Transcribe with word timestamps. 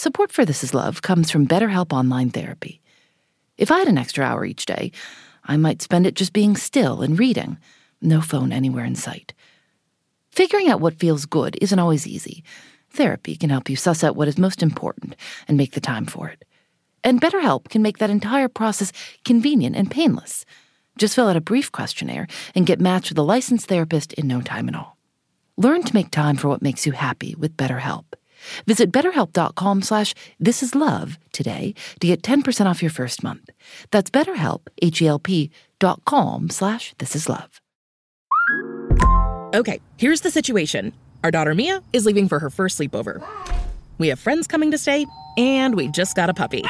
Support 0.00 0.32
for 0.32 0.46
This 0.46 0.64
Is 0.64 0.72
Love 0.72 1.02
comes 1.02 1.30
from 1.30 1.46
BetterHelp 1.46 1.92
Online 1.92 2.30
Therapy. 2.30 2.80
If 3.58 3.70
I 3.70 3.80
had 3.80 3.88
an 3.88 3.98
extra 3.98 4.24
hour 4.24 4.46
each 4.46 4.64
day, 4.64 4.92
I 5.44 5.58
might 5.58 5.82
spend 5.82 6.06
it 6.06 6.14
just 6.14 6.32
being 6.32 6.56
still 6.56 7.02
and 7.02 7.18
reading, 7.18 7.58
no 8.00 8.22
phone 8.22 8.50
anywhere 8.50 8.86
in 8.86 8.94
sight. 8.94 9.34
Figuring 10.30 10.70
out 10.70 10.80
what 10.80 10.98
feels 10.98 11.26
good 11.26 11.58
isn't 11.60 11.78
always 11.78 12.06
easy. 12.06 12.42
Therapy 12.88 13.36
can 13.36 13.50
help 13.50 13.68
you 13.68 13.76
suss 13.76 14.02
out 14.02 14.16
what 14.16 14.26
is 14.26 14.38
most 14.38 14.62
important 14.62 15.16
and 15.46 15.58
make 15.58 15.72
the 15.72 15.82
time 15.82 16.06
for 16.06 16.30
it. 16.30 16.46
And 17.04 17.20
BetterHelp 17.20 17.68
can 17.68 17.82
make 17.82 17.98
that 17.98 18.08
entire 18.08 18.48
process 18.48 18.92
convenient 19.26 19.76
and 19.76 19.90
painless. 19.90 20.46
Just 20.96 21.14
fill 21.14 21.28
out 21.28 21.36
a 21.36 21.42
brief 21.42 21.70
questionnaire 21.70 22.26
and 22.54 22.64
get 22.64 22.80
matched 22.80 23.10
with 23.10 23.18
a 23.18 23.32
licensed 23.34 23.66
therapist 23.66 24.14
in 24.14 24.26
no 24.26 24.40
time 24.40 24.66
at 24.70 24.74
all. 24.74 24.96
Learn 25.58 25.82
to 25.82 25.94
make 25.94 26.10
time 26.10 26.36
for 26.36 26.48
what 26.48 26.62
makes 26.62 26.86
you 26.86 26.92
happy 26.92 27.34
with 27.34 27.54
BetterHelp. 27.58 28.04
Visit 28.66 28.90
betterhelp.com 28.90 29.82
slash 29.82 30.14
thisislove 30.42 31.16
today 31.32 31.74
to 32.00 32.06
get 32.06 32.22
10% 32.22 32.66
off 32.66 32.82
your 32.82 32.90
first 32.90 33.22
month. 33.22 33.50
That's 33.90 34.10
betterhelp, 34.10 34.66
H-E-L-P 34.82 35.50
dot 35.78 36.04
com 36.04 36.50
slash 36.50 36.94
thisislove. 36.96 37.48
Okay, 39.52 39.80
here's 39.96 40.20
the 40.20 40.30
situation. 40.30 40.92
Our 41.24 41.30
daughter 41.30 41.54
Mia 41.54 41.82
is 41.92 42.06
leaving 42.06 42.28
for 42.28 42.38
her 42.38 42.50
first 42.50 42.78
sleepover. 42.78 43.26
We 43.98 44.08
have 44.08 44.18
friends 44.20 44.46
coming 44.46 44.70
to 44.70 44.78
stay, 44.78 45.06
and 45.36 45.74
we 45.74 45.88
just 45.88 46.14
got 46.14 46.30
a 46.30 46.34
puppy. 46.34 46.64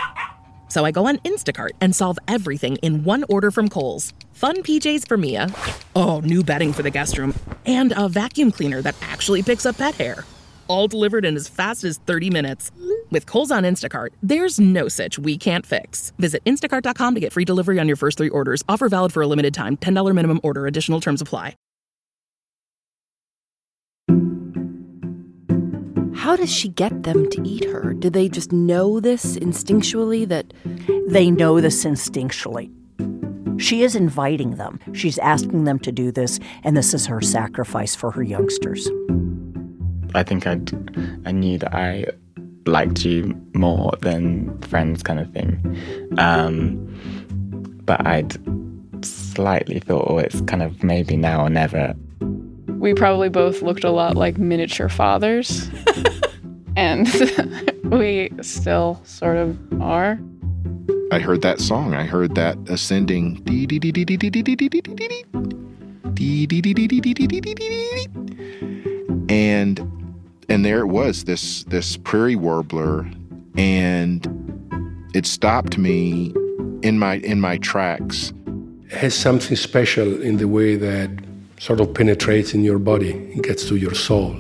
So 0.69 0.85
I 0.85 0.91
go 0.91 1.07
on 1.07 1.19
Instacart 1.19 1.71
and 1.81 1.95
solve 1.95 2.19
everything 2.27 2.77
in 2.77 3.05
one 3.05 3.25
order 3.29 3.51
from 3.51 3.69
Kohl's. 3.69 4.15
Fun 4.33 4.63
PJs 4.63 5.07
for 5.07 5.17
Mia. 5.17 5.53
Oh, 5.95 6.21
new 6.21 6.43
bedding 6.43 6.73
for 6.73 6.83
the 6.83 6.91
guest 6.91 7.19
room. 7.19 7.35
And 7.67 7.93
a 7.97 8.09
vacuum 8.09 8.51
cleaner 8.51 8.81
that 8.83 8.95
actually 9.03 9.43
picks 9.43 9.67
up 9.67 9.77
pet 9.77 9.95
hair 9.97 10.25
all 10.71 10.87
delivered 10.87 11.25
in 11.25 11.37
as 11.37 11.49
fast 11.49 11.83
as 11.85 11.99
30 12.07 12.31
minutes. 12.31 12.71
With 13.11 13.27
Kohl's 13.27 13.51
on 13.51 13.65
Instacart, 13.65 14.11
there's 14.23 14.61
no 14.61 14.89
such 14.89 15.19
we 15.19 15.37
can't 15.37 15.67
fix. 15.67 16.13
Visit 16.19 16.45
instacart.com 16.45 17.15
to 17.15 17.21
get 17.21 17.33
free 17.33 17.45
delivery 17.45 17.81
on 17.81 17.89
your 17.89 17.97
first 17.97 18.17
three 18.17 18.29
orders. 18.29 18.63
Offer 18.69 18.89
valid 18.89 19.13
for 19.13 19.23
a 19.23 19.27
limited 19.27 19.53
time. 19.53 19.77
$10 19.77 20.15
minimum 20.15 20.41
order. 20.43 20.67
Additional 20.67 21.01
terms 21.01 21.21
apply. 21.21 21.57
How 26.15 26.37
does 26.37 26.53
she 26.53 26.69
get 26.69 27.03
them 27.03 27.29
to 27.31 27.43
eat 27.49 27.65
her? 27.65 27.93
Do 27.95 28.11
they 28.11 28.29
just 28.29 28.53
know 28.53 29.01
this 29.01 29.37
instinctually 29.39 30.29
that 30.29 30.53
they 31.09 31.31
know 31.31 31.61
this 31.61 31.85
instinctually? 31.85 32.71
She 33.61 33.83
is 33.83 33.97
inviting 33.97 34.57
them. 34.57 34.79
She's 34.93 35.19
asking 35.19 35.65
them 35.65 35.79
to 35.81 35.91
do 35.91 36.13
this, 36.13 36.39
and 36.63 36.77
this 36.77 36.95
is 36.95 37.07
her 37.07 37.21
sacrifice 37.21 37.95
for 37.95 38.11
her 38.11 38.23
youngsters. 38.23 38.89
I 40.15 40.23
think 40.23 40.47
I 40.47 40.61
I 41.27 41.33
knew 41.33 41.59
that 41.59 41.75
I 41.75 42.07
liked 42.67 43.05
you 43.05 43.35
more 43.55 43.93
than 44.01 44.59
friends, 44.63 45.03
kind 45.03 45.19
of 45.21 45.31
thing. 45.33 45.79
Um, 46.19 46.77
but 47.85 48.07
I'd 48.07 48.37
slightly 49.05 49.81
thought, 49.81 50.07
oh, 50.09 50.19
it's 50.19 50.41
kind 50.43 50.63
of 50.63 50.83
maybe 50.83 51.17
now 51.17 51.45
or 51.45 51.51
never. 51.51 51.95
We 52.69 52.95
probably 52.95 53.29
both 53.29 53.63
looked 53.63 53.85
a 53.85 53.91
lot 53.91 54.17
like 54.17 54.39
miniature 54.39 54.89
fathers, 54.89 55.69
and 56.77 57.09
we 57.85 58.31
still 58.43 59.01
sort 59.05 59.37
of 59.37 59.59
are. 59.83 60.19
I 61.13 61.19
heard 61.19 61.43
that 61.43 61.61
song. 61.61 61.95
I 61.95 62.05
heard 62.05 62.37
that 62.37 62.57
ascending 62.69 63.43
and 69.31 70.00
and 70.51 70.65
there 70.65 70.81
it 70.81 70.89
was 70.89 71.25
this 71.25 71.65
this 71.65 71.97
prairie 71.97 72.37
warbler. 72.37 73.09
And 73.57 74.27
it 75.15 75.25
stopped 75.27 75.79
me 75.79 76.35
in 76.83 76.99
my 76.99 77.15
in 77.19 77.41
my 77.41 77.57
tracks. 77.59 78.33
It 78.91 78.97
has 78.97 79.15
something 79.15 79.57
special 79.57 80.21
in 80.21 80.37
the 80.39 80.49
way 80.49 80.77
that 80.77 81.11
sort 81.59 81.81
of 81.81 81.95
penetrates 81.95 82.53
in 82.53 82.65
your 82.65 82.79
body 82.79 83.13
and 83.13 83.43
gets 83.43 83.69
to 83.69 83.77
your 83.77 83.95
soul. 83.95 84.37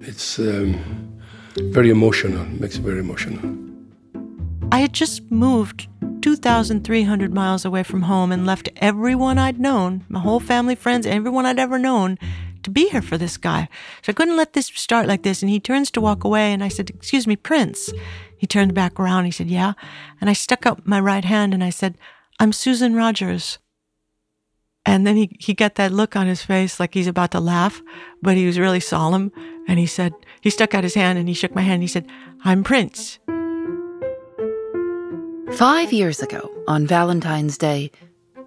It's 0.00 0.38
um, 0.38 0.78
very 1.56 1.90
emotional 1.90 2.44
makes 2.44 2.76
it 2.76 2.82
very 2.82 3.00
emotional. 3.00 3.56
I 4.72 4.80
had 4.80 4.92
just 4.92 5.30
moved 5.30 5.88
2,300 6.22 7.34
miles 7.34 7.64
away 7.64 7.82
from 7.82 8.02
home 8.02 8.30
and 8.30 8.46
left 8.46 8.68
everyone 8.76 9.38
I'd 9.38 9.58
known, 9.58 10.04
my 10.08 10.20
whole 10.20 10.40
family, 10.40 10.74
friends, 10.74 11.06
everyone 11.06 11.46
I'd 11.46 11.58
ever 11.58 11.78
known, 11.78 12.18
to 12.62 12.70
be 12.70 12.88
here 12.88 13.02
for 13.02 13.18
this 13.18 13.36
guy. 13.36 13.68
So 14.02 14.10
I 14.10 14.12
couldn't 14.14 14.36
let 14.36 14.52
this 14.52 14.66
start 14.66 15.06
like 15.06 15.22
this. 15.22 15.42
And 15.42 15.50
he 15.50 15.60
turns 15.60 15.90
to 15.92 16.00
walk 16.00 16.24
away, 16.24 16.52
and 16.52 16.62
I 16.62 16.68
said, 16.68 16.90
Excuse 16.90 17.26
me, 17.26 17.36
Prince. 17.36 17.90
He 18.40 18.46
turned 18.46 18.72
back 18.72 18.98
around. 18.98 19.26
He 19.26 19.30
said, 19.30 19.48
Yeah. 19.48 19.74
And 20.20 20.30
I 20.30 20.32
stuck 20.32 20.64
out 20.64 20.86
my 20.86 20.98
right 20.98 21.26
hand 21.26 21.52
and 21.52 21.62
I 21.62 21.68
said, 21.68 21.98
I'm 22.38 22.52
Susan 22.52 22.94
Rogers. 22.94 23.58
And 24.86 25.06
then 25.06 25.16
he, 25.16 25.36
he 25.38 25.52
got 25.52 25.74
that 25.74 25.92
look 25.92 26.16
on 26.16 26.26
his 26.26 26.42
face 26.42 26.80
like 26.80 26.94
he's 26.94 27.06
about 27.06 27.32
to 27.32 27.40
laugh, 27.40 27.82
but 28.22 28.38
he 28.38 28.46
was 28.46 28.58
really 28.58 28.80
solemn. 28.80 29.30
And 29.68 29.78
he 29.78 29.84
said, 29.84 30.14
he 30.40 30.48
stuck 30.48 30.74
out 30.74 30.84
his 30.84 30.94
hand 30.94 31.18
and 31.18 31.28
he 31.28 31.34
shook 31.34 31.54
my 31.54 31.60
hand. 31.60 31.74
And 31.74 31.82
he 31.82 31.88
said, 31.88 32.06
I'm 32.42 32.64
Prince. 32.64 33.18
Five 35.52 35.92
years 35.92 36.22
ago, 36.22 36.50
on 36.66 36.86
Valentine's 36.86 37.58
Day, 37.58 37.90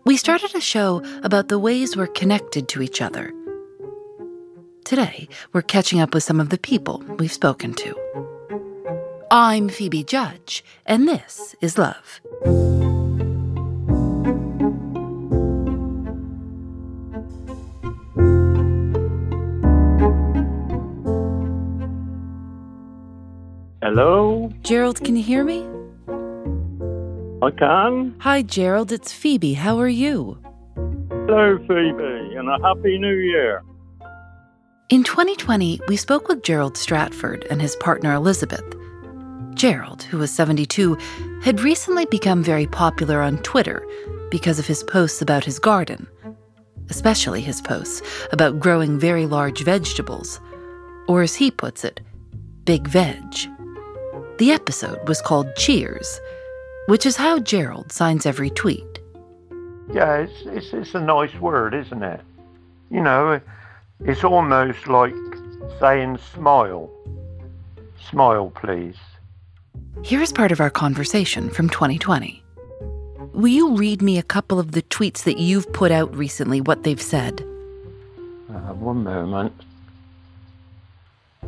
we 0.06 0.18
started 0.18 0.56
a 0.56 0.62
show 0.62 1.03
about 1.22 1.50
the 1.50 1.59
ways 1.59 1.95
we're 1.95 2.07
connected 2.07 2.68
to 2.69 2.81
each 2.81 3.00
other 3.00 3.31
Today, 4.85 5.29
we're 5.53 5.61
catching 5.61 6.01
up 6.01 6.13
with 6.13 6.23
some 6.23 6.41
of 6.41 6.49
the 6.49 6.57
people 6.57 7.01
we've 7.17 7.31
spoken 7.31 7.73
to. 7.75 7.95
I'm 9.31 9.69
Phoebe 9.69 10.03
Judge, 10.03 10.63
and 10.85 11.07
this 11.07 11.55
is 11.61 11.77
Love. 11.77 12.19
Hello? 23.81 24.51
Gerald, 24.63 25.01
can 25.01 25.15
you 25.15 25.23
hear 25.23 25.45
me? 25.45 25.65
I 27.41 27.51
can. 27.51 28.15
Hi, 28.19 28.41
Gerald. 28.41 28.91
It's 28.91 29.13
Phoebe. 29.13 29.53
How 29.53 29.79
are 29.79 29.88
you? 29.88 30.39
Hello, 31.09 31.57
Phoebe, 31.59 32.35
and 32.35 32.50
a 32.50 32.57
Happy 32.61 32.97
New 33.00 33.15
Year. 33.15 33.63
In 34.89 35.03
2020, 35.05 35.79
we 35.88 35.95
spoke 35.95 36.27
with 36.27 36.44
Gerald 36.44 36.77
Stratford 36.77 37.47
and 37.49 37.61
his 37.61 37.75
partner 37.77 38.13
Elizabeth. 38.13 38.66
Gerald, 39.53 40.03
who 40.03 40.17
was 40.17 40.29
72, 40.31 40.97
had 41.41 41.61
recently 41.61 42.05
become 42.05 42.44
very 42.44 42.67
popular 42.67 43.21
on 43.21 43.38
Twitter 43.39 43.88
because 44.29 44.59
of 44.59 44.67
his 44.67 44.83
posts 44.83 45.21
about 45.21 45.45
his 45.45 45.57
garden, 45.57 46.05
especially 46.89 47.39
his 47.39 47.61
posts 47.61 48.01
about 48.33 48.59
growing 48.59 48.99
very 48.99 49.25
large 49.25 49.63
vegetables, 49.63 50.41
or 51.07 51.21
as 51.21 51.33
he 51.33 51.50
puts 51.50 51.85
it, 51.85 52.01
big 52.65 52.85
veg. 52.85 53.33
The 54.38 54.51
episode 54.51 55.07
was 55.07 55.21
called 55.21 55.55
Cheers, 55.55 56.19
which 56.88 57.05
is 57.05 57.15
how 57.15 57.39
Gerald 57.39 57.89
signs 57.94 58.25
every 58.25 58.50
tweet. 58.50 59.00
Yeah, 59.94 60.17
it's, 60.17 60.33
it's, 60.45 60.73
it's 60.73 60.94
a 60.94 61.00
nice 61.00 61.33
word, 61.35 61.73
isn't 61.73 62.03
it? 62.03 62.19
You 62.91 63.01
know, 63.01 63.39
it's 64.02 64.24
almost 64.24 64.88
like 64.88 65.16
saying 65.80 66.18
smile. 66.34 66.90
Smile, 68.09 68.52
please. 68.56 68.98
Here's 70.04 70.31
part 70.31 70.52
of 70.52 70.59
our 70.59 70.70
conversation 70.70 71.50
from 71.50 71.70
2020. 71.70 72.44
Will 73.34 73.48
you 73.48 73.76
read 73.76 74.02
me 74.02 74.18
a 74.18 74.24
couple 74.24 74.59
of 74.59 74.74
the 74.74 74.81
tweets 74.84 75.24
that 75.24 75.40
you've 75.40 75.72
put 75.74 75.92
out 75.92 76.16
recently, 76.16 76.62
what 76.62 76.84
they've 76.84 77.02
said? 77.02 77.42
Uh, 78.50 78.74
one 78.74 79.04
moment. 79.04 79.54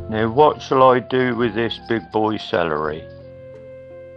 Now, 0.08 0.28
what 0.28 0.62
shall 0.62 0.82
I 0.82 1.00
do 1.00 1.34
with 1.36 1.54
this 1.54 1.78
big 1.88 2.10
boy 2.10 2.38
celery? 2.38 3.04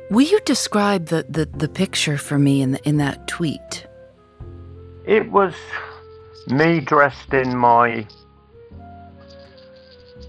Will 0.09 0.25
you 0.25 0.39
describe 0.45 1.07
the, 1.07 1.25
the, 1.29 1.45
the 1.45 1.67
picture 1.67 2.17
for 2.17 2.39
me 2.39 2.61
in, 2.61 2.71
the, 2.71 2.87
in 2.87 2.97
that 2.97 3.27
tweet? 3.27 3.85
It 5.05 5.31
was 5.31 5.53
me 6.47 6.79
dressed 6.79 7.33
in 7.33 7.55
my 7.55 8.07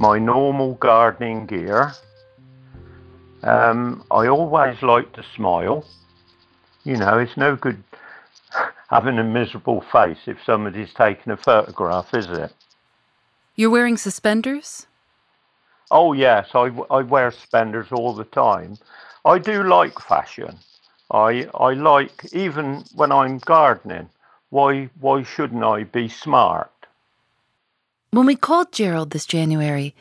my 0.01 0.19
normal 0.19 0.75
gardening 0.77 1.45
gear. 1.45 1.93
Um, 3.43 4.03
I 4.11 4.29
always 4.29 4.83
like 4.83 5.13
to 5.13 5.23
smile. 5.37 5.85
You 6.85 6.97
know, 6.97 7.19
it's 7.19 7.37
no 7.37 7.55
good 7.55 7.85
having 8.89 9.19
a 9.19 9.25
miserable 9.25 9.83
face 9.93 10.19
if 10.27 10.39
somebody's 10.45 10.93
taking 10.95 11.33
a 11.33 11.37
photograph, 11.37 12.15
is 12.15 12.27
it? 12.31 12.53
You're 13.57 13.71
wearing 13.71 13.99
suspenders? 13.99 14.87
Oh, 15.91 16.15
yes, 16.15 16.49
I, 16.55 16.71
I 16.91 17.03
wear 17.03 17.31
suspenders 17.31 17.89
all 17.93 18.15
the 18.15 18.25
time. 18.25 18.79
I 19.27 19.39
do 19.39 19.65
like 19.65 19.99
fashion. 20.01 20.57
I, 21.11 21.47
I 21.53 21.75
like, 21.75 22.33
even 22.33 22.85
when 22.95 23.13
I'm 23.13 23.37
gardening, 23.39 24.09
why, 24.49 24.89
why 24.99 25.25
shouldn't 25.25 25.63
I 25.63 25.85
be 25.85 26.09
smart? 26.09 26.71
When 28.13 28.27
we 28.27 28.35
called 28.35 28.73
Gerald 28.73 29.11
this 29.11 29.25
January, 29.27 29.95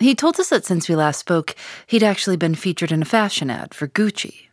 He 0.00 0.14
told 0.14 0.40
us 0.40 0.48
that 0.48 0.64
since 0.64 0.88
we 0.88 0.96
last 0.96 1.20
spoke, 1.20 1.54
he'd 1.86 2.02
actually 2.02 2.38
been 2.38 2.54
featured 2.54 2.90
in 2.90 3.02
a 3.02 3.04
fashion 3.04 3.50
ad 3.50 3.74
for 3.74 3.86
Gucci. 3.86 4.46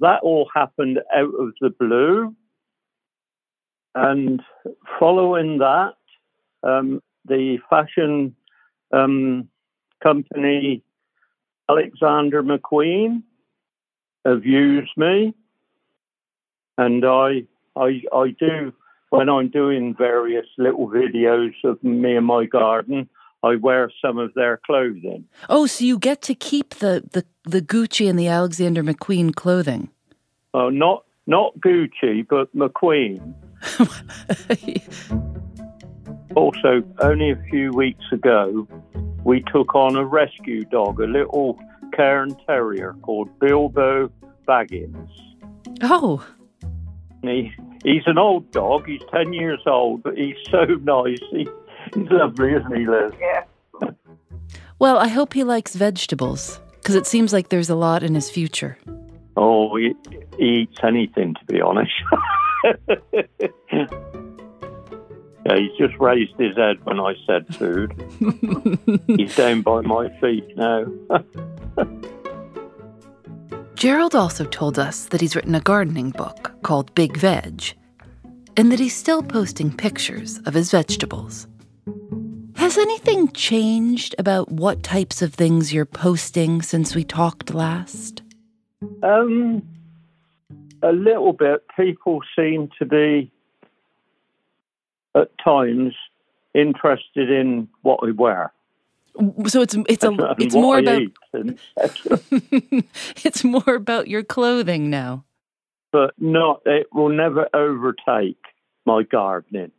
That 0.00 0.20
all 0.22 0.48
happened 0.54 1.00
out 1.14 1.34
of 1.38 1.52
the 1.60 1.68
blue. 1.68 2.34
And 3.94 4.40
following 4.98 5.58
that, 5.58 5.96
um, 6.62 7.02
the 7.26 7.58
fashion 7.68 8.34
um, 8.90 9.50
company 10.02 10.82
Alexander 11.68 12.42
McQueen 12.42 13.22
have 14.24 14.46
used 14.46 14.92
me, 14.96 15.34
and 16.78 17.04
I, 17.04 17.42
I, 17.76 18.02
I 18.14 18.34
do 18.38 18.72
when 19.10 19.28
I'm 19.28 19.48
doing 19.48 19.94
various 19.94 20.46
little 20.56 20.88
videos 20.88 21.52
of 21.64 21.82
me 21.84 22.16
and 22.16 22.26
my 22.26 22.46
garden. 22.46 23.08
I 23.42 23.56
wear 23.56 23.90
some 24.02 24.18
of 24.18 24.34
their 24.34 24.60
clothing. 24.66 25.24
Oh, 25.48 25.66
so 25.66 25.84
you 25.84 25.98
get 25.98 26.20
to 26.22 26.34
keep 26.34 26.74
the, 26.74 27.02
the, 27.12 27.24
the 27.44 27.62
Gucci 27.62 28.08
and 28.08 28.18
the 28.18 28.28
Alexander 28.28 28.82
McQueen 28.82 29.34
clothing? 29.34 29.88
Oh, 30.52 30.68
not 30.68 31.04
not 31.26 31.54
Gucci, 31.60 32.26
but 32.28 32.54
McQueen. 32.54 33.34
also, 36.34 36.82
only 37.00 37.30
a 37.30 37.36
few 37.50 37.72
weeks 37.72 38.04
ago, 38.10 38.66
we 39.24 39.42
took 39.52 39.74
on 39.74 39.96
a 39.96 40.04
rescue 40.04 40.64
dog, 40.64 41.00
a 41.00 41.04
little 41.04 41.58
Cairn 41.94 42.36
Terrier 42.46 42.94
called 43.02 43.38
Bilbo 43.38 44.10
Baggins. 44.46 45.08
Oh. 45.82 46.24
He, 47.22 47.52
he's 47.84 48.02
an 48.06 48.18
old 48.18 48.50
dog. 48.50 48.86
He's 48.86 49.02
10 49.12 49.32
years 49.32 49.60
old, 49.66 50.02
but 50.02 50.16
he's 50.16 50.36
so 50.50 50.64
nice. 50.64 51.18
He, 51.30 51.48
he's 51.94 52.10
lovely, 52.10 52.52
isn't 52.54 52.76
he, 52.76 52.86
Liz? 52.86 53.12
Yeah. 53.20 53.44
Well, 54.78 54.98
I 54.98 55.08
hope 55.08 55.34
he 55.34 55.44
likes 55.44 55.74
vegetables, 55.74 56.60
because 56.76 56.94
it 56.94 57.06
seems 57.06 57.32
like 57.32 57.50
there's 57.50 57.68
a 57.68 57.74
lot 57.74 58.02
in 58.02 58.14
his 58.14 58.30
future. 58.30 58.78
Oh, 59.36 59.76
he, 59.76 59.94
he 60.38 60.62
eats 60.62 60.78
anything, 60.82 61.34
to 61.34 61.44
be 61.46 61.60
honest. 61.60 61.92
Yeah, 65.46 65.56
he's 65.56 65.72
just 65.78 65.98
raised 65.98 66.38
his 66.38 66.56
head 66.56 66.84
when 66.84 67.00
I 67.00 67.14
said 67.26 67.54
food. 67.56 67.94
he's 69.06 69.34
down 69.34 69.62
by 69.62 69.80
my 69.80 70.08
feet 70.20 70.56
now. 70.56 70.84
Gerald 73.80 74.14
also 74.14 74.44
told 74.44 74.78
us 74.78 75.06
that 75.06 75.22
he's 75.22 75.34
written 75.34 75.54
a 75.54 75.60
gardening 75.60 76.10
book 76.10 76.52
called 76.62 76.94
Big 76.94 77.16
Veg, 77.16 77.72
and 78.54 78.70
that 78.70 78.78
he's 78.78 78.94
still 78.94 79.22
posting 79.22 79.74
pictures 79.74 80.38
of 80.44 80.52
his 80.52 80.70
vegetables. 80.70 81.46
Has 82.56 82.76
anything 82.76 83.32
changed 83.32 84.14
about 84.18 84.52
what 84.52 84.82
types 84.82 85.22
of 85.22 85.32
things 85.32 85.72
you're 85.72 85.86
posting 85.86 86.60
since 86.60 86.94
we 86.94 87.04
talked 87.04 87.54
last? 87.54 88.20
Um, 89.02 89.62
a 90.82 90.92
little 90.92 91.32
bit. 91.32 91.64
People 91.74 92.20
seem 92.36 92.68
to 92.78 92.84
be 92.84 93.32
at 95.14 95.30
times 95.42 95.94
interested 96.52 97.30
in 97.30 97.66
what 97.80 98.02
we 98.02 98.12
wear. 98.12 98.52
So 99.48 99.62
it's 99.62 99.74
it's 99.88 100.04
a 100.04 100.34
it's 100.38 100.54
more 100.54 100.78
about 100.78 101.02
it's 103.24 103.44
more 103.44 103.74
about 103.74 104.08
your 104.08 104.22
clothing 104.22 104.90
now. 104.90 105.24
But 105.92 106.14
not 106.18 106.62
it 106.66 106.86
will 106.92 107.08
never 107.08 107.48
overtake 107.54 108.38
my 108.86 109.02
gardening. 109.02 109.72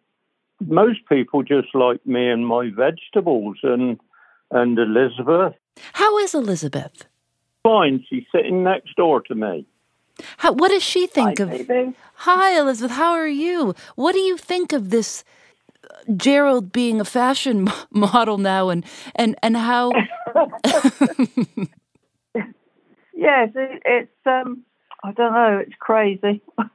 Most 0.60 1.00
people 1.10 1.44
just 1.44 1.74
like 1.74 2.06
me 2.06 2.30
and 2.30 2.46
my 2.46 2.70
vegetables 2.76 3.58
and 3.64 4.00
and 4.52 4.78
Elizabeth. 4.78 5.54
How 5.94 6.18
is 6.20 6.36
Elizabeth? 6.36 7.08
Fine, 7.64 8.06
she's 8.10 8.26
sitting 8.34 8.64
next 8.64 8.96
door 8.96 9.22
to 9.22 9.36
me. 9.36 9.66
How, 10.38 10.52
what 10.52 10.70
does 10.70 10.84
she 10.84 11.08
think 11.08 11.40
Hi, 11.40 11.44
of? 11.44 11.50
baby. 11.68 11.94
Hi, 12.16 12.60
Elizabeth. 12.60 12.92
How 12.92 13.12
are 13.12 13.28
you? 13.28 13.76
What 13.96 14.14
do 14.14 14.20
you 14.20 14.38
think 14.38 14.74
of 14.74 14.90
this 14.90 15.24
Gerald 16.16 16.72
being 16.72 17.00
a 17.00 17.06
fashion 17.06 17.70
model 17.92 18.38
now, 18.38 18.70
and 18.70 18.86
and 19.16 19.36
and 19.44 19.58
how? 19.58 19.92
yes, 23.14 23.50
it, 23.56 23.82
it's 23.86 24.12
um, 24.26 24.64
I 25.04 25.12
don't 25.12 25.34
know, 25.34 25.62
it's 25.66 25.76
crazy, 25.80 26.42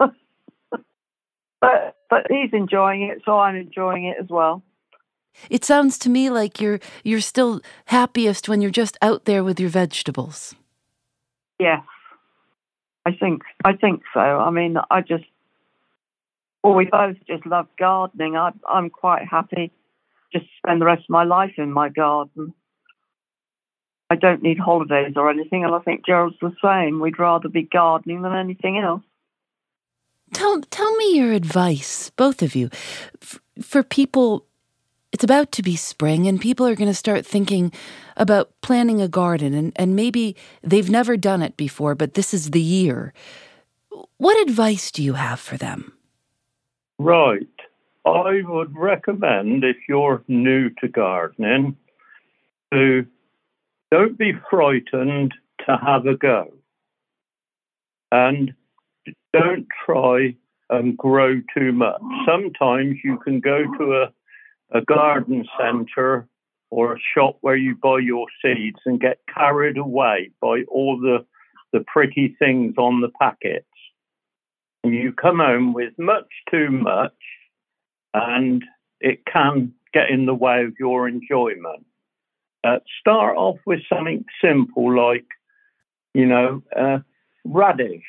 but 1.61 1.97
but 2.11 2.27
he's 2.29 2.53
enjoying 2.53 3.03
it, 3.03 3.23
so 3.25 3.39
I'm 3.39 3.57
enjoying 3.57 4.05
it 4.05 4.17
as 4.21 4.29
well. 4.29 4.63
It 5.51 5.65
sounds 5.65 5.99
to 5.99 6.11
me 6.11 6.31
like 6.31 6.61
you're 6.61 6.81
you're 7.05 7.21
still 7.21 7.61
happiest 7.87 8.49
when 8.49 8.61
you're 8.61 8.71
just 8.71 8.97
out 9.03 9.25
there 9.25 9.45
with 9.45 9.61
your 9.61 9.71
vegetables. 9.71 10.55
Yes, 11.59 11.83
I 13.05 13.13
think 13.13 13.43
I 13.65 13.75
think 13.75 14.03
so. 14.13 14.21
I 14.21 14.51
mean, 14.51 14.77
I 14.91 15.01
just 15.01 15.25
well, 16.63 16.75
we 16.75 16.87
both 16.87 17.17
just 17.27 17.47
love 17.47 17.69
gardening. 17.79 18.37
I, 18.37 18.51
I'm 18.69 18.91
quite 18.91 19.27
happy 19.29 19.71
just 20.33 20.47
to 20.47 20.51
spend 20.59 20.81
the 20.81 20.87
rest 20.87 21.03
of 21.03 21.11
my 21.11 21.25
life 21.25 21.55
in 21.59 21.73
my 21.73 21.89
garden. 21.89 22.55
I 24.11 24.17
don't 24.17 24.43
need 24.43 24.59
holidays 24.59 25.15
or 25.17 25.31
anything, 25.31 25.65
and 25.65 25.75
I 25.75 25.81
think 25.81 26.07
Gerald's 26.07 26.37
the 26.41 26.55
same. 26.63 27.01
We'd 27.01 27.19
rather 27.19 27.49
be 27.49 27.63
gardening 27.63 28.23
than 28.23 28.35
anything 28.35 28.79
else. 28.79 29.03
Tell 30.33 30.61
tell 30.63 30.95
me 30.97 31.17
your 31.17 31.33
advice, 31.33 32.11
both 32.11 32.43
of 32.43 32.55
you, 32.55 32.71
F- 33.23 33.41
for 33.61 33.83
people. 33.83 34.45
It's 35.13 35.25
about 35.25 35.51
to 35.53 35.63
be 35.63 35.77
spring, 35.77 36.27
and 36.27 36.41
people 36.41 36.67
are 36.67 36.75
going 36.75 36.91
to 36.91 36.95
start 36.95 37.25
thinking 37.25 37.73
about 38.17 38.51
planting 38.61 39.01
a 39.01 39.09
garden, 39.09 39.55
and, 39.55 39.73
and 39.77 39.97
maybe 39.97 40.37
they've 40.63 40.91
never 40.91 41.17
done 41.17 41.43
it 41.43 41.57
before, 41.57 41.95
but 41.95 42.15
this 42.15 42.35
is 42.35 42.51
the 42.51 42.61
year. 42.61 43.15
What 44.19 44.39
advice 44.47 44.91
do 44.91 45.03
you 45.03 45.15
have 45.15 45.41
for 45.41 45.57
them? 45.57 45.96
Right. 46.99 47.47
I 48.07 48.41
would 48.45 48.77
recommend 48.77 49.65
if 49.65 49.77
you're 49.89 50.23
new 50.29 50.71
to 50.81 50.89
gardening 50.89 51.77
to 52.73 53.07
don't 53.91 54.19
be 54.19 54.33
frightened 54.51 55.35
to 55.67 55.77
have 55.77 56.07
a 56.07 56.17
go. 56.17 56.53
And 58.13 58.53
don't 59.33 59.67
try 59.85 60.37
and 60.71 60.97
grow 60.97 61.41
too 61.57 61.73
much. 61.73 62.01
Sometimes 62.27 62.97
you 63.05 63.19
can 63.19 63.41
go 63.41 63.63
to 63.79 64.03
a, 64.03 64.79
a 64.79 64.83
garden 64.83 65.45
centre 65.61 66.29
or 66.71 66.95
a 66.95 66.99
shop 67.15 67.39
where 67.41 67.57
you 67.57 67.77
buy 67.77 67.99
your 67.99 68.27
seeds 68.43 68.79
and 68.85 69.01
get 69.01 69.19
carried 69.33 69.79
away 69.79 70.31
by 70.41 70.63
all 70.69 70.99
the, 70.99 71.25
the 71.73 71.85
pretty 71.87 72.35
things 72.39 72.75
on 72.77 73.01
the 73.01 73.11
packets. 73.21 73.67
You 74.93 75.13
come 75.13 75.39
home 75.39 75.73
with 75.73 75.93
much 75.99 76.29
too 76.51 76.71
much, 76.71 77.13
and 78.15 78.65
it 79.01 79.25
can 79.27 79.73
get 79.93 80.11
in 80.11 80.27
the 80.27 80.35
way 80.35 80.65
of 80.65 80.75
your 80.79 81.09
enjoyment. 81.09 81.87
Uh, 82.65 82.79
start 83.01 83.37
off 83.37 83.59
with 83.65 83.81
something 83.89 84.25
simple 84.43 84.95
like, 84.97 85.27
you 86.15 86.27
know, 86.27 86.63
uh, 86.77 86.99
radish. 87.45 88.05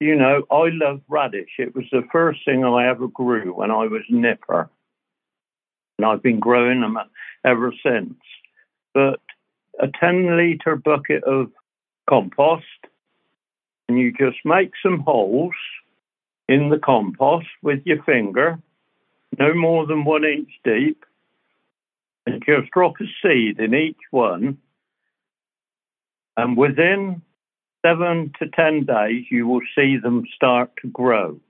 You 0.00 0.16
know, 0.16 0.44
I 0.50 0.70
love 0.72 1.02
radish. 1.08 1.50
It 1.58 1.74
was 1.74 1.84
the 1.92 2.02
first 2.10 2.40
thing 2.44 2.64
I 2.64 2.88
ever 2.88 3.08
grew 3.08 3.52
when 3.52 3.70
I 3.70 3.86
was 3.86 4.02
nipper. 4.08 4.70
And 5.98 6.06
I've 6.06 6.22
been 6.22 6.40
growing 6.40 6.80
them 6.80 6.96
ever 7.44 7.74
since. 7.84 8.14
But 8.94 9.20
a 9.78 9.88
10 10.00 10.36
litre 10.36 10.76
bucket 10.76 11.22
of 11.24 11.50
compost, 12.08 12.64
and 13.90 13.98
you 13.98 14.12
just 14.12 14.38
make 14.44 14.70
some 14.80 15.00
holes 15.00 15.54
in 16.48 16.68
the 16.68 16.78
compost 16.78 17.48
with 17.60 17.80
your 17.84 18.00
finger, 18.04 18.56
no 19.36 19.52
more 19.52 19.84
than 19.84 20.04
one 20.04 20.24
inch 20.24 20.48
deep, 20.62 21.04
and 22.24 22.40
just 22.46 22.70
drop 22.70 22.94
a 23.00 23.04
seed 23.20 23.58
in 23.58 23.74
each 23.74 23.98
one. 24.12 24.58
And 26.36 26.56
within 26.56 27.20
seven 27.84 28.32
to 28.38 28.46
10 28.46 28.84
days, 28.84 29.24
you 29.28 29.48
will 29.48 29.62
see 29.74 29.96
them 29.96 30.22
start 30.36 30.70
to 30.82 30.88
grow. 30.88 31.40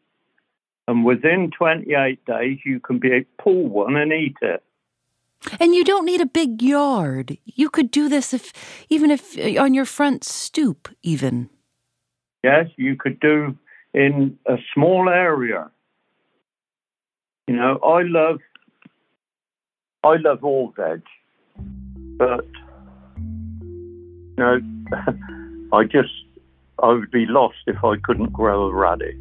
And 0.88 1.04
within 1.04 1.50
28 1.50 2.24
days, 2.24 2.58
you 2.64 2.80
can 2.80 2.98
be, 2.98 3.12
a 3.12 3.26
pull 3.42 3.68
one 3.68 3.96
and 3.96 4.14
eat 4.14 4.38
it. 4.40 4.62
And 5.60 5.74
you 5.74 5.84
don't 5.84 6.06
need 6.06 6.22
a 6.22 6.26
big 6.26 6.62
yard. 6.62 7.36
You 7.44 7.68
could 7.68 7.90
do 7.90 8.08
this 8.08 8.32
if, 8.32 8.54
even 8.88 9.10
if 9.10 9.36
on 9.58 9.74
your 9.74 9.84
front 9.84 10.24
stoop, 10.24 10.88
even. 11.02 11.50
Yes, 12.42 12.66
you 12.76 12.96
could 12.96 13.20
do 13.20 13.56
in 13.92 14.38
a 14.46 14.56
small 14.74 15.08
area. 15.08 15.70
You 17.46 17.56
know, 17.56 17.78
I 17.78 18.02
love, 18.02 18.38
I 20.04 20.16
love 20.16 20.44
all 20.44 20.72
veg, 20.76 21.02
but 22.16 22.46
you 23.16 24.34
know, 24.38 24.60
I 25.72 25.84
just, 25.84 26.12
I 26.82 26.88
would 26.92 27.10
be 27.10 27.26
lost 27.26 27.58
if 27.66 27.82
I 27.84 27.96
couldn't 28.02 28.32
grow 28.32 28.66
a 28.66 28.72
radish. 28.72 29.16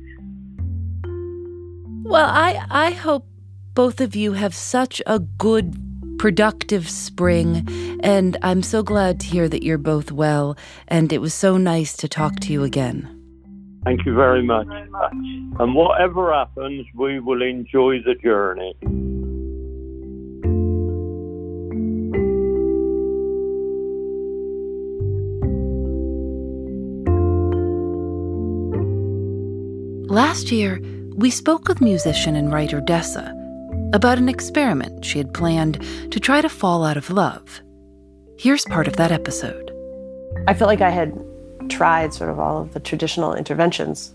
Well, 2.04 2.30
I 2.30 2.66
I 2.70 2.92
hope 2.92 3.26
both 3.74 4.00
of 4.00 4.16
you 4.16 4.34
have 4.34 4.56
such 4.56 5.02
a 5.06 5.20
good 5.20 5.89
productive 6.20 6.88
spring, 6.90 7.66
and 8.04 8.38
I'm 8.44 8.62
so 8.62 8.84
glad 8.84 9.22
to 9.22 9.26
hear 9.26 9.48
that 9.48 9.64
you're 9.64 9.78
both 9.78 10.12
well, 10.12 10.58
and 10.90 11.12
it 11.14 11.20
was 11.20 11.34
so 11.34 11.58
nice 11.58 11.96
to 11.98 12.10
talk 12.10 12.42
to 12.42 12.54
you 12.54 12.64
again. 12.64 13.16
Thank 13.86 14.06
you 14.06 14.14
very 14.14 14.44
much. 14.44 14.68
And 15.60 15.74
whatever 15.74 16.34
happens, 16.34 16.86
we 16.94 17.22
will 17.22 17.42
enjoy 17.42 18.02
the 18.04 18.16
journey. 18.22 18.76
Last 30.10 30.52
year, 30.52 30.82
we 31.16 31.30
spoke 31.30 31.68
with 31.70 31.80
musician 31.80 32.36
and 32.36 32.52
writer 32.52 32.82
Dessa 32.82 33.39
about 33.94 34.20
an 34.20 34.30
experiment 34.30 35.04
she 35.04 35.18
had 35.18 35.34
planned 35.34 35.82
to 36.12 36.20
try 36.20 36.42
to 36.42 36.50
fall 36.50 36.86
out 36.86 36.98
of 36.98 37.10
love. 37.10 37.62
Here's 38.38 38.64
part 38.66 38.88
of 38.88 38.96
that 38.98 39.12
episode. 39.12 39.72
I 40.48 40.54
felt 40.54 40.68
like 40.68 40.82
I 40.82 40.92
had 40.92 41.18
tried 41.70 42.14
sort 42.14 42.30
of 42.30 42.40
all 42.40 42.62
of 42.62 42.74
the 42.74 42.80
traditional 42.80 43.34
interventions, 43.34 44.14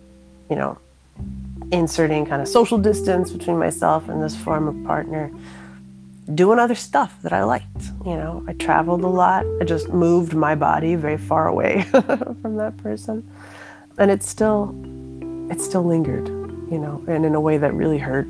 you 0.48 0.56
know, 0.56 0.78
inserting 1.72 2.24
kind 2.24 2.40
of 2.40 2.48
social 2.48 2.78
distance 2.78 3.32
between 3.32 3.58
myself 3.58 4.08
and 4.08 4.22
this 4.22 4.36
former 4.36 4.72
partner, 4.86 5.30
doing 6.34 6.58
other 6.58 6.74
stuff 6.74 7.20
that 7.22 7.32
I 7.32 7.42
liked. 7.42 7.84
You 8.06 8.14
know, 8.14 8.44
I 8.46 8.52
traveled 8.52 9.02
a 9.02 9.08
lot. 9.08 9.44
I 9.60 9.64
just 9.64 9.88
moved 9.88 10.34
my 10.34 10.54
body 10.54 10.94
very 10.94 11.18
far 11.18 11.48
away 11.48 11.82
from 11.90 12.56
that 12.56 12.76
person. 12.76 13.28
And 13.98 14.10
it 14.10 14.22
still 14.22 14.74
it 15.50 15.60
still 15.60 15.82
lingered, 15.84 16.28
you 16.70 16.78
know, 16.78 17.04
and 17.08 17.26
in 17.26 17.34
a 17.34 17.40
way 17.40 17.58
that 17.58 17.74
really 17.74 17.98
hurt. 17.98 18.26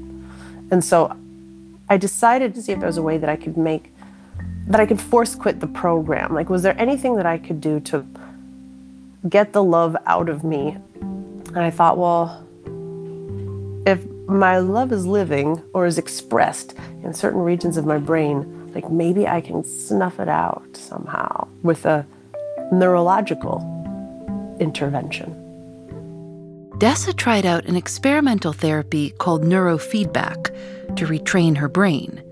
And 0.71 0.83
so 0.83 1.15
I 1.89 1.97
decided 1.97 2.55
to 2.55 2.63
see 2.63 2.73
if 2.73 2.81
there 2.81 2.87
was 2.87 2.97
a 2.97 3.03
way 3.03 3.19
that 3.19 3.29
I 3.29 3.37
could 3.37 3.57
make 3.57 3.93
that 4.67 4.81
I 4.81 4.87
could 4.87 5.01
force 5.01 5.35
quit 5.35 5.61
the 5.61 5.67
program. 5.67 6.35
Like 6.35 6.49
was 6.49 6.63
there 6.63 6.79
anything 6.81 7.17
that 7.17 7.27
I 7.27 7.39
could 7.39 7.61
do 7.61 7.81
to 7.81 8.07
get 9.29 9.53
the 9.53 9.63
love 9.63 9.97
out 10.07 10.29
of 10.29 10.43
me? 10.45 10.77
And 11.01 11.59
I 11.59 11.71
thought, 11.71 11.99
well, 11.99 12.41
if 13.87 14.05
my 14.27 14.59
love 14.59 14.91
is 14.93 15.07
living 15.07 15.63
or 15.75 15.87
is 15.87 15.99
expressed 15.99 16.75
in 17.03 17.13
certain 17.13 17.41
regions 17.41 17.77
of 17.77 17.85
my 17.85 17.99
brain, 17.99 18.73
like 18.75 18.91
maybe 18.91 19.29
I 19.29 19.41
can 19.41 19.63
snuff 19.63 20.19
it 20.19 20.29
out 20.29 20.77
somehow 20.77 21.47
with 21.63 21.85
a 21.85 22.07
neurological 22.73 23.61
intervention. 24.59 25.41
Dessa 26.79 27.15
tried 27.15 27.47
out 27.47 27.67
an 27.67 27.77
experimental 27.77 28.53
therapy 28.53 29.11
called 29.11 29.43
neurofeedback 29.43 30.51
to 30.95 31.07
retrain 31.07 31.57
her 31.57 31.69
brain. 31.69 32.23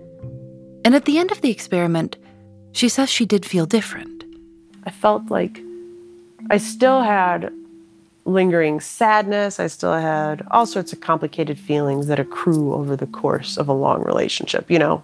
And 0.85 0.95
at 0.95 1.05
the 1.05 1.19
end 1.19 1.31
of 1.33 1.41
the 1.41 1.51
experiment, 1.51 2.17
she 2.73 2.89
says 2.89 3.11
she 3.11 3.27
did 3.27 3.45
feel 3.45 3.67
different. 3.67 4.25
I 4.85 4.91
felt 4.91 5.31
like 5.31 5.61
I 6.51 6.59
still 6.59 7.03
had 7.03 7.53
lingering 8.25 8.81
sadness. 8.81 9.61
I 9.61 9.67
still 9.67 9.95
had 9.95 10.47
all 10.51 10.67
sorts 10.67 10.93
of 10.93 11.01
complicated 11.01 11.59
feelings 11.59 12.07
that 12.07 12.21
accrue 12.21 12.75
over 12.75 12.97
the 12.97 13.07
course 13.07 13.57
of 13.57 13.69
a 13.69 13.73
long 13.73 14.03
relationship, 14.05 14.71
you 14.71 14.79
know. 14.79 15.03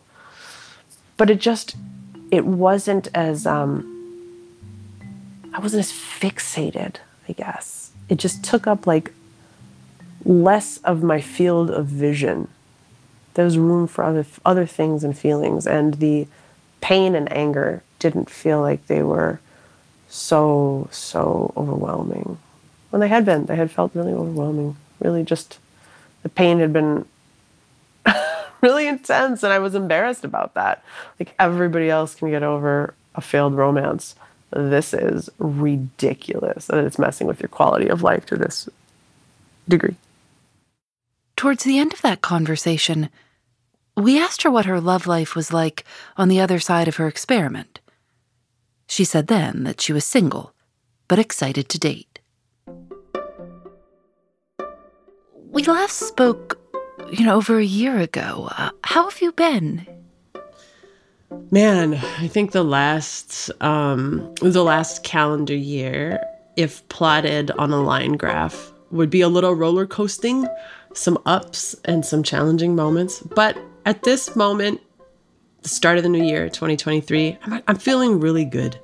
But 1.16 1.30
it 1.30 1.40
just, 1.40 1.76
it 2.30 2.44
wasn't 2.44 3.08
as, 3.14 3.46
um, 3.46 3.94
I 5.52 5.60
wasn't 5.60 5.80
as 5.80 5.92
fixated, 5.92 6.96
I 7.28 7.32
guess. 7.32 7.90
It 8.08 8.18
just 8.18 8.44
took 8.44 8.66
up 8.66 8.86
like 8.86 9.12
less 10.24 10.78
of 10.78 11.02
my 11.02 11.20
field 11.20 11.70
of 11.70 11.86
vision. 11.86 12.48
There 13.38 13.44
was 13.44 13.56
room 13.56 13.86
for 13.86 14.02
other 14.02 14.26
other 14.44 14.66
things 14.66 15.04
and 15.04 15.16
feelings, 15.16 15.64
and 15.64 15.94
the 15.94 16.26
pain 16.80 17.14
and 17.14 17.32
anger 17.32 17.84
didn't 18.00 18.28
feel 18.28 18.60
like 18.60 18.88
they 18.88 19.00
were 19.04 19.38
so 20.08 20.88
so 20.90 21.52
overwhelming. 21.56 22.38
When 22.90 22.98
they 22.98 23.06
had 23.06 23.24
been, 23.24 23.46
they 23.46 23.54
had 23.54 23.70
felt 23.70 23.94
really 23.94 24.12
overwhelming. 24.12 24.76
Really, 24.98 25.22
just 25.22 25.60
the 26.24 26.28
pain 26.28 26.58
had 26.58 26.72
been 26.72 27.06
really 28.60 28.88
intense, 28.88 29.44
and 29.44 29.52
I 29.52 29.60
was 29.60 29.76
embarrassed 29.76 30.24
about 30.24 30.54
that. 30.54 30.82
Like 31.20 31.32
everybody 31.38 31.88
else 31.88 32.16
can 32.16 32.30
get 32.30 32.42
over 32.42 32.92
a 33.14 33.20
failed 33.20 33.54
romance. 33.54 34.16
This 34.50 34.92
is 34.92 35.30
ridiculous, 35.38 36.68
and 36.68 36.84
it's 36.84 36.98
messing 36.98 37.28
with 37.28 37.40
your 37.40 37.50
quality 37.50 37.86
of 37.86 38.02
life 38.02 38.26
to 38.26 38.36
this 38.36 38.68
degree. 39.68 39.94
Towards 41.36 41.62
the 41.62 41.78
end 41.78 41.92
of 41.92 42.02
that 42.02 42.20
conversation, 42.20 43.10
we 43.98 44.20
asked 44.20 44.42
her 44.42 44.50
what 44.50 44.66
her 44.66 44.80
love 44.80 45.06
life 45.06 45.34
was 45.34 45.52
like 45.52 45.84
on 46.16 46.28
the 46.28 46.40
other 46.40 46.58
side 46.58 46.88
of 46.88 46.96
her 46.96 47.08
experiment. 47.08 47.80
She 48.86 49.04
said 49.04 49.26
then 49.26 49.64
that 49.64 49.80
she 49.80 49.92
was 49.92 50.04
single, 50.04 50.54
but 51.08 51.18
excited 51.18 51.68
to 51.68 51.78
date. 51.78 52.20
We 55.50 55.64
last 55.64 55.98
spoke, 55.98 56.58
you 57.10 57.24
know, 57.24 57.36
over 57.36 57.58
a 57.58 57.64
year 57.64 57.98
ago. 57.98 58.48
Uh, 58.56 58.70
how 58.84 59.08
have 59.08 59.20
you 59.20 59.32
been? 59.32 59.86
Man, 61.50 61.94
I 61.94 62.28
think 62.28 62.52
the 62.52 62.64
last 62.64 63.50
um, 63.62 64.34
the 64.40 64.64
last 64.64 65.02
calendar 65.02 65.56
year, 65.56 66.20
if 66.56 66.86
plotted 66.88 67.50
on 67.52 67.72
a 67.72 67.82
line 67.82 68.12
graph, 68.12 68.72
would 68.90 69.10
be 69.10 69.20
a 69.20 69.28
little 69.28 69.54
roller 69.54 69.86
coasting 69.86 70.46
some 70.94 71.18
ups 71.26 71.74
and 71.84 72.04
some 72.04 72.22
challenging 72.22 72.74
moments. 72.74 73.20
But 73.20 73.58
at 73.84 74.02
this 74.02 74.36
moment, 74.36 74.80
the 75.62 75.68
start 75.68 75.96
of 75.96 76.02
the 76.02 76.08
new 76.08 76.22
year, 76.22 76.48
2023, 76.48 77.38
I'm, 77.42 77.62
I'm 77.66 77.76
feeling 77.76 78.20
really 78.20 78.44
good. 78.44 78.78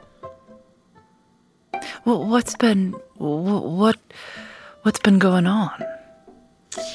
Well, 2.04 2.26
what's 2.26 2.54
been 2.56 2.92
what 3.16 3.98
what's 4.82 5.00
been 5.00 5.18
going 5.18 5.46
on? 5.46 5.84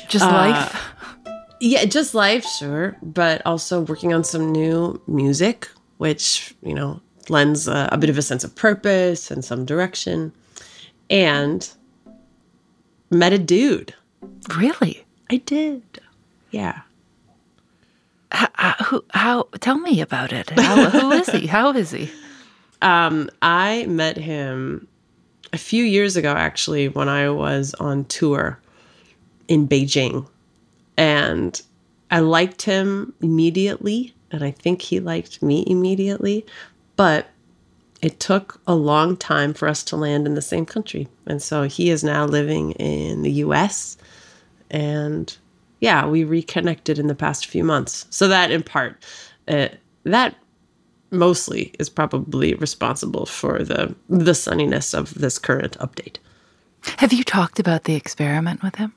Just 0.08 0.25
uh, 0.25 0.32
life? 0.32 0.86
Yeah, 1.60 1.86
just 1.86 2.13
life, 2.13 2.46
sure, 2.46 2.96
but 3.01 3.41
also 3.46 3.82
working 3.82 4.13
on 4.13 4.24
some 4.24 4.51
new 4.51 5.01
music, 5.08 5.68
which 5.98 6.56
you 6.62 6.74
know 6.74 7.01
lends 7.29 7.68
a, 7.68 7.89
a 7.91 7.98
bit 7.98 8.10
of 8.10 8.18
a 8.18 8.22
sense 8.22 8.44
of 8.44 8.56
purpose 8.56 9.32
and 9.32 9.44
some 9.44 9.65
direction, 9.65 10.32
and 11.10 11.70
met 13.10 13.34
a 13.34 13.39
dude. 13.39 13.94
Really? 14.56 15.06
I 15.29 15.38
did. 15.38 15.84
Yeah. 16.51 16.82
How, 18.31 18.74
who, 18.86 19.03
how, 19.12 19.50
tell 19.59 19.79
me 19.79 20.01
about 20.01 20.31
it. 20.31 20.50
How, 20.51 20.89
who 20.89 21.12
is 21.12 21.29
he? 21.29 21.48
How 21.48 21.71
is 21.71 21.91
he? 21.91 22.12
Um, 22.81 23.29
I 23.41 23.86
met 23.88 24.15
him 24.15 24.88
a 25.51 25.57
few 25.57 25.83
years 25.83 26.15
ago, 26.15 26.31
actually, 26.31 26.88
when 26.88 27.09
I 27.09 27.29
was 27.29 27.74
on 27.74 28.05
tour 28.05 28.57
in 29.50 29.67
Beijing. 29.67 30.25
And 30.95 31.62
I 32.09 32.19
liked 32.19 32.62
him 32.62 33.13
immediately, 33.21 34.13
and 34.31 34.45
I 34.45 34.51
think 34.51 34.81
he 34.81 35.01
liked 35.01 35.43
me 35.43 35.65
immediately. 35.67 36.45
But 36.95 37.27
it 38.01 38.19
took 38.19 38.62
a 38.65 38.75
long 38.75 39.17
time 39.17 39.53
for 39.53 39.67
us 39.67 39.83
to 39.86 39.98
land 39.98 40.25
in 40.25 40.36
the 40.36 40.41
same 40.41 40.65
country. 40.65 41.07
And 41.25 41.41
so 41.41 41.63
he 41.63 41.89
is 41.89 42.03
now 42.03 42.25
living 42.25 42.71
in 42.74 43.24
the 43.24 43.31
US 43.43 43.98
and 44.69 45.36
yeah, 45.79 46.05
we 46.05 46.24
reconnected 46.24 47.00
in 47.00 47.07
the 47.07 47.15
past 47.15 47.48
few 47.48 47.63
months. 47.63 48.05
So 48.09 48.27
that, 48.27 48.51
in 48.51 48.63
part, 48.63 49.03
uh, 49.48 49.69
that 50.03 50.36
mostly 51.12 51.74
is 51.79 51.89
probably 51.89 52.53
responsible 52.55 53.25
for 53.25 53.63
the 53.63 53.95
the 54.09 54.33
sunniness 54.33 54.93
of 54.93 55.13
this 55.15 55.39
current 55.39 55.77
update. 55.79 56.17
Have 56.98 57.13
you 57.13 57.24
talked 57.24 57.59
about 57.59 57.86
the 57.86 57.95
experiment 57.95 58.62
with 58.62 58.75
him? 58.75 58.93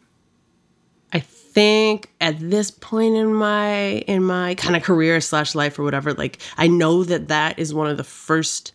I 1.13 1.21
think 1.21 2.11
at 2.21 2.39
this 2.39 2.71
point 2.71 3.17
in 3.17 3.33
my 3.33 4.03
in 4.07 4.25
my 4.25 4.55
kind 4.57 4.77
of 4.77 4.83
career 4.83 5.21
slash 5.21 5.55
life 5.55 5.79
or 5.79 5.85
whatever, 5.85 6.13
like 6.13 6.39
I 6.57 6.67
know 6.67 7.05
that 7.05 7.29
that 7.29 7.59
is 7.59 7.73
one 7.73 7.89
of 7.89 7.97
the 7.97 8.05
first 8.05 8.73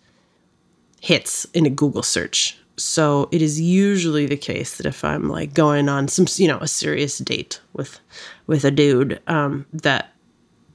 hits 1.02 1.46
in 1.54 1.66
a 1.66 1.70
Google 1.70 2.04
search 2.04 2.58
so 2.78 3.28
it 3.32 3.42
is 3.42 3.60
usually 3.60 4.28
the 4.28 4.38
case 4.38 4.78
that 4.78 4.86
if 4.86 5.04
I'm 5.04 5.30
like 5.30 5.54
going 5.54 5.90
on 5.90 6.08
some, 6.08 6.28
you 6.36 6.48
know, 6.48 6.60
a 6.60 6.68
serious 6.68 7.18
date 7.18 7.60
with 7.74 8.00
with 8.46 8.64
a 8.64 8.72
dude, 8.72 9.20
um, 9.28 9.66
that 9.74 10.14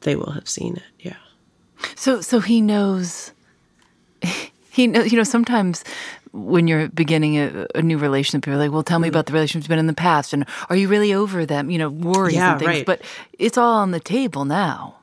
they 0.00 0.16
will 0.16 0.32
have 0.32 0.48
seen 0.48 0.76
it. 0.76 0.82
Yeah. 0.98 1.16
So 1.94 2.20
so 2.20 2.40
he 2.40 2.60
knows. 2.60 3.32
He 4.74 4.86
knows. 4.86 5.12
You 5.12 5.18
know, 5.18 5.24
sometimes 5.24 5.84
when 6.32 6.66
you're 6.66 6.88
beginning 6.88 7.36
a, 7.36 7.66
a 7.74 7.82
new 7.82 7.98
relationship, 7.98 8.46
you're 8.46 8.56
like, 8.56 8.72
"Well, 8.72 8.82
tell 8.82 8.98
me 8.98 9.06
about 9.06 9.26
the 9.26 9.34
relationship 9.34 9.64
you've 9.64 9.68
been 9.68 9.78
in 9.78 9.86
the 9.86 9.92
past, 9.92 10.32
and 10.32 10.46
are 10.70 10.76
you 10.76 10.88
really 10.88 11.12
over 11.12 11.44
them?" 11.44 11.68
You 11.68 11.76
know, 11.76 11.90
worries 11.90 12.36
yeah, 12.36 12.52
and 12.52 12.58
things. 12.58 12.68
Right. 12.68 12.86
But 12.86 13.02
it's 13.38 13.58
all 13.58 13.74
on 13.74 13.90
the 13.90 14.00
table 14.00 14.46
now. 14.46 14.96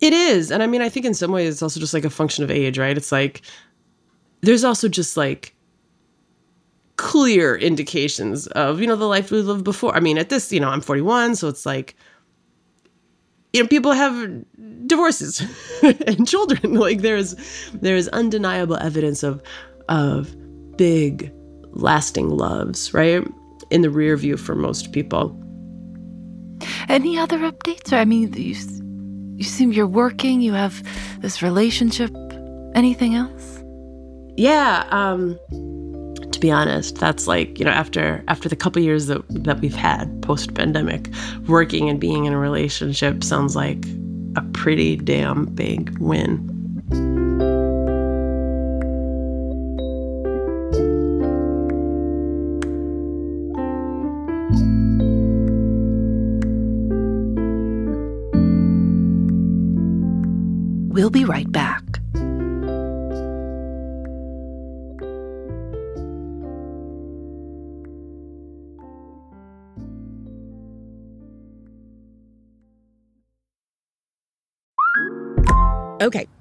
It 0.00 0.12
is, 0.12 0.50
and 0.50 0.60
I 0.60 0.66
mean, 0.66 0.82
I 0.82 0.88
think 0.88 1.06
in 1.06 1.14
some 1.14 1.30
ways 1.30 1.52
it's 1.52 1.62
also 1.62 1.78
just 1.78 1.94
like 1.94 2.04
a 2.04 2.10
function 2.10 2.42
of 2.42 2.50
age, 2.50 2.80
right? 2.80 2.96
It's 2.96 3.12
like 3.12 3.42
there's 4.40 4.64
also 4.64 4.88
just 4.88 5.16
like 5.16 5.54
clear 6.98 7.56
indications 7.56 8.46
of 8.48 8.80
you 8.80 8.86
know 8.86 8.96
the 8.96 9.06
life 9.06 9.30
we 9.30 9.40
lived 9.40 9.64
before 9.64 9.94
i 9.96 10.00
mean 10.00 10.18
at 10.18 10.28
this 10.28 10.52
you 10.52 10.60
know 10.60 10.68
i'm 10.68 10.80
41 10.80 11.36
so 11.36 11.48
it's 11.48 11.64
like 11.64 11.96
you 13.52 13.62
know, 13.62 13.68
people 13.68 13.92
have 13.92 14.44
divorces 14.86 15.42
and 15.82 16.26
children. 16.26 16.74
Like 16.78 17.00
there's 17.00 17.34
there's 17.74 18.08
undeniable 18.08 18.76
evidence 18.76 19.22
of 19.22 19.42
of 19.88 20.34
big 20.76 21.32
lasting 21.72 22.30
loves, 22.30 22.94
right? 22.94 23.26
In 23.70 23.82
the 23.82 23.90
rear 23.90 24.16
view 24.16 24.36
for 24.36 24.54
most 24.54 24.92
people. 24.92 25.36
Any 26.88 27.18
other 27.18 27.38
updates? 27.38 27.92
I 27.92 28.04
mean, 28.04 28.32
you, 28.34 28.54
you 29.36 29.44
seem 29.44 29.72
you're 29.72 29.86
working, 29.86 30.40
you 30.40 30.52
have 30.52 30.82
this 31.20 31.42
relationship. 31.42 32.14
Anything 32.74 33.14
else? 33.14 33.62
Yeah, 34.36 34.86
um 34.90 35.38
to 36.32 36.40
be 36.40 36.50
honest, 36.50 36.96
that's 36.96 37.26
like, 37.26 37.58
you 37.58 37.64
know, 37.64 37.70
after 37.70 38.22
after 38.28 38.48
the 38.48 38.56
couple 38.56 38.82
years 38.82 39.06
that 39.06 39.22
that 39.28 39.60
we've 39.60 39.74
had 39.74 40.22
post 40.22 40.54
pandemic, 40.54 41.08
working 41.46 41.88
and 41.88 42.00
being 42.00 42.24
in 42.26 42.32
a 42.32 42.38
relationship 42.38 43.24
sounds 43.24 43.56
like 43.56 43.84
a 44.36 44.42
pretty 44.52 44.96
damn 44.96 45.46
big 45.46 45.98
win. 45.98 46.54
We'll 60.90 61.10
be 61.10 61.24
right 61.24 61.50
back. 61.50 61.77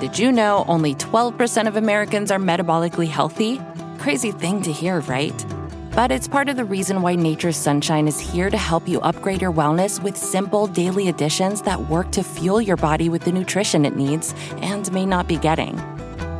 Did 0.00 0.18
you 0.18 0.30
know 0.30 0.62
only 0.68 0.94
12% 0.94 1.66
of 1.66 1.76
Americans 1.76 2.30
are 2.30 2.38
metabolically 2.38 3.08
healthy? 3.08 3.62
Crazy 3.96 4.30
thing 4.30 4.60
to 4.60 4.70
hear, 4.70 5.00
right? 5.00 5.46
But 5.92 6.10
it's 6.10 6.28
part 6.28 6.50
of 6.50 6.56
the 6.56 6.66
reason 6.66 7.00
why 7.00 7.14
Nature's 7.14 7.56
Sunshine 7.56 8.06
is 8.06 8.20
here 8.20 8.50
to 8.50 8.58
help 8.58 8.86
you 8.86 9.00
upgrade 9.00 9.40
your 9.40 9.54
wellness 9.54 10.02
with 10.02 10.14
simple 10.14 10.66
daily 10.66 11.08
additions 11.08 11.62
that 11.62 11.88
work 11.88 12.10
to 12.12 12.22
fuel 12.22 12.60
your 12.60 12.76
body 12.76 13.08
with 13.08 13.22
the 13.22 13.32
nutrition 13.32 13.86
it 13.86 13.96
needs 13.96 14.34
and 14.58 14.92
may 14.92 15.06
not 15.06 15.28
be 15.28 15.38
getting. 15.38 15.78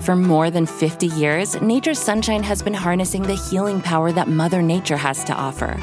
For 0.02 0.14
more 0.14 0.50
than 0.50 0.66
50 0.66 1.06
years, 1.06 1.58
Nature's 1.62 1.98
Sunshine 1.98 2.42
has 2.42 2.60
been 2.62 2.74
harnessing 2.74 3.22
the 3.22 3.36
healing 3.36 3.80
power 3.80 4.12
that 4.12 4.28
Mother 4.28 4.60
Nature 4.60 4.98
has 4.98 5.24
to 5.24 5.32
offer. 5.32 5.80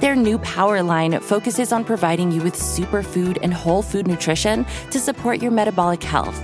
Their 0.00 0.16
new 0.16 0.38
Power 0.38 0.82
line 0.82 1.20
focuses 1.20 1.70
on 1.70 1.84
providing 1.84 2.32
you 2.32 2.42
with 2.42 2.56
superfood 2.56 3.38
and 3.40 3.54
whole 3.54 3.82
food 3.82 4.08
nutrition 4.08 4.66
to 4.90 4.98
support 4.98 5.40
your 5.40 5.52
metabolic 5.52 6.02
health. 6.02 6.42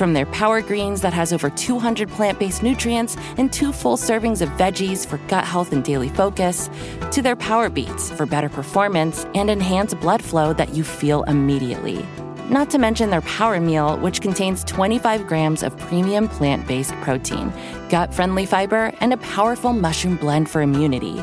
From 0.00 0.14
their 0.14 0.24
Power 0.24 0.62
Greens 0.62 1.02
that 1.02 1.12
has 1.12 1.30
over 1.30 1.50
200 1.50 2.08
plant 2.08 2.38
based 2.38 2.62
nutrients 2.62 3.18
and 3.36 3.52
two 3.52 3.70
full 3.70 3.98
servings 3.98 4.40
of 4.40 4.48
veggies 4.56 5.06
for 5.06 5.18
gut 5.28 5.44
health 5.44 5.74
and 5.74 5.84
daily 5.84 6.08
focus, 6.08 6.70
to 7.10 7.20
their 7.20 7.36
Power 7.36 7.68
Beets 7.68 8.10
for 8.10 8.24
better 8.24 8.48
performance 8.48 9.26
and 9.34 9.50
enhanced 9.50 10.00
blood 10.00 10.24
flow 10.24 10.54
that 10.54 10.74
you 10.74 10.84
feel 10.84 11.24
immediately. 11.24 12.02
Not 12.48 12.70
to 12.70 12.78
mention 12.78 13.10
their 13.10 13.20
Power 13.20 13.60
Meal, 13.60 13.98
which 13.98 14.22
contains 14.22 14.64
25 14.64 15.26
grams 15.26 15.62
of 15.62 15.76
premium 15.76 16.28
plant 16.28 16.66
based 16.66 16.94
protein, 17.02 17.52
gut 17.90 18.14
friendly 18.14 18.46
fiber, 18.46 18.94
and 19.00 19.12
a 19.12 19.18
powerful 19.18 19.74
mushroom 19.74 20.16
blend 20.16 20.48
for 20.48 20.62
immunity. 20.62 21.22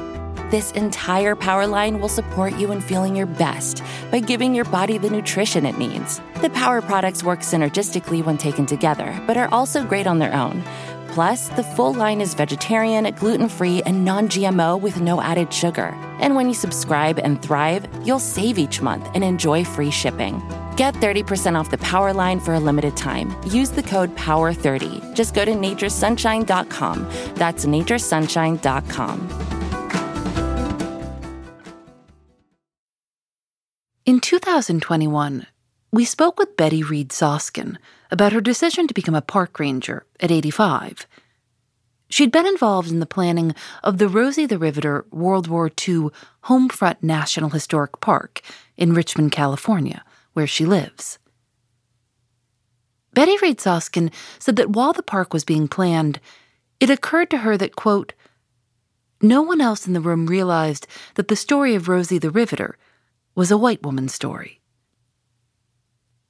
This 0.50 0.72
entire 0.72 1.36
power 1.36 1.68
line 1.68 2.00
will 2.00 2.08
support 2.08 2.58
you 2.58 2.72
in 2.72 2.80
feeling 2.80 3.18
your 3.18 3.26
best 3.26 3.84
by 4.12 4.22
giving 4.22 4.56
your 4.56 4.64
body 4.64 4.98
the 4.98 5.10
nutrition 5.10 5.66
it 5.66 5.78
needs. 5.78 6.22
The 6.42 6.50
power 6.52 6.82
products 6.82 7.22
work 7.22 7.42
synergistically 7.42 8.24
when 8.24 8.38
taken 8.38 8.66
together, 8.66 9.20
but 9.28 9.36
are 9.36 9.50
also 9.52 9.84
great 9.84 10.08
on 10.08 10.20
their 10.20 10.34
own. 10.34 10.64
Plus, 11.10 11.50
the 11.50 11.64
full 11.64 11.94
line 11.94 12.22
is 12.22 12.34
vegetarian, 12.34 13.14
gluten 13.16 13.50
free, 13.50 13.82
and 13.84 14.06
non 14.06 14.30
GMO 14.30 14.80
with 14.80 15.02
no 15.02 15.20
added 15.20 15.52
sugar. 15.52 15.88
And 16.20 16.34
when 16.34 16.48
you 16.48 16.54
subscribe 16.54 17.20
and 17.20 17.42
thrive, 17.42 17.86
you'll 18.06 18.20
save 18.20 18.58
each 18.58 18.82
month 18.82 19.10
and 19.16 19.26
enjoy 19.26 19.66
free 19.66 19.92
shipping. 19.92 20.42
Get 20.78 20.94
30% 20.94 21.60
off 21.60 21.72
the 21.72 21.78
Power 21.80 22.14
line 22.14 22.40
for 22.40 22.54
a 22.54 22.60
limited 22.60 22.96
time. 22.96 23.36
Use 23.48 23.72
the 23.72 23.84
code 23.84 24.16
POWER30. 24.16 25.14
Just 25.14 25.34
go 25.34 25.44
to 25.44 25.52
naturesunshine.com. 25.52 27.10
That's 27.36 27.66
naturesunshine.com. 27.66 29.47
In 34.08 34.22
2021, 34.22 35.48
we 35.92 36.06
spoke 36.06 36.40
with 36.40 36.56
Betty 36.56 36.82
Reed 36.82 37.10
Soskin 37.10 37.78
about 38.10 38.32
her 38.32 38.40
decision 38.40 38.88
to 38.88 38.94
become 38.94 39.16
a 39.16 39.22
park 39.22 39.60
ranger 39.60 40.06
at 40.22 40.32
85. 40.32 41.06
She'd 42.08 42.32
been 42.32 42.46
involved 42.46 42.90
in 42.90 43.02
the 43.02 43.06
planning 43.06 43.54
of 43.84 43.98
the 43.98 44.08
Rosie 44.08 44.46
the 44.46 44.58
Riveter 44.58 45.06
World 45.12 45.48
War 45.48 45.68
II 45.68 46.08
Homefront 46.46 47.04
National 47.04 47.50
Historic 47.50 48.00
Park 48.00 48.40
in 48.78 48.94
Richmond, 48.94 49.34
California, 49.34 50.06
where 50.32 50.48
she 50.48 50.66
lives. 50.66 51.20
Betty 53.14 53.38
Reed 53.42 53.58
Soskin 53.58 54.10
said 54.40 54.56
that 54.56 54.70
while 54.70 54.94
the 54.94 55.04
park 55.04 55.34
was 55.34 55.44
being 55.44 55.68
planned, 55.68 56.22
it 56.80 56.90
occurred 56.90 57.30
to 57.32 57.40
her 57.40 57.58
that, 57.58 57.76
quote, 57.76 58.14
no 59.22 59.42
one 59.42 59.60
else 59.60 59.86
in 59.86 59.92
the 59.92 60.00
room 60.00 60.28
realized 60.28 60.88
that 61.16 61.28
the 61.28 61.36
story 61.36 61.76
of 61.76 61.90
Rosie 61.90 62.20
the 62.20 62.32
Riveter 62.32 62.78
was 63.38 63.52
a 63.52 63.58
white 63.58 63.84
woman's 63.84 64.16
story. 64.16 64.60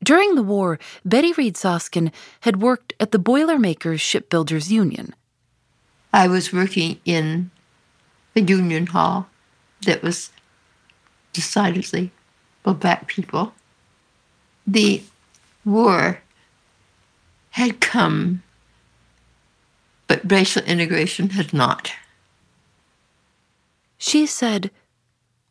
During 0.04 0.36
the 0.36 0.44
war, 0.44 0.78
Betty 1.06 1.32
Reed 1.32 1.56
Soskin 1.56 2.12
had 2.42 2.62
worked 2.62 2.94
at 3.00 3.12
the 3.12 3.18
Boilermakers 3.18 4.02
Shipbuilders 4.02 4.72
Union. 4.72 5.16
I 6.14 6.28
was 6.28 6.52
working 6.52 7.00
in 7.06 7.50
a 8.36 8.42
union 8.42 8.88
hall 8.88 9.30
that 9.86 10.04
was 10.04 10.32
decidedly 11.32 12.12
for 12.64 12.74
black 12.74 13.08
people. 13.08 13.54
The 14.68 15.02
war 15.64 16.22
had 17.52 17.80
come, 17.80 18.44
but 20.08 20.30
racial 20.30 20.64
integration 20.64 21.30
had 21.32 21.54
not. 21.54 21.94
She 23.98 24.26
said, 24.26 24.72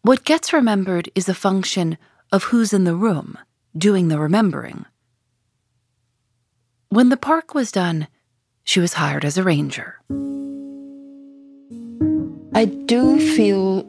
What 0.07 0.23
gets 0.23 0.53
remembered 0.53 1.11
is 1.17 1.29
a 1.29 1.35
function 1.35 1.99
of 2.31 2.45
who's 2.45 2.73
in 2.73 2.85
the 2.85 2.95
room 2.95 3.37
doing 3.77 4.07
the 4.07 4.21
remembering. 4.21 4.87
When 6.91 7.09
the 7.09 7.17
park 7.17 7.55
was 7.55 7.73
done, 7.73 8.07
she 8.63 8.79
was 8.79 8.93
hired 8.93 9.25
as 9.25 9.37
a 9.37 9.43
ranger. 9.43 9.99
I 12.55 12.67
do 12.67 13.19
feel 13.19 13.85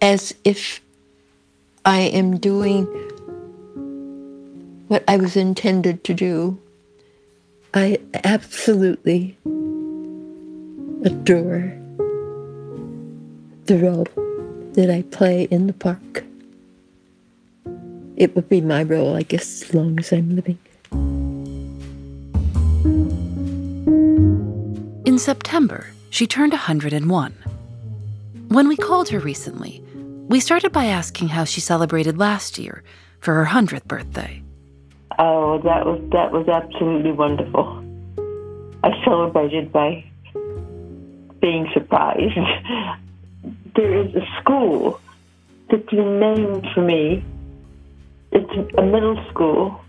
as 0.00 0.34
if 0.42 0.80
I 1.84 2.00
am 2.00 2.38
doing 2.38 2.86
what 4.88 5.04
I 5.06 5.18
was 5.18 5.36
intended 5.36 6.02
to 6.04 6.14
do. 6.14 6.58
I 7.74 7.98
absolutely 8.24 9.36
adore 11.04 11.76
the 13.66 13.76
role 13.76 14.21
that 14.74 14.90
I 14.90 15.02
play 15.02 15.44
in 15.44 15.66
the 15.66 15.72
park. 15.72 16.24
It 18.16 18.34
would 18.34 18.48
be 18.48 18.60
my 18.60 18.82
role, 18.82 19.16
I 19.16 19.22
guess, 19.22 19.62
as 19.62 19.74
long 19.74 19.98
as 19.98 20.12
I'm 20.12 20.36
living. 20.36 20.58
In 25.04 25.18
September, 25.18 25.88
she 26.10 26.26
turned 26.26 26.52
101. 26.52 27.32
When 28.48 28.68
we 28.68 28.76
called 28.76 29.08
her 29.08 29.18
recently, 29.18 29.82
we 30.28 30.40
started 30.40 30.72
by 30.72 30.86
asking 30.86 31.28
how 31.28 31.44
she 31.44 31.60
celebrated 31.60 32.18
last 32.18 32.58
year 32.58 32.82
for 33.20 33.34
her 33.34 33.46
100th 33.46 33.84
birthday. 33.84 34.42
Oh, 35.18 35.58
that 35.58 35.84
was 35.84 36.00
that 36.12 36.32
was 36.32 36.48
absolutely 36.48 37.12
wonderful. 37.12 37.84
I 38.82 38.90
celebrated 39.04 39.72
by 39.72 40.04
being 41.40 41.68
surprised. 41.74 42.38
there 43.74 43.94
is 44.02 44.14
a 44.14 44.26
school 44.40 45.00
that's 45.70 45.88
been 45.88 46.20
named 46.20 46.66
for 46.74 46.82
me. 46.82 47.24
It's 48.30 48.76
a 48.78 48.82
middle 48.82 49.22
school. 49.30 49.80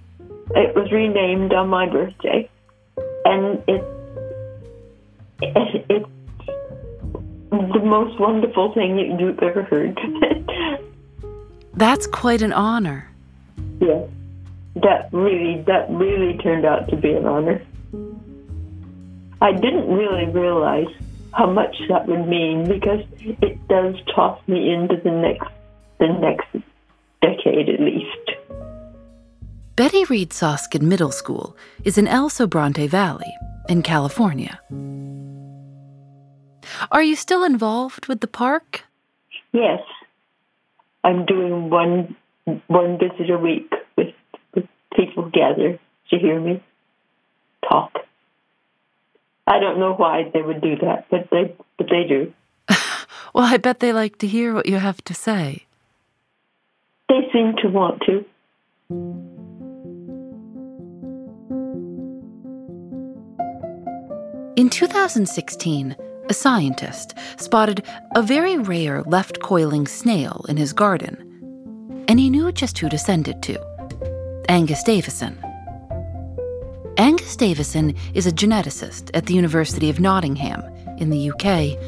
It 0.52 0.76
was 0.76 0.92
renamed 0.92 1.54
on 1.54 1.70
my 1.70 1.90
birthday, 1.90 2.50
and 3.26 3.64
it, 3.68 3.84
it 5.42 6.06
it's 7.54 7.74
the 7.74 7.80
most 7.80 8.20
wonderful 8.20 8.74
thing 8.74 8.98
that 8.98 9.20
you've 9.20 9.40
ever 9.40 9.64
heard. 9.64 10.00
That's 11.76 12.08
quite 12.08 12.42
an 12.42 12.54
honor. 12.54 13.10
yeah, 13.80 14.06
that 14.76 15.10
really 15.12 15.62
that 15.68 15.90
really 15.90 16.38
turned 16.38 16.66
out 16.66 16.90
to 16.90 16.96
be 16.96 17.14
an 17.14 17.26
honor. 17.26 17.62
I 19.42 19.52
didn't 19.52 19.88
really 19.88 20.26
realize 20.28 20.88
how 21.34 21.50
much 21.50 21.76
that 21.90 22.08
would 22.08 22.28
mean 22.28 22.68
because 22.68 23.02
it 23.20 23.68
does 23.68 23.96
toss 24.16 24.40
me 24.48 24.72
into 24.74 24.98
the 25.04 25.12
next 25.12 25.50
the 26.00 26.08
next 26.08 26.48
decade 27.22 27.70
at 27.70 27.80
least. 27.80 28.32
Betty 29.76 30.06
Reed 30.06 30.30
Soskin 30.30 30.84
Middle 30.84 31.12
School 31.12 31.58
is 31.84 31.98
in 31.98 32.08
El 32.08 32.30
Sobrante 32.30 32.88
Valley 32.88 33.34
in 33.68 33.82
California. 33.82 34.60
Are 36.92 37.02
you 37.02 37.16
still 37.16 37.44
involved 37.44 38.08
with 38.08 38.22
the 38.22 38.28
park? 38.28 38.84
Yes, 39.52 39.82
I'm 41.04 41.26
doing 41.26 41.70
one 41.70 42.16
one 42.68 43.00
visit 43.00 43.30
a 43.30 43.38
week 43.38 43.72
with, 43.96 44.14
with 44.54 44.66
people 44.96 45.30
gather 45.30 45.80
to 46.10 46.18
hear 46.20 46.40
me 46.40 46.62
talk. 47.70 47.94
I 49.46 49.60
don't 49.60 49.80
know 49.80 49.94
why 49.94 50.32
they 50.34 50.42
would 50.42 50.62
do 50.62 50.78
that, 50.78 51.06
but 51.10 51.30
they 51.32 51.56
but 51.78 51.88
they 51.90 52.06
do. 52.08 52.34
Well, 53.34 53.46
I 53.46 53.58
bet 53.58 53.80
they 53.80 53.94
like 53.94 54.20
to 54.20 54.28
hear 54.28 54.54
what 54.54 54.68
you 54.68 54.78
have 54.78 55.04
to 55.06 55.14
say. 55.16 55.66
They 57.10 57.28
seem 57.34 57.56
to 57.64 57.68
want 57.68 58.04
to. 58.06 58.24
In 64.56 64.70
2016, 64.70 65.96
a 66.30 66.34
scientist 66.34 67.16
spotted 67.38 67.84
a 68.16 68.22
very 68.22 68.58
rare 68.58 69.02
left 69.02 69.42
coiling 69.42 69.88
snail 69.88 70.46
in 70.48 70.58
his 70.58 70.72
garden, 70.72 72.06
and 72.08 72.20
he 72.20 72.30
knew 72.30 72.52
just 72.52 72.78
who 72.78 72.88
to 72.88 73.00
send 73.00 73.28
it 73.28 73.42
to 73.42 73.58
Angus 74.48 74.84
Davison. 74.84 75.44
Angus 77.24 77.38
Davison 77.38 77.96
is 78.14 78.28
a 78.28 78.34
geneticist 78.34 79.10
at 79.14 79.28
the 79.28 79.34
University 79.34 79.90
of 79.90 79.98
Nottingham 79.98 80.62
in 80.98 81.10
the 81.10 81.32
UK, 81.32 81.80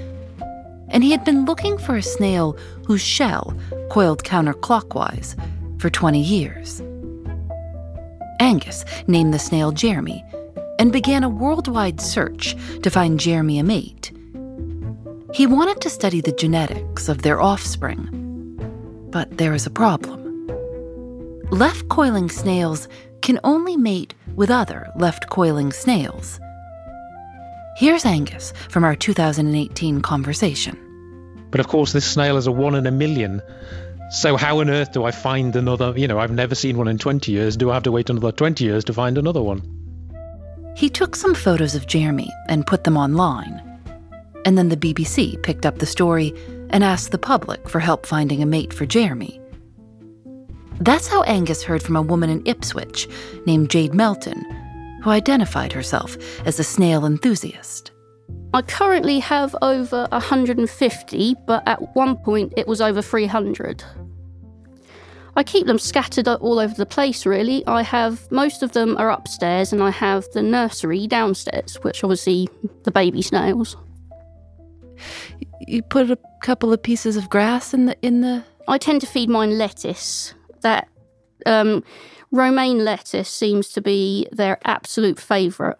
and 0.87 1.03
he 1.03 1.11
had 1.11 1.25
been 1.25 1.43
looking 1.43 1.77
for 1.77 1.97
a 1.97 2.01
snail 2.01 2.53
whose 2.85 3.01
shell 3.01 3.53
coiled 3.89 4.23
counterclockwise 4.23 5.35
for 5.81 5.89
20 5.89 6.21
years. 6.21 6.81
Angus 8.39 8.85
named 9.07 9.33
the 9.33 9.37
snail 9.37 9.73
Jeremy 9.73 10.23
and 10.79 10.93
began 10.93 11.25
a 11.25 11.29
worldwide 11.29 11.99
search 11.99 12.55
to 12.81 12.89
find 12.89 13.19
Jeremy 13.19 13.59
a 13.59 13.63
mate. 13.63 14.13
He 15.33 15.47
wanted 15.47 15.81
to 15.81 15.89
study 15.89 16.21
the 16.21 16.31
genetics 16.31 17.09
of 17.09 17.23
their 17.23 17.41
offspring, 17.41 18.07
but 19.11 19.37
there 19.37 19.53
is 19.53 19.65
a 19.65 19.69
problem. 19.69 20.47
Left 21.51 21.89
coiling 21.89 22.29
snails 22.29 22.87
can 23.21 23.37
only 23.43 23.75
mate 23.75 24.13
with 24.35 24.51
other 24.51 24.91
left 24.95 25.29
coiling 25.29 25.71
snails. 25.71 26.39
Here's 27.77 28.05
Angus 28.05 28.53
from 28.69 28.83
our 28.83 28.95
2018 28.95 30.01
conversation. 30.01 30.79
But 31.51 31.59
of 31.59 31.67
course, 31.67 31.93
this 31.93 32.05
snail 32.05 32.37
is 32.37 32.47
a 32.47 32.51
one 32.51 32.75
in 32.75 32.87
a 32.87 32.91
million. 32.91 33.41
So 34.11 34.37
how 34.37 34.59
on 34.59 34.69
earth 34.69 34.93
do 34.93 35.03
I 35.03 35.11
find 35.11 35.55
another? 35.55 35.93
You 35.97 36.07
know, 36.07 36.19
I've 36.19 36.31
never 36.31 36.55
seen 36.55 36.77
one 36.77 36.87
in 36.87 36.97
20 36.97 37.31
years. 37.31 37.57
Do 37.57 37.71
I 37.71 37.73
have 37.73 37.83
to 37.83 37.91
wait 37.91 38.09
another 38.09 38.31
20 38.31 38.63
years 38.63 38.83
to 38.85 38.93
find 38.93 39.17
another 39.17 39.41
one? 39.41 39.61
He 40.75 40.89
took 40.89 41.15
some 41.15 41.33
photos 41.33 41.75
of 41.75 41.87
Jeremy 41.87 42.29
and 42.47 42.67
put 42.67 42.83
them 42.83 42.97
online. 42.97 43.61
And 44.45 44.57
then 44.57 44.69
the 44.69 44.77
BBC 44.77 45.41
picked 45.41 45.65
up 45.65 45.79
the 45.79 45.85
story 45.85 46.33
and 46.69 46.83
asked 46.83 47.11
the 47.11 47.17
public 47.17 47.67
for 47.69 47.79
help 47.79 48.05
finding 48.05 48.43
a 48.43 48.45
mate 48.45 48.73
for 48.73 48.85
Jeremy. 48.85 49.41
That's 50.79 51.07
how 51.07 51.23
Angus 51.23 51.63
heard 51.63 51.81
from 51.81 51.95
a 51.95 52.01
woman 52.01 52.29
in 52.29 52.45
Ipswich 52.45 53.07
named 53.45 53.69
Jade 53.69 53.93
Melton, 53.93 54.43
who 55.03 55.09
identified 55.09 55.71
herself 55.71 56.17
as 56.45 56.59
a 56.59 56.63
snail 56.63 57.05
enthusiast. 57.05 57.91
I 58.53 58.61
currently 58.61 59.19
have 59.19 59.55
over 59.61 60.07
150, 60.11 61.35
but 61.45 61.67
at 61.67 61.95
one 61.95 62.17
point 62.17 62.53
it 62.57 62.67
was 62.67 62.81
over 62.81 63.01
300. 63.01 63.83
I 65.37 65.43
keep 65.43 65.67
them 65.67 65.79
scattered 65.79 66.27
all 66.27 66.59
over 66.59 66.73
the 66.73 66.85
place, 66.85 67.25
really. 67.25 67.65
I 67.67 67.81
have 67.81 68.31
most 68.31 68.63
of 68.63 68.71
them 68.71 68.95
are 68.97 69.11
upstairs, 69.11 69.73
and 69.73 69.83
I 69.83 69.89
have 69.89 70.25
the 70.33 70.41
nursery 70.41 71.07
downstairs, 71.07 71.75
which 71.81 72.03
obviously 72.03 72.47
the 72.83 72.91
baby 72.91 73.21
snails. 73.21 73.75
You 75.67 75.81
put 75.81 76.09
a 76.09 76.17
couple 76.41 76.71
of 76.71 76.81
pieces 76.81 77.17
of 77.17 77.29
grass 77.29 77.73
in 77.73 77.87
the 77.87 77.97
in 78.01 78.21
the. 78.21 78.43
I 78.67 78.77
tend 78.77 79.01
to 79.01 79.07
feed 79.07 79.29
mine 79.29 79.57
lettuce. 79.57 80.33
That 80.65 80.87
um, 81.45 81.83
romaine 82.31 82.83
lettuce 82.83 83.29
seems 83.29 83.69
to 83.73 83.81
be 83.81 84.27
their 84.31 84.57
absolute 84.65 85.19
favourite. 85.19 85.77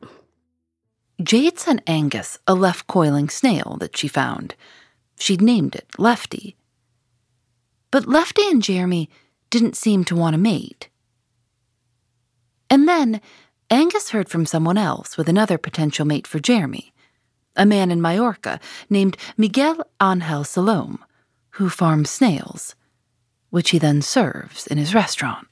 Jade 1.24 1.58
sent 1.58 1.82
Angus 1.88 2.38
a 2.46 2.54
left 2.54 2.86
coiling 2.86 3.28
snail 3.30 3.78
that 3.80 3.98
she 3.98 4.08
found. 4.08 4.54
She'd 5.18 5.42
named 5.42 5.74
it 5.74 5.88
Lefty. 5.98 6.56
But 7.90 8.06
Lefty 8.06 8.48
and 8.48 8.62
Jeremy 8.62 9.10
didn't 9.50 9.76
seem 9.76 10.04
to 10.06 10.16
want 10.16 10.36
to 10.36 10.38
mate. 10.38 10.90
And 12.70 12.88
then 12.88 13.22
Angus 13.72 14.12
heard 14.12 14.30
from 14.30 14.46
someone 14.46 14.78
else 14.78 15.18
with 15.18 15.28
another 15.28 15.58
potential 15.58 16.06
mate 16.06 16.28
for 16.28 16.38
Jeremy, 16.38 16.94
a 17.56 17.66
man 17.66 17.90
in 17.90 18.02
Majorca 18.02 18.60
named 18.88 19.18
Miguel 19.36 19.78
Angel 20.00 20.44
Salome, 20.44 21.00
who 21.58 21.70
farms 21.70 22.12
snails, 22.12 22.76
which 23.56 23.70
he 23.70 23.80
then 23.80 24.02
serves 24.02 24.68
in 24.68 24.78
his 24.78 24.94
restaurant. 24.94 25.48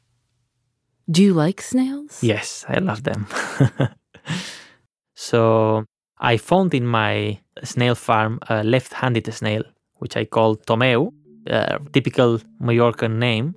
Do 1.09 1.23
you 1.23 1.33
like 1.33 1.61
snails? 1.61 2.21
Yes, 2.21 2.65
I 2.67 2.79
love 2.79 3.03
them. 3.03 3.27
so 5.15 5.85
I 6.19 6.35
found 6.35 6.73
in 6.73 6.85
my 6.85 7.39
snail 7.63 7.95
farm 7.95 8.39
a 8.49 8.61
left 8.61 8.91
handed 8.91 9.33
snail, 9.33 9.63
which 9.99 10.17
I 10.17 10.25
call 10.25 10.57
Tomeu, 10.57 11.13
a 11.47 11.79
typical 11.93 12.41
Majorcan 12.61 13.19
name. 13.19 13.55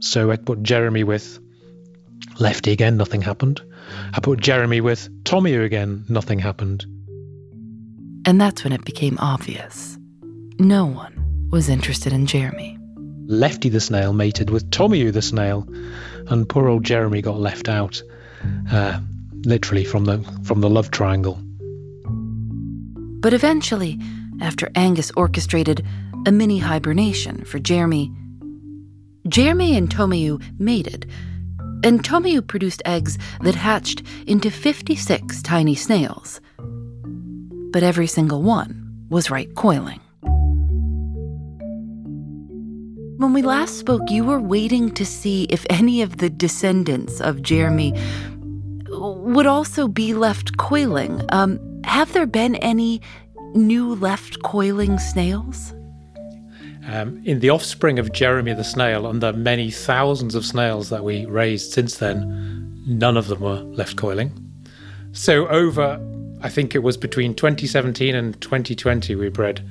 So 0.00 0.30
I 0.30 0.36
put 0.36 0.62
Jeremy 0.62 1.04
with 1.04 1.38
Lefty 2.40 2.72
again, 2.72 2.96
nothing 2.96 3.20
happened. 3.20 3.60
I 4.14 4.20
put 4.20 4.40
Jeremy 4.40 4.80
with 4.80 5.10
Tommy 5.24 5.52
again, 5.56 6.06
nothing 6.08 6.38
happened. 6.38 6.86
And 8.24 8.40
that's 8.40 8.64
when 8.64 8.72
it 8.72 8.86
became 8.86 9.18
obvious. 9.18 9.98
No 10.58 10.86
one 10.86 11.48
was 11.50 11.68
interested 11.68 12.14
in 12.14 12.24
Jeremy. 12.24 12.73
Lefty 13.26 13.68
the 13.68 13.80
snail 13.80 14.12
mated 14.12 14.50
with 14.50 14.70
Tommy 14.70 15.10
the 15.10 15.22
snail, 15.22 15.66
and 16.28 16.48
poor 16.48 16.68
old 16.68 16.84
Jeremy 16.84 17.22
got 17.22 17.38
left 17.38 17.68
out, 17.68 18.02
uh, 18.70 19.00
literally 19.44 19.84
from 19.84 20.04
the 20.04 20.18
from 20.44 20.60
the 20.60 20.70
love 20.70 20.90
triangle. 20.90 21.38
But 23.20 23.32
eventually, 23.32 23.98
after 24.40 24.70
Angus 24.74 25.10
orchestrated 25.16 25.86
a 26.26 26.32
mini 26.32 26.58
hibernation 26.58 27.44
for 27.44 27.58
Jeremy, 27.58 28.12
Jeremy 29.28 29.76
and 29.76 29.88
Tomeu 29.88 30.42
mated, 30.58 31.10
and 31.82 32.02
Tomeu 32.02 32.46
produced 32.46 32.82
eggs 32.84 33.16
that 33.42 33.54
hatched 33.54 34.02
into 34.26 34.50
56 34.50 35.42
tiny 35.42 35.74
snails. 35.74 36.40
But 36.58 37.82
every 37.82 38.06
single 38.06 38.42
one 38.42 39.06
was 39.08 39.30
right 39.30 39.54
coiling. 39.54 40.00
When 43.24 43.32
we 43.32 43.40
last 43.40 43.78
spoke, 43.78 44.10
you 44.10 44.22
were 44.22 44.38
waiting 44.38 44.90
to 44.90 45.06
see 45.06 45.44
if 45.44 45.64
any 45.70 46.02
of 46.02 46.18
the 46.18 46.28
descendants 46.28 47.22
of 47.22 47.40
Jeremy 47.40 47.98
would 48.90 49.46
also 49.46 49.88
be 49.88 50.12
left 50.12 50.58
coiling. 50.58 51.22
Um, 51.30 51.58
have 51.84 52.12
there 52.12 52.26
been 52.26 52.56
any 52.56 53.00
new 53.54 53.94
left 53.94 54.42
coiling 54.42 54.98
snails? 54.98 55.72
Um, 56.86 57.22
in 57.24 57.40
the 57.40 57.48
offspring 57.48 57.98
of 57.98 58.12
Jeremy 58.12 58.52
the 58.52 58.62
snail 58.62 59.06
and 59.06 59.22
the 59.22 59.32
many 59.32 59.70
thousands 59.70 60.34
of 60.34 60.44
snails 60.44 60.90
that 60.90 61.02
we 61.02 61.24
raised 61.24 61.72
since 61.72 61.96
then, 61.96 62.84
none 62.86 63.16
of 63.16 63.28
them 63.28 63.40
were 63.40 63.62
left 63.62 63.96
coiling. 63.96 64.32
So, 65.12 65.48
over, 65.48 65.98
I 66.42 66.50
think 66.50 66.74
it 66.74 66.82
was 66.82 66.98
between 66.98 67.32
2017 67.32 68.14
and 68.14 68.38
2020, 68.42 69.14
we 69.14 69.30
bred 69.30 69.66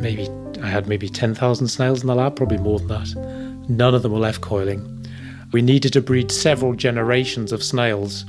maybe, 0.00 0.28
I 0.62 0.68
had 0.68 0.86
maybe 0.86 1.08
10,000 1.08 1.68
snails 1.68 2.02
in 2.02 2.06
the 2.06 2.14
lab, 2.14 2.36
probably 2.36 2.58
more 2.58 2.78
than 2.78 2.88
that. 2.88 3.68
None 3.68 3.94
of 3.94 4.02
them 4.02 4.12
were 4.12 4.18
left 4.18 4.40
coiling. 4.40 5.06
We 5.52 5.62
needed 5.62 5.92
to 5.94 6.00
breed 6.00 6.30
several 6.32 6.74
generations 6.74 7.52
of 7.52 7.62
snails 7.62 8.24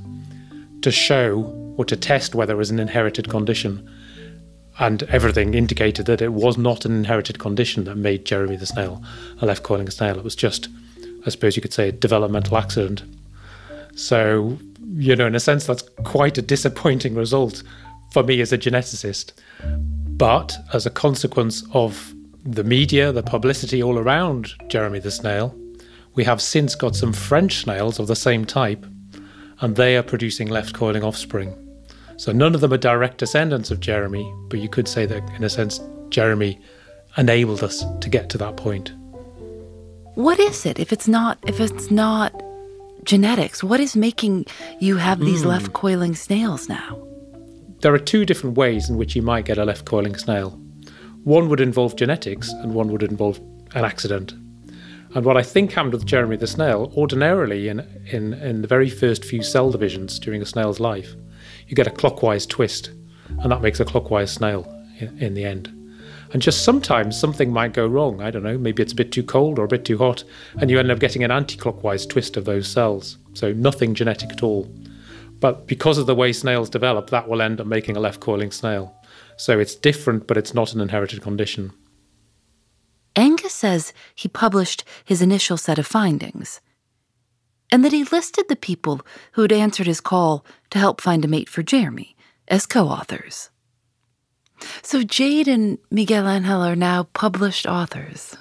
to 0.82 0.92
show 0.92 1.44
or 1.78 1.86
to 1.86 1.96
test 1.96 2.36
whether 2.36 2.54
it 2.54 2.58
was 2.58 2.72
an 2.72 2.80
inherited 2.80 3.30
condition 3.30 3.90
and 4.80 5.04
everything 5.04 5.54
indicated 5.54 6.08
that 6.08 6.22
it 6.22 6.34
was 6.34 6.58
not 6.58 6.84
an 6.84 6.94
inherited 6.94 7.40
condition 7.40 7.84
that 7.84 7.96
made 7.96 8.26
Jeremy 8.26 8.56
the 8.56 8.66
snail 8.66 9.04
a 9.40 9.46
left 9.46 9.64
coiling 9.64 9.90
snail. 9.90 10.18
It 10.18 10.24
was 10.24 10.36
just 10.36 10.68
I 11.26 11.30
suppose 11.30 11.56
you 11.56 11.62
could 11.62 11.74
say, 11.74 11.90
a 11.90 11.92
developmental 11.92 12.58
accident. 12.58 13.04
So, 13.96 14.58
you 14.94 15.16
know, 15.16 15.28
in 15.28 15.36
a 15.36 15.40
sense, 15.40 15.66
that's 15.66 15.84
quite 16.04 16.38
a 16.38 16.42
disappointing 16.42 17.16
result 17.16 17.64
for 18.12 18.24
me 18.24 18.42
as 18.42 18.52
a 18.52 18.58
geneticist. 18.58 19.32
But 20.18 20.58
as 20.74 20.86
a 20.86 20.92
consequence 20.92 21.64
of 21.74 22.14
the 22.46 22.64
media, 22.64 23.12
the 23.12 23.24
publicity 23.24 23.82
all 23.82 23.98
around 23.98 24.54
Jeremy 24.70 25.00
the 25.00 25.12
snail, 25.12 25.56
we 26.16 26.24
have 26.24 26.42
since 26.42 26.76
got 26.76 26.96
some 26.96 27.14
French 27.14 27.62
snails 27.64 28.00
of 28.00 28.08
the 28.08 28.16
same 28.16 28.46
type, 28.46 28.86
and 29.62 29.76
they 29.76 29.98
are 29.98 30.04
producing 30.04 30.50
left 30.50 30.74
coiling 30.74 31.04
offspring. 31.04 31.56
So 32.18 32.32
none 32.32 32.54
of 32.54 32.62
them 32.62 32.74
are 32.74 32.78
direct 32.78 33.18
descendants 33.18 33.72
of 33.72 33.80
Jeremy, 33.80 34.32
but 34.50 34.60
you 34.60 34.70
could 34.70 34.88
say 34.88 35.06
that, 35.08 35.24
in 35.36 35.44
a 35.44 35.50
sense, 35.50 35.80
Jeremy 36.10 36.60
enabled 37.18 37.64
us 37.64 37.84
to 38.02 38.10
get 38.10 38.30
to 38.30 38.38
that 38.38 38.56
point. 38.58 38.92
What 40.16 40.40
is 40.40 40.66
it 40.66 40.80
if 40.80 40.94
it's 40.94 41.08
not 41.08 41.40
if 41.48 41.60
it's 41.60 41.90
not 41.90 42.32
genetics? 43.04 43.64
What 43.64 43.80
is 43.80 43.96
making 43.96 44.46
you 44.80 44.98
have 44.98 45.20
these 45.20 45.42
Hmm. 45.42 45.50
left 45.50 45.74
coiling 45.74 46.14
snails 46.16 46.70
now? 46.70 47.00
There 47.84 47.94
are 47.94 48.00
two 48.00 48.26
different 48.26 48.56
ways 48.56 48.90
in 48.90 48.96
which 48.96 49.14
you 49.14 49.22
might 49.22 49.44
get 49.44 49.58
a 49.58 49.66
left 49.66 49.84
coiling 49.84 50.16
snail. 50.16 50.52
One 51.26 51.50
would 51.50 51.60
involve 51.60 51.98
genetics, 51.98 52.50
and 52.50 52.74
one 52.74 52.88
would 52.94 53.04
involve 53.04 53.42
an 53.76 53.84
accident. 53.84 54.32
And 55.14 55.26
what 55.26 55.36
I 55.36 55.44
think 55.44 55.74
happened 55.74 55.92
with 55.92 56.06
Jeremy 56.06 56.38
the 56.38 56.48
snail, 56.48 56.94
ordinarily 56.96 57.68
in, 57.68 57.82
in, 58.10 58.36
in 58.36 58.62
the 58.62 58.70
very 58.70 58.90
first 58.90 59.26
few 59.26 59.44
cell 59.44 59.70
divisions 59.70 60.18
during 60.18 60.42
a 60.42 60.46
snail's 60.46 60.80
life, 60.80 61.14
you 61.68 61.76
get 61.76 61.86
a 61.86 61.92
clockwise 61.92 62.46
twist, 62.46 62.92
and 63.28 63.52
that 63.52 63.62
makes 63.62 63.82
a 63.82 63.86
clockwise 63.86 64.32
snail 64.32 64.66
in, 65.00 65.18
in 65.22 65.34
the 65.34 65.44
end. 65.44 65.68
And 66.32 66.42
just 66.42 66.64
sometimes 66.64 67.20
something 67.20 67.52
might 67.52 67.74
go 67.74 67.86
wrong. 67.86 68.22
I 68.22 68.32
don't 68.32 68.44
know, 68.44 68.58
maybe 68.58 68.82
it's 68.82 68.94
a 68.94 68.96
bit 68.96 69.12
too 69.12 69.24
cold 69.24 69.60
or 69.60 69.66
a 69.66 69.68
bit 69.68 69.84
too 69.84 69.98
hot, 69.98 70.24
and 70.58 70.72
you 70.72 70.80
end 70.80 70.90
up 70.90 71.00
getting 71.00 71.26
an 71.26 71.32
anti 71.32 71.58
clockwise 71.58 72.06
twist 72.06 72.38
of 72.38 72.46
those 72.46 72.66
cells. 72.66 73.18
So 73.34 73.52
nothing 73.52 73.94
genetic 73.94 74.32
at 74.32 74.42
all. 74.42 74.74
But 75.44 75.68
because 75.68 75.98
of 75.98 76.06
the 76.06 76.16
way 76.16 76.32
snails 76.32 76.70
develop, 76.70 77.10
that 77.10 77.28
will 77.28 77.42
end 77.42 77.60
up 77.60 77.68
making 77.68 77.98
a 77.98 78.00
left 78.00 78.22
coiling 78.22 78.50
snail. 78.50 78.96
So 79.36 79.60
it's 79.60 79.76
different, 79.76 80.26
but 80.26 80.38
it's 80.38 80.54
not 80.54 80.74
an 80.74 80.80
inherited 80.80 81.22
condition. 81.22 81.74
Angus 83.18 83.52
says 83.52 83.92
he 84.16 84.30
published 84.30 84.86
his 85.04 85.22
initial 85.22 85.58
set 85.58 85.78
of 85.78 85.86
findings, 85.86 86.62
and 87.74 87.84
that 87.84 87.92
he 87.92 88.06
listed 88.06 88.46
the 88.48 88.56
people 88.56 89.02
who 89.34 89.42
had 89.42 89.52
answered 89.52 89.86
his 89.86 90.00
call 90.00 90.46
to 90.70 90.80
help 90.80 91.02
find 91.02 91.26
a 91.26 91.28
mate 91.28 91.50
for 91.50 91.62
Jeremy 91.62 92.16
as 92.48 92.66
co 92.66 92.88
authors. 92.88 93.50
So 94.82 95.04
Jade 95.04 95.50
and 95.50 95.78
Miguel 95.92 96.26
Angel 96.26 96.62
are 96.62 96.78
now 96.78 97.10
published 97.12 97.68
authors. 97.68 98.38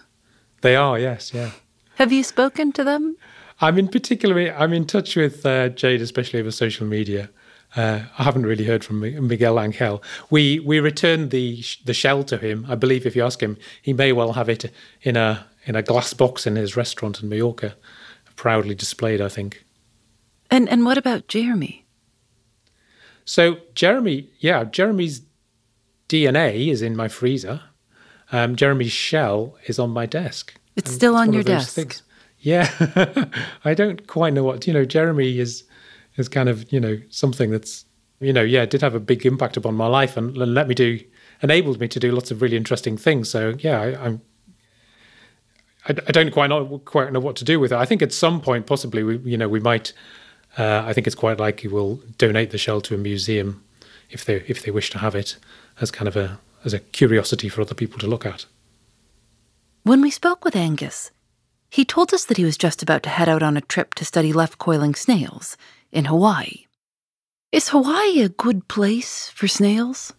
They 0.61 0.77
are, 0.77 1.01
yes, 1.01 1.35
yeah. 1.35 1.51
Have 1.97 2.13
you 2.13 2.23
spoken 2.23 2.71
to 2.71 2.85
them? 2.85 3.17
I'm 3.61 3.79
in 3.79 3.89
particularly, 3.89 4.51
I'm 4.51 4.73
in 4.73 4.87
touch 4.87 5.17
with 5.17 5.45
uh, 5.47 5.69
Jade, 5.71 6.01
especially 6.03 6.41
over 6.41 6.51
social 6.51 6.87
media. 6.87 7.31
Uh, 7.75 8.01
I 8.19 8.25
haven't 8.25 8.45
really 8.45 8.65
heard 8.65 8.85
from 8.85 9.01
Miguel 9.01 9.59
Angel. 9.59 10.03
We 10.31 10.61
we 10.61 10.79
returned 10.81 11.31
the 11.31 11.63
sh- 11.63 11.79
the 11.85 11.95
shell 11.95 12.23
to 12.25 12.37
him. 12.37 12.67
I 12.69 12.75
believe 12.75 13.07
if 13.07 13.17
you 13.17 13.25
ask 13.25 13.41
him, 13.43 13.57
he 13.81 13.93
may 13.95 14.13
well 14.13 14.35
have 14.35 14.49
it 14.51 14.71
in 15.03 15.17
a 15.17 15.47
in 15.65 15.75
a 15.75 15.83
glass 15.83 16.13
box 16.13 16.47
in 16.47 16.57
his 16.57 16.77
restaurant 16.77 17.23
in 17.23 17.29
Mallorca, 17.31 17.75
proudly 18.37 18.75
displayed. 18.75 19.21
I 19.23 19.29
think. 19.29 19.65
And 20.51 20.69
and 20.69 20.85
what 20.85 20.99
about 20.99 21.29
Jeremy? 21.29 21.87
So 23.25 23.59
Jeremy, 23.75 24.29
yeah, 24.41 24.65
Jeremy's 24.65 25.23
DNA 26.09 26.69
is 26.69 26.83
in 26.83 26.95
my 26.97 27.09
freezer. 27.09 27.63
Um, 28.33 28.57
Jeremy's 28.57 28.93
shell 28.93 29.57
is 29.67 29.79
on 29.79 29.91
my 29.91 30.05
desk. 30.07 30.55
It's 30.77 30.91
And 30.91 30.95
still 30.97 31.17
on 31.17 31.33
your 31.33 31.43
desk. 31.43 31.75
things. 31.75 32.03
Yeah, 32.43 32.69
I 33.65 33.73
don't 33.73 34.07
quite 34.09 34.33
know 34.33 34.43
what 34.43 34.67
you 34.67 34.73
know. 34.73 34.85
Jeremy 34.85 35.39
is 35.39 35.63
is 36.17 36.29
kind 36.29 36.49
of 36.49 36.71
you 36.73 36.81
know 36.81 37.01
something 37.09 37.51
that's 37.51 37.85
you 38.21 38.33
know 38.33 38.43
yeah 38.43 38.67
did 38.67 38.83
have 38.83 38.97
a 38.97 39.01
big 39.01 39.25
impact 39.25 39.57
upon 39.57 39.75
my 39.75 39.87
life 39.87 40.17
and, 40.17 40.37
and 40.37 40.53
let 40.53 40.69
me 40.69 40.75
do 40.75 41.01
enabled 41.41 41.79
me 41.79 41.87
to 41.89 42.01
do 42.01 42.11
lots 42.11 42.31
of 42.33 42.43
really 42.43 42.57
interesting 42.57 42.97
things. 42.97 43.31
So 43.31 43.55
yeah, 43.61 43.81
I, 43.81 44.05
I'm. 44.05 44.23
I, 45.87 45.91
I 45.91 46.13
don't 46.13 46.33
quite 46.33 46.49
know 46.49 46.79
quite 46.85 47.13
know 47.13 47.21
what 47.21 47.37
to 47.37 47.45
do 47.45 47.61
with 47.61 47.73
it. 47.73 47.77
I 47.77 47.85
think 47.85 48.03
at 48.03 48.13
some 48.13 48.41
point 48.41 48.67
possibly 48.67 49.05
we 49.05 49.19
you 49.19 49.39
know 49.39 49.49
we 49.49 49.61
might. 49.61 49.93
Uh, 50.59 50.83
I 50.85 50.93
think 50.93 51.07
it's 51.07 51.17
quite 51.17 51.39
likely 51.39 51.71
we'll 51.71 52.01
donate 52.19 52.51
the 52.51 52.59
shell 52.59 52.81
to 52.83 52.95
a 52.97 52.99
museum 52.99 53.63
if 54.11 54.25
they 54.25 54.45
if 54.49 54.65
they 54.65 54.73
wish 54.73 54.91
to 54.91 54.99
have 54.99 55.15
it 55.15 55.37
as 55.81 55.93
kind 55.93 56.09
of 56.09 56.17
a 56.17 56.41
as 56.65 56.75
a 56.75 56.81
curiosity 56.81 57.49
for 57.49 57.61
other 57.61 57.75
people 57.75 58.01
to 58.01 58.09
look 58.09 58.27
at. 58.27 58.47
When 59.85 60.01
we 60.01 60.11
spoke 60.11 60.45
with 60.45 60.57
Angus, 60.57 61.12
he 61.73 61.87
told 61.87 62.13
us 62.13 62.27
that 62.27 62.37
he 62.37 62.45
was 62.45 62.59
just 62.59 62.83
about 62.83 63.03
to 63.03 63.09
head 63.09 63.31
out 63.31 63.43
on 63.43 63.57
a 63.57 63.63
trip 63.63 63.95
to 63.95 64.05
study 64.05 64.31
left 64.31 64.59
coiling 64.59 64.95
snails 64.95 65.57
in 65.91 66.05
Hawaii. 66.05 66.67
Is 67.51 67.71
Hawaii 67.71 68.21
a 68.21 68.29
good 68.29 68.69
place 68.69 69.31
for 69.31 69.49
snails? 69.49 70.13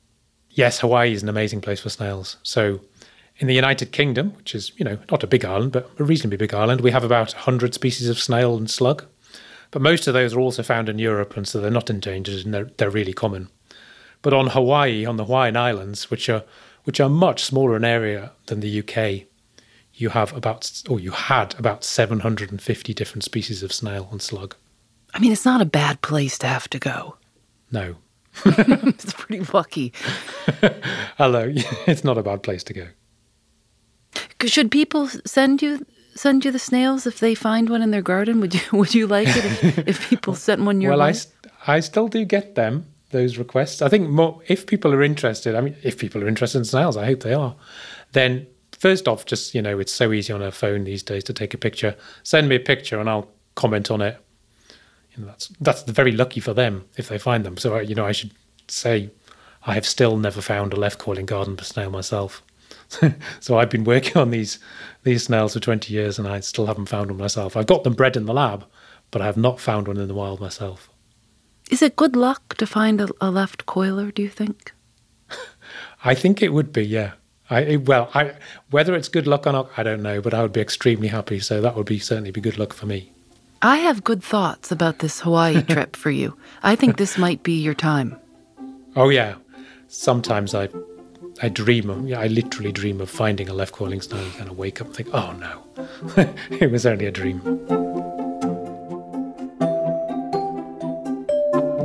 Yes, 0.49 0.79
Hawaii 0.79 1.13
is 1.13 1.21
an 1.21 1.29
amazing 1.29 1.61
place 1.61 1.79
for 1.79 1.89
snails. 1.89 2.37
So, 2.41 2.81
in 3.37 3.45
the 3.45 3.53
United 3.53 3.91
Kingdom, 3.91 4.33
which 4.33 4.55
is, 4.55 4.71
you 4.77 4.85
know, 4.85 4.97
not 5.11 5.23
a 5.23 5.27
big 5.27 5.45
island, 5.45 5.73
but 5.73 5.91
a 5.99 6.03
reasonably 6.03 6.37
big 6.37 6.55
island, 6.55 6.81
we 6.81 6.89
have 6.89 7.03
about 7.03 7.33
100 7.33 7.75
species 7.75 8.09
of 8.09 8.17
snail 8.17 8.57
and 8.57 8.69
slug. 8.69 9.05
But 9.69 9.83
most 9.83 10.07
of 10.07 10.15
those 10.15 10.33
are 10.33 10.39
also 10.39 10.63
found 10.63 10.89
in 10.89 10.97
Europe, 10.97 11.37
and 11.37 11.47
so 11.47 11.61
they're 11.61 11.69
not 11.69 11.91
endangered 11.91 12.45
and 12.45 12.53
they're, 12.53 12.71
they're 12.77 12.89
really 12.89 13.13
common. 13.13 13.49
But 14.23 14.33
on 14.33 14.47
Hawaii, 14.47 15.05
on 15.05 15.17
the 15.17 15.25
Hawaiian 15.25 15.57
Islands, 15.57 16.09
which 16.09 16.29
are 16.29 16.43
which 16.85 16.99
are 16.99 17.09
much 17.09 17.43
smaller 17.43 17.77
in 17.77 17.85
area 17.85 18.31
than 18.47 18.59
the 18.59 18.79
UK, 18.79 19.27
you 19.93 20.09
have 20.09 20.35
about, 20.35 20.83
or 20.89 20.99
you 20.99 21.11
had 21.11 21.57
about 21.59 21.83
750 21.83 22.93
different 22.93 23.23
species 23.23 23.63
of 23.63 23.71
snail 23.71 24.07
and 24.11 24.21
slug. 24.21 24.55
I 25.13 25.19
mean, 25.19 25.31
it's 25.31 25.45
not 25.45 25.61
a 25.61 25.65
bad 25.65 26.01
place 26.01 26.37
to 26.39 26.47
have 26.47 26.67
to 26.69 26.79
go. 26.79 27.17
No. 27.71 27.95
it's 28.45 29.13
pretty 29.13 29.45
lucky. 29.53 29.93
Hello, 31.17 31.53
it's 31.87 32.03
not 32.03 32.17
a 32.17 32.23
bad 32.23 32.41
place 32.41 32.63
to 32.63 32.73
go. 32.73 32.87
Should 34.45 34.71
people 34.71 35.07
send 35.25 35.61
you 35.61 35.85
send 36.15 36.45
you 36.45 36.51
the 36.51 36.59
snails 36.59 37.07
if 37.07 37.19
they 37.19 37.33
find 37.33 37.69
one 37.69 37.81
in 37.81 37.91
their 37.91 38.01
garden? 38.01 38.39
Would 38.41 38.55
you 38.55 38.61
would 38.73 38.93
you 38.93 39.07
like 39.07 39.27
it 39.29 39.45
if, 39.45 39.87
if 39.87 40.09
people 40.09 40.35
sent 40.35 40.61
one 40.61 40.81
your 40.81 40.91
way? 40.91 40.97
well, 40.97 41.15
I, 41.67 41.75
I 41.75 41.79
still 41.79 42.07
do 42.07 42.25
get 42.25 42.55
them, 42.55 42.87
those 43.11 43.37
requests. 43.37 43.81
I 43.81 43.89
think 43.89 44.09
more, 44.09 44.41
if 44.47 44.65
people 44.65 44.93
are 44.93 45.01
interested, 45.01 45.55
I 45.55 45.61
mean, 45.61 45.75
if 45.83 45.97
people 45.97 46.23
are 46.23 46.27
interested 46.27 46.57
in 46.57 46.65
snails, 46.65 46.97
I 46.97 47.05
hope 47.05 47.21
they 47.21 47.33
are, 47.33 47.55
then 48.11 48.47
first 48.83 49.07
off, 49.07 49.25
just, 49.25 49.55
you 49.55 49.61
know, 49.61 49.79
it's 49.79 49.93
so 49.93 50.11
easy 50.11 50.33
on 50.33 50.41
a 50.41 50.51
phone 50.51 50.83
these 50.83 51.01
days 51.01 51.23
to 51.23 51.31
take 51.31 51.53
a 51.53 51.57
picture. 51.57 51.95
Send 52.23 52.49
me 52.49 52.57
a 52.57 52.59
picture 52.59 52.99
and 52.99 53.09
I'll 53.09 53.29
comment 53.55 53.89
on 53.89 54.01
it. 54.01 54.17
You 55.15 55.23
know, 55.23 55.29
that's, 55.29 55.47
that's 55.61 55.83
very 55.83 56.11
lucky 56.11 56.41
for 56.41 56.53
them 56.53 56.83
if 56.97 57.07
they 57.07 57.17
find 57.17 57.45
them. 57.45 57.55
So, 57.55 57.77
uh, 57.77 57.79
you 57.79 57.95
know, 57.95 58.05
I 58.05 58.11
should 58.11 58.33
say 58.67 59.09
I 59.65 59.75
have 59.75 59.85
still 59.85 60.17
never 60.17 60.41
found 60.41 60.73
a 60.73 60.75
left 60.75 60.99
coiling 60.99 61.25
garden 61.25 61.57
snail 61.59 61.91
myself. 61.91 62.43
so 63.39 63.57
I've 63.57 63.69
been 63.69 63.85
working 63.85 64.17
on 64.17 64.31
these 64.31 64.59
these 65.03 65.23
snails 65.23 65.53
for 65.53 65.61
20 65.61 65.93
years 65.93 66.19
and 66.19 66.27
I 66.27 66.41
still 66.41 66.65
haven't 66.65 66.87
found 66.87 67.09
one 67.09 67.19
myself. 67.19 67.55
I've 67.55 67.67
got 67.67 67.85
them 67.85 67.93
bred 67.93 68.17
in 68.17 68.25
the 68.25 68.33
lab, 68.33 68.65
but 69.11 69.21
I 69.21 69.27
have 69.27 69.37
not 69.37 69.61
found 69.61 69.87
one 69.87 69.97
in 69.97 70.09
the 70.09 70.13
wild 70.13 70.41
myself. 70.41 70.89
Is 71.71 71.81
it 71.81 71.95
good 71.95 72.17
luck 72.17 72.55
to 72.57 72.67
find 72.67 72.99
a, 72.99 73.07
a 73.21 73.31
left 73.31 73.65
coiler? 73.65 74.11
Do 74.11 74.21
you 74.21 74.29
think? 74.29 74.73
I 76.03 76.15
think 76.15 76.41
it 76.41 76.51
would 76.51 76.73
be, 76.73 76.85
yeah. 76.85 77.13
I 77.49 77.63
eh, 77.63 77.75
well, 77.77 78.09
I 78.13 78.33
whether 78.69 78.95
it's 78.95 79.09
good 79.09 79.27
luck 79.27 79.45
or 79.47 79.51
not, 79.51 79.69
I 79.77 79.83
don't 79.83 80.01
know, 80.01 80.21
but 80.21 80.33
I 80.33 80.41
would 80.41 80.53
be 80.53 80.61
extremely 80.61 81.09
happy. 81.09 81.39
So 81.39 81.61
that 81.61 81.75
would 81.75 81.85
be 81.85 81.99
certainly 81.99 82.31
be 82.31 82.41
good 82.41 82.57
luck 82.57 82.73
for 82.73 82.85
me. 82.85 83.11
I 83.61 83.77
have 83.77 84.03
good 84.03 84.23
thoughts 84.23 84.71
about 84.71 84.99
this 84.99 85.21
Hawaii 85.21 85.61
trip 85.73 85.95
for 85.95 86.11
you. 86.11 86.37
I 86.63 86.75
think 86.75 86.97
this 86.97 87.17
might 87.17 87.43
be 87.43 87.53
your 87.61 87.73
time. 87.73 88.19
Oh 88.95 89.09
yeah, 89.09 89.35
sometimes 89.87 90.53
I 90.53 90.69
I 91.41 91.49
dream 91.49 91.89
of 91.89 92.07
yeah, 92.07 92.19
I 92.19 92.27
literally 92.27 92.71
dream 92.71 93.01
of 93.01 93.09
finding 93.09 93.49
a 93.49 93.53
left 93.53 93.73
coiling 93.73 94.01
snail. 94.01 94.23
You 94.23 94.31
kind 94.31 94.49
of 94.49 94.57
wake 94.57 94.81
up 94.81 94.87
and 94.87 94.95
think, 94.95 95.09
oh 95.13 95.33
no, 95.33 95.63
it 96.59 96.71
was 96.71 96.85
only 96.85 97.05
a 97.05 97.11
dream. 97.11 97.41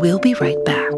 We'll 0.01 0.21
be 0.21 0.35
right 0.35 0.65
back. 0.65 0.98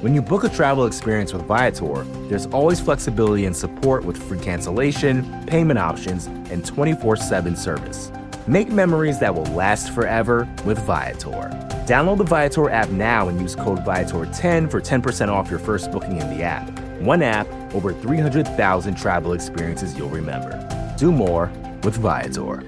When 0.00 0.14
you 0.14 0.22
book 0.22 0.44
a 0.44 0.48
travel 0.48 0.86
experience 0.86 1.34
with 1.34 1.42
Viator, 1.42 2.04
there's 2.30 2.46
always 2.46 2.80
flexibility 2.80 3.44
and 3.44 3.54
support 3.54 4.02
with 4.02 4.16
free 4.16 4.38
cancellation, 4.38 5.44
payment 5.46 5.78
options, 5.78 6.24
and 6.24 6.64
24 6.64 7.16
7 7.16 7.54
service. 7.54 8.10
Make 8.46 8.70
memories 8.70 9.18
that 9.18 9.34
will 9.34 9.44
last 9.54 9.92
forever 9.92 10.48
with 10.64 10.78
Viator. 10.86 11.50
Download 11.84 12.16
the 12.16 12.24
Viator 12.24 12.70
app 12.70 12.88
now 12.88 13.28
and 13.28 13.42
use 13.42 13.54
code 13.54 13.80
Viator10 13.80 14.70
for 14.70 14.80
10% 14.80 15.28
off 15.28 15.50
your 15.50 15.58
first 15.58 15.92
booking 15.92 16.16
in 16.16 16.30
the 16.30 16.42
app. 16.42 16.66
One 17.00 17.20
app, 17.20 17.46
over 17.74 17.92
300,000 17.92 18.94
travel 18.94 19.34
experiences 19.34 19.98
you'll 19.98 20.08
remember. 20.08 20.66
Do 20.96 21.12
more 21.12 21.52
with 21.82 21.98
Viator. 21.98 22.64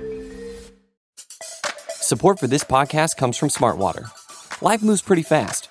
Support 1.89 2.41
for 2.41 2.47
this 2.47 2.63
podcast 2.63 3.17
comes 3.17 3.39
from 3.39 3.49
Smartwater. 3.49 4.11
Life 4.61 4.83
moves 4.83 5.01
pretty 5.01 5.23
fast. 5.23 5.71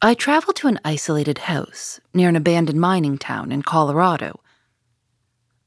I 0.00 0.14
traveled 0.14 0.54
to 0.56 0.68
an 0.68 0.78
isolated 0.84 1.38
house 1.38 1.98
near 2.14 2.28
an 2.28 2.36
abandoned 2.36 2.80
mining 2.80 3.18
town 3.18 3.50
in 3.50 3.62
Colorado. 3.62 4.38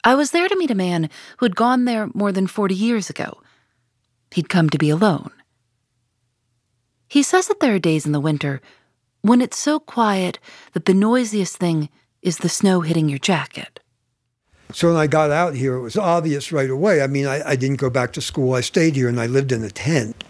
I 0.06 0.16
was 0.16 0.32
there 0.32 0.48
to 0.48 0.56
meet 0.56 0.72
a 0.72 0.76
man 0.76 1.10
who 1.38 1.46
had 1.46 1.56
gone 1.56 1.84
there 1.84 2.10
more 2.14 2.32
than 2.32 2.48
40 2.48 2.74
years 2.74 3.10
ago. 3.10 3.42
He'd 4.32 4.48
come 4.48 4.70
to 4.70 4.78
be 4.78 4.90
alone. 4.90 5.32
He 7.10 7.24
says 7.24 7.50
that 7.50 7.60
there 7.60 7.76
are 7.76 7.80
days 7.80 8.06
in 8.06 8.14
the 8.14 8.22
winter 8.22 8.62
when 9.22 9.42
it's 9.42 9.58
so 9.58 9.82
quiet 9.82 10.40
that 10.72 10.86
the 10.86 10.94
noisiest 10.94 11.58
thing 11.58 11.90
is 12.22 12.38
the 12.38 12.48
snow 12.48 12.80
hitting 12.80 13.10
your 13.10 13.20
jacket. 13.20 13.82
So 14.72 14.88
when 14.88 14.98
I 14.98 15.08
got 15.08 15.32
out 15.32 15.56
here, 15.56 15.76
it 15.76 15.82
was 15.82 15.98
obvious 15.98 16.54
right 16.54 16.70
away. 16.70 17.02
I 17.02 17.08
mean, 17.08 17.28
I, 17.28 17.50
I 17.50 17.56
didn't 17.58 17.82
go 17.82 17.90
back 17.90 18.14
to 18.14 18.22
school. 18.22 18.54
I 18.54 18.62
stayed 18.62 18.96
here 18.96 19.10
and 19.10 19.20
I 19.20 19.26
lived 19.26 19.52
in 19.52 19.62
a 19.62 19.70
tent 19.70 20.24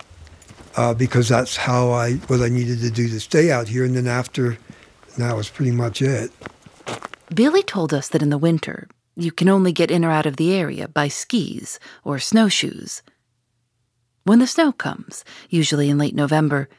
uh, 0.76 0.94
because 0.94 1.30
that's 1.30 1.56
how 1.56 1.92
I 1.92 2.14
what 2.28 2.42
I 2.42 2.50
needed 2.50 2.80
to 2.82 2.92
do 2.92 3.08
to 3.10 3.20
stay 3.20 3.52
out 3.52 3.68
here. 3.68 3.86
And 3.86 3.96
then 3.96 4.08
after, 4.08 4.58
that 5.18 5.36
was 5.36 5.50
pretty 5.50 5.72
much 5.72 6.02
it. 6.02 6.32
Billy 7.34 7.64
told 7.64 7.94
us 7.94 8.10
that 8.10 8.22
in 8.22 8.30
the 8.30 8.38
winter, 8.38 8.88
you 9.16 9.32
can 9.32 9.50
only 9.50 9.72
get 9.72 9.92
in 9.92 10.06
or 10.06 10.12
out 10.12 10.26
of 10.26 10.38
the 10.38 10.54
area 10.54 10.88
by 10.88 11.08
skis 11.08 11.80
or 12.04 12.20
snowshoes. 12.20 13.02
When 14.24 14.40
the 14.40 14.48
snow 14.48 14.72
comes, 14.72 15.26
usually 15.50 15.90
in 15.90 15.98
late 15.98 16.16
November, 16.16 16.70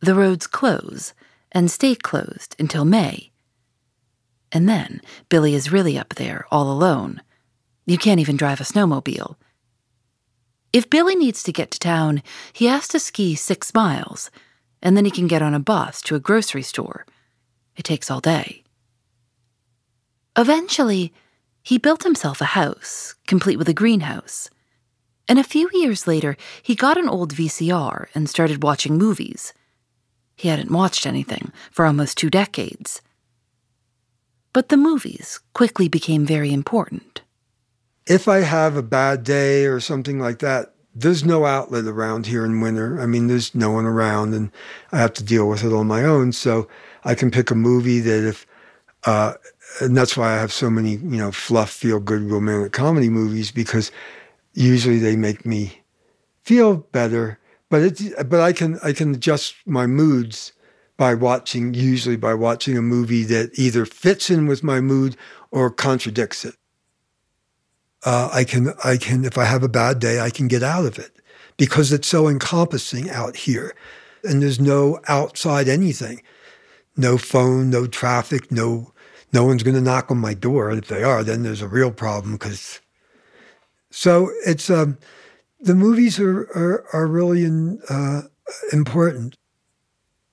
the 0.00 0.14
roads 0.14 0.46
close 0.46 1.12
and 1.52 1.70
stay 1.70 1.94
closed 1.94 2.56
until 2.58 2.84
May. 2.84 3.30
And 4.52 4.68
then 4.68 5.00
Billy 5.28 5.54
is 5.54 5.72
really 5.72 5.98
up 5.98 6.14
there 6.14 6.46
all 6.50 6.70
alone. 6.70 7.20
You 7.86 7.98
can't 7.98 8.20
even 8.20 8.36
drive 8.36 8.60
a 8.60 8.64
snowmobile. 8.64 9.36
If 10.72 10.90
Billy 10.90 11.16
needs 11.16 11.42
to 11.44 11.52
get 11.52 11.70
to 11.70 11.78
town, 11.78 12.22
he 12.52 12.66
has 12.66 12.88
to 12.88 13.00
ski 13.00 13.34
six 13.34 13.72
miles, 13.72 14.30
and 14.82 14.96
then 14.96 15.04
he 15.04 15.10
can 15.10 15.26
get 15.26 15.42
on 15.42 15.54
a 15.54 15.60
bus 15.60 16.02
to 16.02 16.14
a 16.14 16.20
grocery 16.20 16.62
store. 16.62 17.06
It 17.76 17.84
takes 17.84 18.10
all 18.10 18.20
day. 18.20 18.64
Eventually, 20.36 21.12
he 21.62 21.78
built 21.78 22.04
himself 22.04 22.40
a 22.40 22.46
house, 22.56 23.14
complete 23.26 23.56
with 23.56 23.68
a 23.68 23.74
greenhouse. 23.74 24.50
And 25.26 25.38
a 25.38 25.44
few 25.44 25.70
years 25.72 26.06
later, 26.06 26.36
he 26.62 26.74
got 26.74 26.96
an 26.96 27.08
old 27.08 27.34
VCR 27.34 28.06
and 28.14 28.28
started 28.28 28.62
watching 28.62 28.98
movies. 28.98 29.52
He 30.36 30.48
hadn't 30.48 30.70
watched 30.70 31.06
anything 31.06 31.50
for 31.70 31.86
almost 31.86 32.18
two 32.18 32.30
decades. 32.30 33.02
But 34.52 34.68
the 34.68 34.76
movies 34.76 35.40
quickly 35.54 35.88
became 35.88 36.24
very 36.24 36.52
important. 36.52 37.22
If 38.08 38.26
I 38.26 38.38
have 38.38 38.74
a 38.74 38.82
bad 38.82 39.22
day 39.22 39.66
or 39.66 39.80
something 39.80 40.18
like 40.18 40.38
that, 40.38 40.72
there's 40.94 41.24
no 41.24 41.44
outlet 41.44 41.84
around 41.84 42.26
here 42.26 42.44
in 42.44 42.60
winter. 42.60 42.98
I 43.00 43.06
mean, 43.06 43.26
there's 43.26 43.54
no 43.54 43.70
one 43.70 43.84
around, 43.84 44.34
and 44.34 44.50
I 44.92 44.98
have 44.98 45.12
to 45.14 45.22
deal 45.22 45.48
with 45.48 45.62
it 45.62 45.72
on 45.72 45.86
my 45.86 46.04
own. 46.04 46.32
So 46.32 46.66
I 47.04 47.14
can 47.14 47.30
pick 47.30 47.50
a 47.50 47.54
movie 47.54 48.00
that 48.00 48.26
if, 48.26 48.46
uh, 49.04 49.34
and 49.80 49.96
that's 49.96 50.16
why 50.16 50.32
I 50.32 50.36
have 50.36 50.52
so 50.52 50.70
many, 50.70 50.92
you 50.92 51.18
know, 51.18 51.30
fluff, 51.30 51.70
feel 51.70 52.00
good 52.00 52.22
romantic 52.22 52.72
comedy 52.72 53.10
movies 53.10 53.52
because 53.52 53.92
usually 54.54 54.98
they 54.98 55.14
make 55.14 55.44
me 55.44 55.82
feel 56.44 56.78
better. 56.78 57.38
But 57.68 57.82
it's, 57.82 58.24
but 58.24 58.40
I 58.40 58.54
can 58.54 58.78
I 58.82 58.94
can 58.94 59.14
adjust 59.14 59.54
my 59.66 59.86
moods 59.86 60.52
by 60.96 61.14
watching 61.14 61.74
usually 61.74 62.16
by 62.16 62.32
watching 62.34 62.76
a 62.76 62.82
movie 62.82 63.24
that 63.24 63.50
either 63.58 63.84
fits 63.84 64.30
in 64.30 64.46
with 64.46 64.64
my 64.64 64.80
mood 64.80 65.16
or 65.50 65.70
contradicts 65.70 66.46
it. 66.46 66.54
Uh, 68.08 68.30
I 68.32 68.44
can 68.44 68.72
I 68.82 68.96
can 68.96 69.26
if 69.26 69.36
I 69.36 69.44
have 69.44 69.62
a 69.62 69.68
bad 69.68 69.98
day 69.98 70.18
I 70.18 70.30
can 70.30 70.48
get 70.48 70.62
out 70.62 70.86
of 70.86 70.98
it 70.98 71.12
because 71.58 71.92
it's 71.92 72.08
so 72.08 72.26
encompassing 72.26 73.10
out 73.10 73.36
here, 73.36 73.74
and 74.24 74.42
there's 74.42 74.58
no 74.58 74.98
outside 75.08 75.68
anything, 75.68 76.22
no 76.96 77.18
phone, 77.18 77.68
no 77.68 77.86
traffic, 77.86 78.50
no 78.50 78.94
no 79.30 79.44
one's 79.44 79.62
going 79.62 79.74
to 79.74 79.82
knock 79.82 80.10
on 80.10 80.16
my 80.16 80.32
door. 80.32 80.70
If 80.70 80.88
they 80.88 81.02
are, 81.02 81.22
then 81.22 81.42
there's 81.42 81.60
a 81.60 81.68
real 81.68 81.92
problem 81.92 82.32
because. 82.32 82.80
So 83.90 84.30
it's 84.46 84.70
um, 84.70 84.96
the 85.60 85.74
movies 85.74 86.18
are 86.18 86.44
are, 86.56 86.86
are 86.94 87.06
really 87.06 87.44
in, 87.44 87.78
uh, 87.90 88.22
important. 88.72 89.36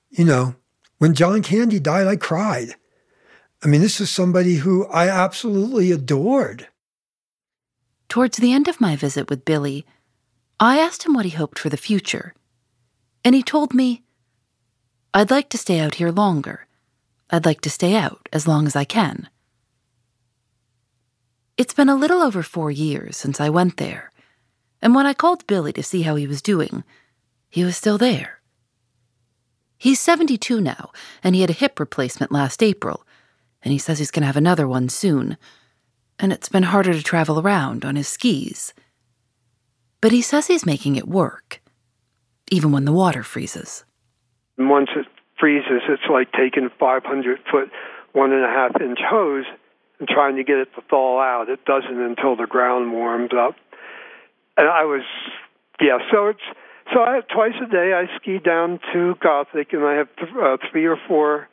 You 0.08 0.24
know, 0.24 0.54
when 0.96 1.12
John 1.12 1.42
Candy 1.42 1.78
died, 1.78 2.06
I 2.06 2.16
cried. 2.16 2.74
I 3.62 3.66
mean, 3.66 3.82
this 3.82 4.00
is 4.00 4.08
somebody 4.08 4.54
who 4.54 4.86
I 4.86 5.08
absolutely 5.10 5.92
adored. 5.92 6.68
Towards 8.08 8.38
the 8.38 8.52
end 8.52 8.68
of 8.68 8.80
my 8.80 8.96
visit 8.96 9.28
with 9.28 9.44
Billy, 9.44 9.84
I 10.58 10.78
asked 10.78 11.04
him 11.04 11.14
what 11.14 11.24
he 11.24 11.30
hoped 11.30 11.58
for 11.58 11.68
the 11.68 11.76
future. 11.76 12.34
And 13.24 13.34
he 13.34 13.42
told 13.42 13.74
me, 13.74 14.04
I'd 15.12 15.30
like 15.30 15.48
to 15.50 15.58
stay 15.58 15.80
out 15.80 15.96
here 15.96 16.10
longer. 16.10 16.66
I'd 17.30 17.44
like 17.44 17.60
to 17.62 17.70
stay 17.70 17.96
out 17.96 18.28
as 18.32 18.46
long 18.46 18.66
as 18.66 18.76
I 18.76 18.84
can. 18.84 19.28
It's 21.56 21.74
been 21.74 21.88
a 21.88 21.96
little 21.96 22.22
over 22.22 22.42
four 22.42 22.70
years 22.70 23.16
since 23.16 23.40
I 23.40 23.48
went 23.48 23.78
there, 23.78 24.12
and 24.82 24.94
when 24.94 25.06
I 25.06 25.14
called 25.14 25.46
Billy 25.46 25.72
to 25.72 25.82
see 25.82 26.02
how 26.02 26.14
he 26.16 26.26
was 26.26 26.42
doing, 26.42 26.84
he 27.48 27.64
was 27.64 27.76
still 27.76 27.96
there. 27.96 28.40
He's 29.78 29.98
72 30.00 30.60
now, 30.60 30.90
and 31.24 31.34
he 31.34 31.40
had 31.40 31.50
a 31.50 31.54
hip 31.54 31.80
replacement 31.80 32.30
last 32.30 32.62
April, 32.62 33.06
and 33.62 33.72
he 33.72 33.78
says 33.78 33.98
he's 33.98 34.10
going 34.10 34.20
to 34.20 34.26
have 34.26 34.36
another 34.36 34.68
one 34.68 34.90
soon. 34.90 35.38
And 36.18 36.32
it's 36.32 36.48
been 36.48 36.62
harder 36.62 36.94
to 36.94 37.02
travel 37.02 37.40
around 37.40 37.84
on 37.84 37.96
his 37.96 38.08
skis. 38.08 38.72
But 40.00 40.12
he 40.12 40.22
says 40.22 40.46
he's 40.46 40.66
making 40.66 40.96
it 40.96 41.08
work, 41.08 41.60
even 42.50 42.72
when 42.72 42.84
the 42.84 42.92
water 42.92 43.22
freezes. 43.22 43.84
Once 44.58 44.90
it 44.96 45.06
freezes, 45.38 45.82
it's 45.88 46.02
like 46.10 46.32
taking 46.32 46.70
500 46.78 47.38
foot, 47.50 47.70
one 48.12 48.32
and 48.32 48.44
a 48.44 48.48
half 48.48 48.80
inch 48.80 48.98
hose 49.02 49.44
and 49.98 50.08
trying 50.08 50.36
to 50.36 50.44
get 50.44 50.56
it 50.56 50.68
to 50.74 50.82
thaw 50.88 51.20
out. 51.20 51.48
It 51.48 51.64
doesn't 51.64 52.00
until 52.00 52.36
the 52.36 52.46
ground 52.46 52.92
warms 52.92 53.30
up. 53.36 53.54
And 54.56 54.68
I 54.68 54.84
was, 54.84 55.02
yeah, 55.80 55.98
so 56.10 56.28
it's, 56.28 56.40
so 56.92 57.00
I 57.00 57.16
have 57.16 57.28
twice 57.28 57.54
a 57.62 57.70
day 57.70 57.92
I 57.92 58.06
ski 58.16 58.38
down 58.38 58.80
to 58.92 59.14
Gothic 59.20 59.72
and 59.72 59.84
I 59.84 59.94
have 59.94 60.08
th- 60.16 60.30
uh, 60.40 60.56
three 60.70 60.86
or 60.86 60.96
four 61.08 61.48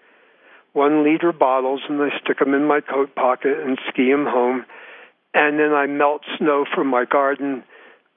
one 0.74 1.04
liter 1.04 1.32
bottles 1.32 1.82
and 1.88 2.02
I 2.02 2.10
stick 2.24 2.40
them 2.40 2.54
in 2.54 2.66
my 2.66 2.82
coat 2.82 3.16
pocket 3.16 3.60
and 3.60 3.80
ski 3.90 4.12
them 4.12 4.26
home. 4.26 4.66
And 5.34 5.58
then 5.60 5.72
I 5.72 5.88
melt 5.88 6.22
snow 6.38 6.66
from 6.74 6.88
my 6.88 7.06
garden, 7.06 7.64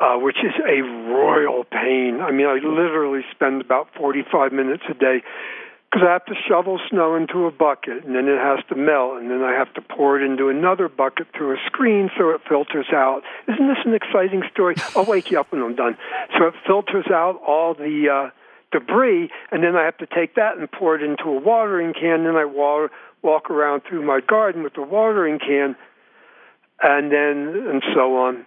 uh, 0.00 0.16
which 0.16 0.36
is 0.36 0.52
a 0.66 0.82
royal 0.82 1.64
pain. 1.64 2.20
I 2.20 2.30
mean, 2.30 2.46
I 2.46 2.54
literally 2.54 3.22
spend 3.34 3.60
about 3.60 3.88
45 3.96 4.52
minutes 4.52 4.82
a 4.90 4.94
day 4.94 5.22
because 5.90 6.06
I 6.06 6.12
have 6.12 6.24
to 6.26 6.34
shovel 6.48 6.80
snow 6.90 7.14
into 7.14 7.46
a 7.46 7.50
bucket 7.50 8.04
and 8.04 8.14
then 8.14 8.28
it 8.28 8.38
has 8.38 8.58
to 8.68 8.74
melt 8.74 9.18
and 9.18 9.30
then 9.30 9.42
I 9.42 9.52
have 9.52 9.72
to 9.74 9.80
pour 9.80 10.20
it 10.20 10.24
into 10.24 10.48
another 10.48 10.88
bucket 10.88 11.28
through 11.34 11.54
a 11.54 11.58
screen 11.66 12.10
so 12.18 12.30
it 12.30 12.40
filters 12.48 12.88
out. 12.92 13.22
Isn't 13.48 13.68
this 13.68 13.78
an 13.84 13.94
exciting 13.94 14.42
story? 14.52 14.74
I'll 14.94 15.04
wake 15.04 15.30
you 15.30 15.40
up 15.40 15.52
when 15.52 15.62
I'm 15.62 15.74
done. 15.74 15.96
So 16.36 16.48
it 16.48 16.54
filters 16.66 17.06
out 17.10 17.40
all 17.46 17.74
the 17.74 18.08
uh, 18.10 18.30
debris 18.72 19.30
and 19.50 19.62
then 19.62 19.76
I 19.76 19.84
have 19.84 19.98
to 19.98 20.06
take 20.06 20.34
that 20.34 20.58
and 20.58 20.70
pour 20.70 20.96
it 20.96 21.02
into 21.02 21.24
a 21.24 21.40
watering 21.40 21.94
can. 21.94 22.24
Then 22.24 22.36
I 22.36 22.44
water, 22.44 22.90
walk 23.22 23.50
around 23.50 23.82
through 23.88 24.04
my 24.04 24.20
garden 24.20 24.62
with 24.62 24.74
the 24.74 24.82
watering 24.82 25.38
can 25.38 25.76
and 26.82 27.10
then 27.12 27.68
and 27.68 27.82
so 27.94 28.16
on. 28.16 28.46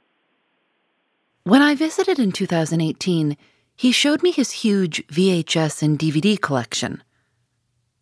When 1.44 1.62
I 1.62 1.76
visited 1.76 2.20
in 2.20 2.32
2018, 2.32 3.38
he 3.76 3.92
showed 3.92 4.22
me 4.22 4.32
his 4.32 4.52
huge 4.52 5.06
VHS 5.08 5.82
and 5.82 5.98
DVD 5.98 6.40
collection. 6.40 7.02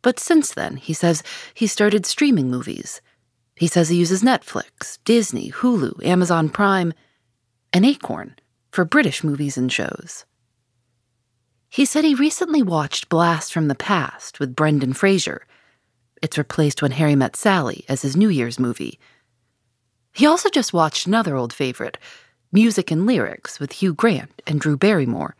But 0.01 0.19
since 0.19 0.53
then, 0.53 0.77
he 0.77 0.93
says 0.93 1.23
he 1.53 1.67
started 1.67 2.05
streaming 2.05 2.49
movies. 2.49 3.01
He 3.55 3.67
says 3.67 3.89
he 3.89 3.97
uses 3.97 4.23
Netflix, 4.23 4.99
Disney, 5.05 5.51
Hulu, 5.51 6.05
Amazon 6.05 6.49
Prime, 6.49 6.93
and 7.73 7.85
Acorn 7.85 8.35
for 8.71 8.85
British 8.85 9.23
movies 9.23 9.57
and 9.57 9.71
shows. 9.71 10.25
He 11.69 11.85
said 11.85 12.03
he 12.03 12.15
recently 12.15 12.61
watched 12.61 13.09
Blast 13.09 13.53
from 13.53 13.67
the 13.67 13.75
Past 13.75 14.39
with 14.39 14.55
Brendan 14.55 14.93
Fraser. 14.93 15.45
It's 16.21 16.37
replaced 16.37 16.81
When 16.81 16.91
Harry 16.91 17.15
Met 17.15 17.35
Sally 17.35 17.85
as 17.87 18.01
his 18.01 18.15
New 18.15 18.29
Year's 18.29 18.59
movie. 18.59 18.99
He 20.13 20.25
also 20.25 20.49
just 20.49 20.73
watched 20.73 21.05
another 21.05 21.35
old 21.35 21.53
favorite, 21.53 21.97
Music 22.51 22.89
and 22.89 23.05
Lyrics 23.05 23.59
with 23.59 23.73
Hugh 23.73 23.93
Grant 23.93 24.41
and 24.47 24.59
Drew 24.59 24.77
Barrymore, 24.77 25.35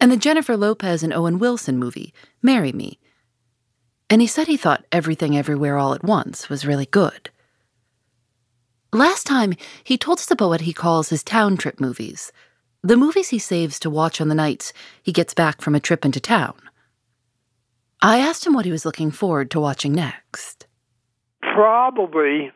and 0.00 0.10
the 0.10 0.16
Jennifer 0.16 0.56
Lopez 0.56 1.02
and 1.02 1.12
Owen 1.12 1.38
Wilson 1.38 1.78
movie, 1.78 2.12
Marry 2.42 2.72
Me 2.72 2.98
and 4.12 4.20
he 4.20 4.26
said 4.26 4.46
he 4.46 4.58
thought 4.58 4.84
Everything 4.92 5.38
Everywhere 5.38 5.78
All 5.78 5.94
at 5.94 6.04
Once 6.04 6.50
was 6.50 6.66
really 6.66 6.84
good. 6.84 7.30
Last 8.92 9.26
time, 9.26 9.54
he 9.82 9.96
told 9.96 10.18
us 10.18 10.30
about 10.30 10.50
what 10.50 10.60
he 10.60 10.74
calls 10.74 11.08
his 11.08 11.24
town 11.24 11.56
trip 11.56 11.80
movies 11.80 12.30
the 12.82 12.96
movies 12.96 13.28
he 13.28 13.38
saves 13.38 13.78
to 13.80 13.90
watch 13.90 14.20
on 14.20 14.28
the 14.28 14.34
nights 14.34 14.72
he 15.02 15.12
gets 15.12 15.34
back 15.34 15.60
from 15.60 15.74
a 15.74 15.80
trip 15.80 16.04
into 16.04 16.20
town. 16.20 16.54
I 18.00 18.18
asked 18.18 18.46
him 18.46 18.54
what 18.54 18.64
he 18.64 18.72
was 18.72 18.84
looking 18.84 19.10
forward 19.10 19.50
to 19.52 19.60
watching 19.60 19.92
next. 19.92 20.66
Probably, 21.40 22.50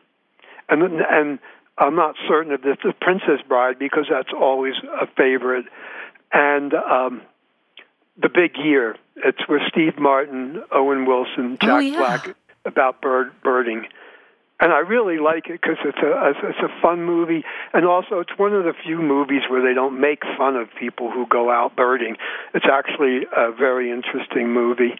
and 0.69 0.83
and 0.83 1.39
I'm 1.77 1.95
not 1.95 2.15
certain 2.27 2.51
of 2.51 2.61
this, 2.61 2.77
The 2.83 2.93
Princess 2.99 3.41
Bride 3.47 3.79
because 3.79 4.05
that's 4.09 4.33
always 4.37 4.73
a 5.01 5.07
favorite, 5.07 5.65
and 6.33 6.73
um, 6.73 7.21
The 8.21 8.29
Big 8.29 8.57
Year 8.57 8.97
it's 9.23 9.47
with 9.47 9.61
Steve 9.69 9.97
Martin, 9.97 10.61
Owen 10.71 11.05
Wilson, 11.05 11.57
Jack 11.61 11.69
oh, 11.69 11.79
yeah. 11.79 11.97
Black 11.97 12.35
about 12.65 13.01
bird 13.01 13.31
birding, 13.43 13.85
and 14.59 14.73
I 14.73 14.79
really 14.79 15.17
like 15.19 15.47
it 15.47 15.61
because 15.61 15.77
it's 15.85 15.97
a 15.99 16.47
it's 16.47 16.59
a 16.59 16.81
fun 16.81 17.03
movie, 17.03 17.43
and 17.73 17.85
also 17.85 18.19
it's 18.19 18.37
one 18.37 18.53
of 18.53 18.63
the 18.63 18.73
few 18.83 19.01
movies 19.01 19.41
where 19.49 19.61
they 19.61 19.73
don't 19.73 19.99
make 19.99 20.23
fun 20.37 20.55
of 20.55 20.67
people 20.79 21.11
who 21.11 21.27
go 21.27 21.51
out 21.51 21.75
birding. 21.75 22.15
It's 22.53 22.65
actually 22.71 23.27
a 23.35 23.51
very 23.51 23.91
interesting 23.91 24.53
movie. 24.53 24.95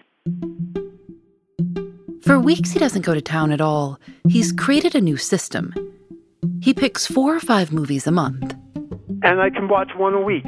For 2.21 2.39
weeks 2.39 2.71
he 2.71 2.79
doesn't 2.79 3.05
go 3.05 3.13
to 3.13 3.21
town 3.21 3.51
at 3.51 3.61
all. 3.61 3.99
He's 4.27 4.51
created 4.51 4.95
a 4.95 5.01
new 5.01 5.17
system. 5.17 5.73
He 6.61 6.73
picks 6.73 7.07
four 7.07 7.35
or 7.35 7.39
five 7.39 7.71
movies 7.71 8.05
a 8.05 8.11
month. 8.11 8.53
And 9.23 9.41
I 9.41 9.49
can 9.49 9.67
watch 9.67 9.91
one 9.95 10.13
a 10.13 10.21
week 10.21 10.45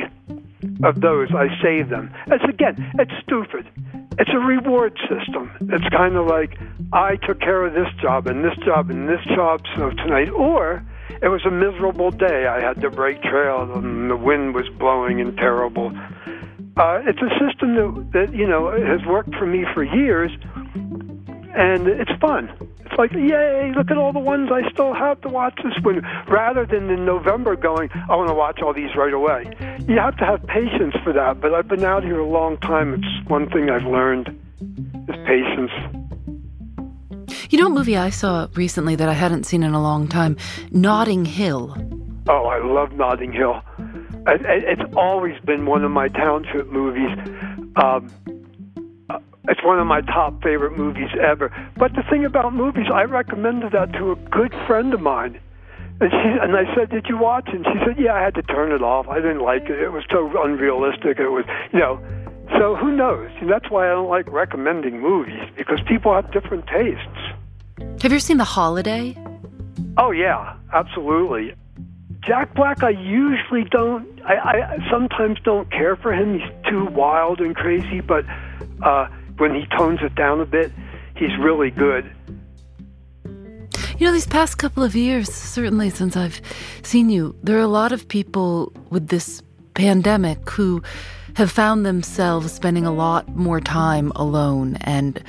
of 0.84 1.02
those. 1.02 1.30
I 1.34 1.48
save 1.62 1.90
them. 1.90 2.14
It's 2.28 2.44
again, 2.44 2.76
it's 3.00 3.12
stupid. 3.24 3.68
It's 4.18 4.32
a 4.34 4.40
reward 4.40 4.98
system. 5.08 5.52
It's 5.72 5.88
kind 5.90 6.16
of 6.16 6.28
like 6.28 6.58
I 6.92 7.16
took 7.16 7.40
care 7.40 7.66
of 7.66 7.74
this 7.74 7.88
job 8.02 8.28
and 8.28 8.44
this 8.44 8.58
job 8.66 8.90
and 8.90 9.08
this 9.08 9.24
job, 9.36 9.62
so 9.78 9.92
tonight, 9.92 10.30
or 10.30 10.86
it 11.22 11.30
was 11.30 11.46
a 11.46 11.52
miserable 11.52 12.12
day. 12.12 12.48
I 12.48 12.62
had 12.62 12.82
to 12.82 12.90
break 12.90 13.22
trail 13.22 13.72
and 13.74 14.10
the 14.10 14.18
wind 14.18 14.56
was 14.56 14.68
blowing 14.78 15.22
and 15.22 15.36
terrible. 15.38 15.92
Uh, 16.78 17.02
it's 17.06 17.20
a 17.22 17.30
system 17.40 17.76
that, 17.76 18.12
that 18.14 18.36
you 18.36 18.48
know 18.48 18.72
has 18.72 19.06
worked 19.06 19.36
for 19.36 19.46
me 19.46 19.66
for 19.74 19.84
years, 19.84 20.32
and 20.76 21.88
it's 21.88 22.12
fun. 22.22 22.50
It's 22.90 22.98
like, 22.98 23.12
yay, 23.14 23.72
look 23.76 23.92
at 23.92 23.98
all 23.98 24.12
the 24.12 24.20
ones 24.20 24.50
I 24.52 24.68
still 24.72 24.96
have 24.96 25.22
to 25.22 25.30
watch 25.30 25.60
this 25.64 25.74
winter. 25.84 26.02
Rather 26.28 26.66
than 26.66 26.90
in 26.90 27.06
November 27.06 27.56
going, 27.56 27.90
I 28.10 28.16
want 28.16 28.30
to 28.30 28.34
watch 28.34 28.62
all 28.64 28.74
these 28.74 28.96
right 28.96 29.14
away. 29.14 29.46
You 29.88 30.00
have 30.00 30.18
to 30.18 30.26
have 30.26 30.46
patience 30.48 30.96
for 31.04 31.14
that. 31.14 31.40
But 31.40 31.54
I've 31.54 31.68
been 31.68 31.84
out 31.84 32.04
here 32.04 32.20
a 32.20 32.28
long 32.28 32.58
time. 32.58 32.96
It's 32.96 33.30
one 33.30 33.48
thing 33.52 33.70
I've 33.70 33.86
learned 33.86 34.30
is 35.08 35.16
patience. 35.28 35.72
You 37.52 37.60
know, 37.60 37.68
a 37.68 37.70
movie 37.70 37.96
I 37.98 38.10
saw 38.10 38.48
recently 38.56 38.96
that 38.96 39.08
I 39.08 39.14
hadn't 39.14 39.44
seen 39.44 39.62
in 39.62 39.74
a 39.74 39.82
long 39.82 40.08
time 40.08 40.36
Notting 40.72 41.26
Hill. 41.26 41.76
Oh, 42.28 42.46
I 42.46 42.64
love 42.64 42.92
Notting 42.94 43.34
Hill. 43.34 43.62
It's 44.28 44.94
always 44.96 45.40
been 45.42 45.66
one 45.66 45.84
of 45.84 45.92
my 45.92 46.08
township 46.08 46.72
movies. 46.72 47.18
Um, 47.76 48.12
it's 49.50 49.64
one 49.64 49.80
of 49.80 49.88
my 49.88 50.02
top 50.02 50.42
favorite 50.44 50.78
movies 50.78 51.10
ever. 51.20 51.52
But 51.78 51.94
the 51.94 52.04
thing 52.10 52.24
about 52.26 52.54
movies, 52.54 52.88
I 52.94 53.04
recommended 53.04 53.72
that 53.74 53.94
to 53.94 54.12
a 54.12 54.16
good 54.16 54.54
friend 54.68 54.94
of 54.94 55.02
mine. 55.02 55.40
And 56.02 56.12
she 56.12 56.30
and 56.42 56.56
I 56.56 56.74
said, 56.76 56.90
"Did 56.90 57.08
you 57.10 57.18
watch?" 57.18 57.50
And 57.52 57.66
she 57.66 57.78
said, 57.86 58.00
"Yeah, 58.00 58.14
I 58.14 58.22
had 58.22 58.36
to 58.36 58.42
turn 58.44 58.72
it 58.72 58.82
off. 58.82 59.10
I 59.10 59.16
didn't 59.16 59.42
like 59.42 59.64
it. 59.64 59.80
It 59.80 59.92
was 59.92 60.04
so 60.10 60.32
unrealistic. 60.42 61.20
It 61.20 61.30
was, 61.30 61.46
you 61.74 61.80
know." 61.80 62.00
So 62.58 62.76
who 62.76 62.96
knows? 62.96 63.30
And 63.42 63.50
that's 63.50 63.70
why 63.70 63.88
I 63.88 63.92
don't 63.92 64.10
like 64.10 64.32
recommending 64.32 65.00
movies 65.00 65.44
because 65.56 65.80
people 65.82 66.14
have 66.14 66.32
different 66.32 66.66
tastes. 66.68 67.22
Have 68.02 68.12
you 68.12 68.20
seen 68.20 68.38
The 68.38 68.44
Holiday? 68.44 69.16
Oh 69.98 70.12
yeah, 70.12 70.56
absolutely. 70.74 71.54
Jack 72.22 72.54
Black, 72.54 72.84
I 72.84 72.90
usually 72.90 73.66
don't. 73.66 74.22
I, 74.26 74.36
I 74.36 74.90
sometimes 74.90 75.38
don't 75.44 75.70
care 75.72 75.96
for 75.96 76.14
him. 76.14 76.40
He's 76.40 76.50
too 76.70 76.86
wild 76.86 77.40
and 77.40 77.56
crazy. 77.56 78.02
But 78.02 78.26
uh, 78.82 79.08
when 79.40 79.56
he 79.56 79.66
tones 79.78 80.00
it 80.02 80.16
down 80.16 80.42
a 80.42 80.46
bit, 80.46 80.72
he's 81.16 81.36
really 81.40 81.72
good. 81.72 82.10
You 83.98 84.08
know, 84.08 84.14
these 84.14 84.28
past 84.28 84.58
couple 84.58 84.84
of 84.84 84.96
years, 84.96 85.32
certainly 85.34 85.90
since 85.90 86.16
I've 86.16 86.42
seen 86.84 87.10
you, 87.10 87.36
there 87.44 87.58
are 87.58 87.62
a 87.62 87.68
lot 87.68 87.92
of 87.92 88.08
people 88.08 88.72
with 88.90 89.10
this 89.10 89.44
pandemic 89.74 90.50
who 90.50 90.82
have 91.36 91.52
found 91.52 91.86
themselves 91.86 92.52
spending 92.52 92.86
a 92.86 92.94
lot 92.94 93.28
more 93.36 93.60
time 93.60 94.12
alone 94.16 94.78
and 94.82 95.22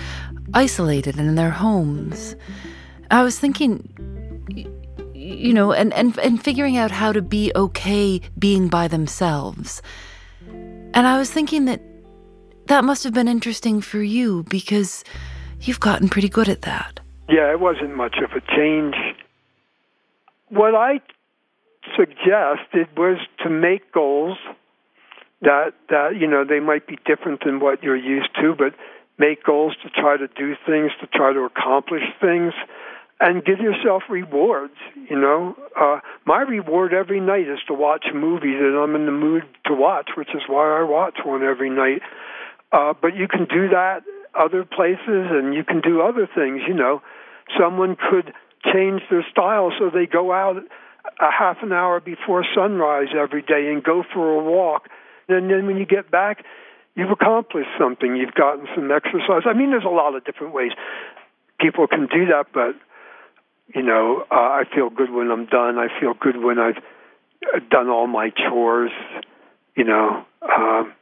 isolated 0.54 1.18
in 1.18 1.34
their 1.34 1.50
homes. 1.50 2.36
I 3.11 3.22
was 3.22 3.38
thinking, 3.38 3.88
you 5.14 5.52
know, 5.52 5.72
and, 5.72 5.92
and, 5.94 6.16
and 6.18 6.42
figuring 6.42 6.76
out 6.76 6.90
how 6.90 7.12
to 7.12 7.22
be 7.22 7.52
okay 7.54 8.20
being 8.38 8.68
by 8.68 8.88
themselves. 8.88 9.82
And 10.48 11.06
I 11.06 11.18
was 11.18 11.30
thinking 11.30 11.64
that 11.66 11.80
that 12.70 12.84
must 12.84 13.02
have 13.02 13.12
been 13.12 13.26
interesting 13.26 13.80
for 13.80 14.00
you 14.00 14.44
because 14.44 15.02
you've 15.60 15.80
gotten 15.80 16.08
pretty 16.08 16.28
good 16.28 16.48
at 16.48 16.62
that. 16.62 17.00
Yeah, 17.28 17.50
it 17.50 17.58
wasn't 17.58 17.96
much 17.96 18.18
of 18.22 18.30
a 18.30 18.40
change. 18.56 18.94
What 20.50 20.76
I 20.76 21.00
suggested 21.96 22.86
was 22.96 23.18
to 23.42 23.50
make 23.50 23.90
goals 23.90 24.38
that 25.42 25.72
that 25.88 26.10
you 26.16 26.28
know 26.28 26.44
they 26.44 26.60
might 26.60 26.86
be 26.86 26.96
different 27.04 27.42
than 27.44 27.58
what 27.58 27.82
you're 27.82 27.96
used 27.96 28.30
to, 28.40 28.54
but 28.56 28.74
make 29.18 29.42
goals 29.42 29.74
to 29.82 29.90
try 29.90 30.16
to 30.16 30.28
do 30.28 30.54
things, 30.64 30.92
to 31.00 31.08
try 31.08 31.32
to 31.32 31.40
accomplish 31.40 32.04
things, 32.20 32.52
and 33.18 33.44
give 33.44 33.58
yourself 33.58 34.04
rewards. 34.08 34.74
You 35.08 35.18
know, 35.18 35.56
uh, 35.80 35.98
my 36.24 36.42
reward 36.42 36.94
every 36.94 37.20
night 37.20 37.48
is 37.48 37.58
to 37.66 37.74
watch 37.74 38.04
a 38.08 38.14
movie 38.14 38.54
that 38.54 38.80
I'm 38.80 38.94
in 38.94 39.06
the 39.06 39.12
mood 39.12 39.42
to 39.66 39.74
watch, 39.74 40.10
which 40.16 40.30
is 40.36 40.42
why 40.46 40.78
I 40.78 40.84
watch 40.84 41.18
one 41.24 41.42
every 41.42 41.70
night. 41.70 42.02
Uh, 42.72 42.94
but 43.00 43.16
you 43.16 43.26
can 43.28 43.46
do 43.46 43.68
that 43.68 44.02
other 44.38 44.64
places 44.64 45.26
and 45.30 45.54
you 45.54 45.64
can 45.64 45.80
do 45.80 46.00
other 46.00 46.28
things, 46.32 46.62
you 46.66 46.74
know. 46.74 47.02
Someone 47.58 47.96
could 47.96 48.32
change 48.72 49.02
their 49.10 49.26
style 49.30 49.72
so 49.78 49.90
they 49.90 50.06
go 50.06 50.32
out 50.32 50.56
a 51.20 51.30
half 51.30 51.58
an 51.62 51.72
hour 51.72 52.00
before 52.00 52.44
sunrise 52.54 53.08
every 53.18 53.42
day 53.42 53.72
and 53.72 53.82
go 53.82 54.04
for 54.14 54.38
a 54.38 54.42
walk. 54.42 54.88
And 55.28 55.50
then 55.50 55.66
when 55.66 55.76
you 55.76 55.86
get 55.86 56.10
back, 56.10 56.44
you've 56.94 57.10
accomplished 57.10 57.70
something. 57.78 58.16
You've 58.16 58.34
gotten 58.34 58.66
some 58.74 58.90
exercise. 58.90 59.42
I 59.46 59.52
mean, 59.52 59.70
there's 59.70 59.84
a 59.84 59.88
lot 59.88 60.14
of 60.14 60.24
different 60.24 60.54
ways 60.54 60.72
people 61.58 61.86
can 61.86 62.06
do 62.06 62.26
that, 62.26 62.46
but 62.52 62.74
you 63.74 63.82
know, 63.82 64.24
uh, 64.30 64.34
I 64.34 64.64
feel 64.74 64.90
good 64.90 65.10
when 65.12 65.30
I'm 65.30 65.46
done. 65.46 65.78
I 65.78 65.88
feel 66.00 66.14
good 66.18 66.42
when 66.42 66.58
I've 66.58 66.82
done 67.70 67.88
all 67.88 68.06
my 68.06 68.30
chores. 68.30 68.90
You 69.76 69.84
know, 69.84 70.24
um, 70.42 70.92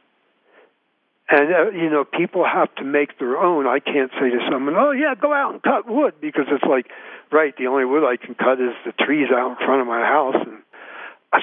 and 1.29 1.53
uh, 1.53 1.69
you 1.71 1.89
know, 1.89 2.03
people 2.03 2.43
have 2.43 2.73
to 2.75 2.83
make 2.83 3.19
their 3.19 3.37
own. 3.37 3.67
I 3.67 3.79
can't 3.79 4.11
say 4.19 4.29
to 4.29 4.39
someone, 4.51 4.75
"Oh 4.75 4.91
yeah, 4.91 5.13
go 5.13 5.31
out 5.31 5.53
and 5.53 5.61
cut 5.61 5.87
wood," 5.87 6.15
because 6.19 6.45
it's 6.49 6.63
like, 6.63 6.87
right, 7.31 7.55
the 7.55 7.67
only 7.67 7.85
wood 7.85 8.03
I 8.03 8.17
can 8.17 8.33
cut 8.33 8.59
is 8.59 8.73
the 8.85 8.93
trees 8.93 9.27
out 9.31 9.51
in 9.51 9.57
front 9.65 9.81
of 9.81 9.87
my 9.87 10.01
house, 10.01 10.35
and 10.41 10.57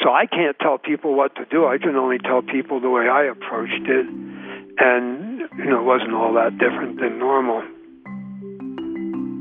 so 0.02 0.10
I 0.10 0.26
can't 0.26 0.58
tell 0.58 0.78
people 0.78 1.14
what 1.14 1.36
to 1.36 1.44
do. 1.44 1.66
I 1.66 1.78
can 1.78 1.94
only 1.94 2.18
tell 2.18 2.42
people 2.42 2.80
the 2.80 2.90
way 2.90 3.08
I 3.08 3.24
approached 3.24 3.86
it, 3.86 4.06
and 4.06 5.46
you 5.56 5.70
know, 5.70 5.80
it 5.80 5.86
wasn't 5.86 6.14
all 6.14 6.34
that 6.34 6.58
different 6.58 6.98
than 7.00 7.18
normal. 7.18 7.62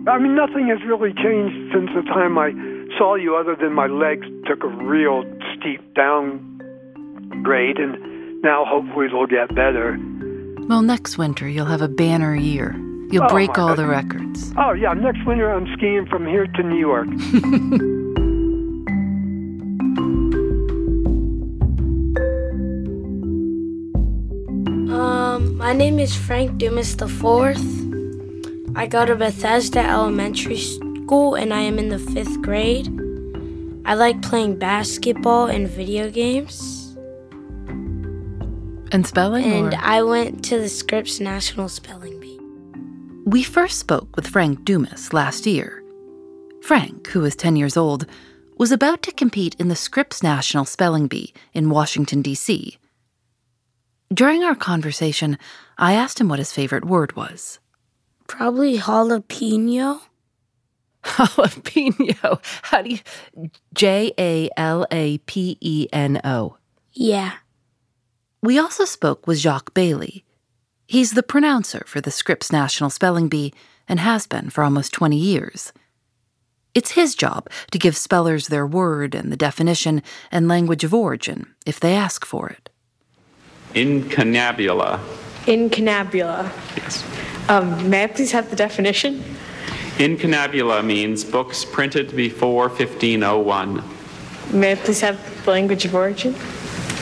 I 0.07 0.19
mean, 0.19 0.35
nothing 0.35 0.69
has 0.69 0.77
really 0.85 1.13
changed 1.13 1.73
since 1.73 1.89
the 1.95 2.03
time 2.13 2.37
I 2.37 2.53
saw 2.99 3.15
you, 3.15 3.35
other 3.35 3.55
than 3.55 3.73
my 3.73 3.87
legs 3.87 4.27
took 4.45 4.63
a 4.63 4.67
real 4.67 5.23
steep 5.57 5.81
downgrade, 5.95 7.79
and 7.79 8.43
now 8.43 8.63
hopefully 8.63 9.07
they'll 9.09 9.25
get 9.25 9.49
better. 9.55 9.97
Well, 10.67 10.81
next 10.81 11.17
winter 11.17 11.47
you'll 11.47 11.65
have 11.65 11.81
a 11.81 11.87
banner 11.87 12.35
year. 12.35 12.75
You'll 13.11 13.25
Oh, 13.25 13.29
break 13.29 13.57
all 13.59 13.69
God. 13.69 13.77
the 13.77 13.85
records. 13.87 14.51
Oh, 14.57 14.73
yeah, 14.73 14.93
next 14.93 15.25
winter 15.25 15.51
I'm 15.53 15.67
skiing 15.77 16.05
from 16.07 16.25
here 16.25 16.47
to 16.47 16.63
New 16.63 16.79
York. 16.79 17.07
Um, 24.89 25.57
my 25.57 25.73
name 25.73 25.99
is 25.99 26.15
Frank 26.15 26.57
Dumas 26.57 26.95
the 26.97 27.07
Fourth. 27.07 27.63
I 28.75 28.87
go 28.87 29.05
to 29.05 29.15
Bethesda 29.15 29.79
Elementary 29.79 30.57
School 30.57 31.35
and 31.35 31.53
I 31.53 31.61
am 31.61 31.77
in 31.77 31.89
the 31.89 31.99
fifth 31.99 32.41
grade. 32.41 32.87
I 33.85 33.93
like 33.93 34.21
playing 34.21 34.57
basketball 34.57 35.45
and 35.47 35.67
video 35.67 36.09
games. 36.09 36.74
And 38.95 39.05
spelling? 39.05 39.43
And 39.43 39.73
or- 39.73 39.77
I 39.77 40.01
went 40.03 40.45
to 40.45 40.57
the 40.57 40.69
Scripps 40.69 41.19
National 41.19 41.67
Spelling 41.67 42.17
Bee. 42.21 42.39
We 43.25 43.43
first 43.43 43.77
spoke 43.77 44.15
with 44.15 44.25
Frank 44.25 44.63
Dumas 44.63 45.11
last 45.11 45.45
year. 45.45 45.83
Frank, 46.61 47.07
who 47.07 47.25
is 47.25 47.35
10 47.35 47.57
years 47.57 47.75
old, 47.75 48.05
was 48.57 48.71
about 48.71 49.01
to 49.01 49.11
compete 49.11 49.53
in 49.59 49.67
the 49.67 49.75
Scripps 49.75 50.23
National 50.23 50.63
Spelling 50.63 51.07
Bee 51.07 51.33
in 51.53 51.69
Washington, 51.69 52.21
D.C. 52.21 52.77
During 54.13 54.45
our 54.45 54.55
conversation, 54.55 55.37
I 55.77 55.91
asked 55.91 56.21
him 56.21 56.29
what 56.29 56.39
his 56.39 56.53
favorite 56.53 56.85
word 56.85 57.17
was. 57.17 57.59
Probably 58.27 58.77
jalapeno. 58.77 59.99
Jalapeno. 61.03 62.39
How 62.61 62.81
do 62.81 62.91
you. 62.91 63.49
J 63.73 64.13
A 64.17 64.49
L 64.55 64.87
A 64.89 65.17
P 65.17 65.57
E 65.59 65.89
N 65.91 66.21
O. 66.23 66.55
Yeah. 66.93 67.33
We 68.45 68.59
also 68.59 68.85
spoke 68.85 69.25
with 69.25 69.39
Jacques 69.39 69.73
Bailly. 69.73 70.23
He's 70.85 71.13
the 71.13 71.23
pronouncer 71.23 71.83
for 71.87 71.99
the 71.99 72.11
Scripps 72.11 72.51
National 72.51 72.91
Spelling 72.91 73.27
Bee 73.27 73.51
and 73.87 73.99
has 73.99 74.27
been 74.27 74.51
for 74.51 74.63
almost 74.63 74.93
20 74.93 75.17
years. 75.17 75.73
It's 76.75 76.91
his 76.91 77.15
job 77.15 77.49
to 77.71 77.79
give 77.79 77.97
spellers 77.97 78.47
their 78.49 78.67
word 78.67 79.15
and 79.15 79.31
the 79.31 79.35
definition 79.35 80.03
and 80.31 80.47
language 80.47 80.83
of 80.83 80.93
origin 80.93 81.55
if 81.65 81.79
they 81.79 81.95
ask 81.95 82.23
for 82.23 82.47
it. 82.47 82.69
Incunabula. 83.73 84.99
Incunabula. 85.47 86.51
Yes. 86.77 87.03
Um, 87.49 87.89
may 87.89 88.03
I 88.03 88.07
please 88.07 88.31
have 88.31 88.51
the 88.51 88.55
definition? 88.55 89.23
Incunabula 89.97 90.85
means 90.85 91.23
books 91.23 91.65
printed 91.65 92.15
before 92.15 92.67
1501. 92.67 93.83
May 94.51 94.73
I 94.73 94.75
please 94.75 95.01
have 95.01 95.45
the 95.45 95.49
language 95.49 95.83
of 95.85 95.95
origin? 95.95 96.35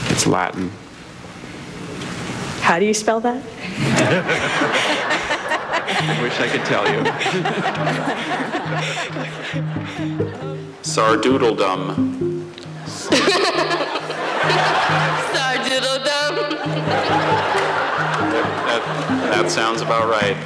It's 0.07 0.25
Latin. 0.25 0.71
How 2.64 2.80
do 2.80 2.86
you 2.86 2.93
spell 2.93 3.20
that? 3.20 3.43
I 5.86 6.22
wish 6.24 6.39
I 6.39 6.47
could 6.47 6.64
tell 6.64 6.88
you. 6.88 7.03
Sardoodledom. 10.82 12.14
That, 18.70 18.82
that 19.34 19.51
sounds 19.51 19.82
about 19.82 20.07
right. 20.09 20.38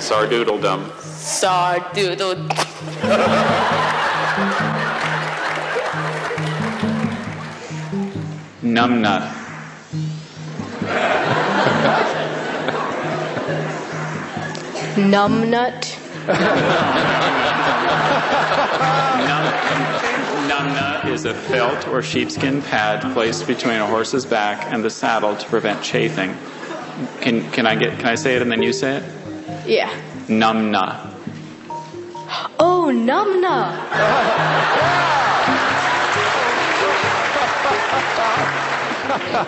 Sardoodledom. 0.00 0.88
Sardoodle. 1.02 2.48
Numbnut. 8.62 9.38
Numbnut. 14.98 15.96
Numnah 20.48 21.06
is 21.06 21.24
a 21.24 21.34
felt 21.34 21.86
or 21.86 22.02
sheepskin 22.02 22.62
pad 22.62 23.12
placed 23.12 23.46
between 23.46 23.76
a 23.76 23.86
horse's 23.86 24.26
back 24.26 24.72
and 24.72 24.84
the 24.84 24.90
saddle 24.90 25.36
to 25.36 25.46
prevent 25.46 25.84
chafing. 25.84 26.36
Can 27.20 27.48
can 27.52 27.64
I 27.64 27.76
get 27.76 27.96
can 28.00 28.08
I 28.08 28.16
say 28.16 28.34
it 28.34 28.42
and 28.42 28.50
then 28.50 28.60
you 28.60 28.72
say 28.72 28.96
it? 28.96 29.04
Yeah. 29.68 29.88
Numbna. 30.26 31.14
Oh, 32.58 32.90
numna. 32.92 33.78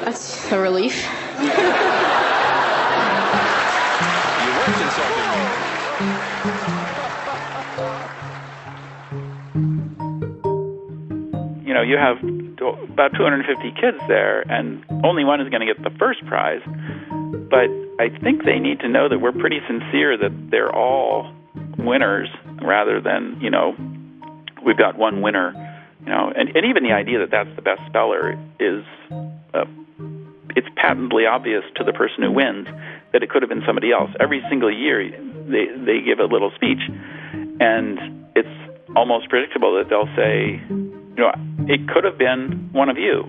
That's 0.04 0.52
a 0.52 0.60
relief. 0.60 1.06
you 11.70 11.74
know, 11.74 11.82
you 11.82 11.96
have 11.96 12.18
about 12.90 13.14
250 13.14 13.80
kids 13.80 13.98
there, 14.08 14.40
and 14.40 14.84
only 15.04 15.22
one 15.22 15.40
is 15.40 15.48
going 15.50 15.64
to 15.64 15.72
get 15.72 15.80
the 15.84 15.96
first 16.00 16.18
prize. 16.26 16.62
But 16.66 17.70
I 18.00 18.08
think 18.20 18.44
they 18.44 18.58
need 18.58 18.80
to 18.80 18.88
know 18.88 19.08
that 19.08 19.20
we're 19.20 19.30
pretty 19.30 19.60
sincere 19.68 20.16
that 20.16 20.50
they're 20.50 20.74
all 20.74 21.32
winners 21.78 22.28
rather 22.60 23.00
than, 23.00 23.38
you 23.40 23.50
know, 23.50 23.76
we've 24.66 24.76
got 24.76 24.98
one 24.98 25.22
winner, 25.22 25.52
you 26.00 26.10
know, 26.10 26.32
and, 26.34 26.48
and 26.56 26.66
even 26.66 26.82
the 26.82 26.90
idea 26.90 27.20
that 27.20 27.30
that's 27.30 27.54
the 27.54 27.62
best 27.62 27.82
speller 27.86 28.32
is, 28.58 28.82
uh, 29.54 29.64
it's 30.56 30.66
patently 30.74 31.24
obvious 31.24 31.62
to 31.76 31.84
the 31.84 31.92
person 31.92 32.24
who 32.24 32.32
wins 32.32 32.66
that 33.12 33.22
it 33.22 33.30
could 33.30 33.42
have 33.42 33.48
been 33.48 33.62
somebody 33.64 33.92
else. 33.92 34.10
Every 34.18 34.42
single 34.50 34.76
year, 34.76 35.08
they, 35.08 35.66
they 35.78 36.00
give 36.00 36.18
a 36.18 36.26
little 36.26 36.50
speech, 36.56 36.82
and 37.60 38.26
it's 38.34 38.48
almost 38.96 39.28
predictable 39.28 39.78
that 39.78 39.88
they'll 39.88 40.12
say, 40.16 40.60
you 41.16 41.24
know, 41.24 41.32
it 41.68 41.88
could 41.88 42.04
have 42.04 42.18
been 42.18 42.68
one 42.72 42.88
of 42.88 42.96
you. 42.98 43.24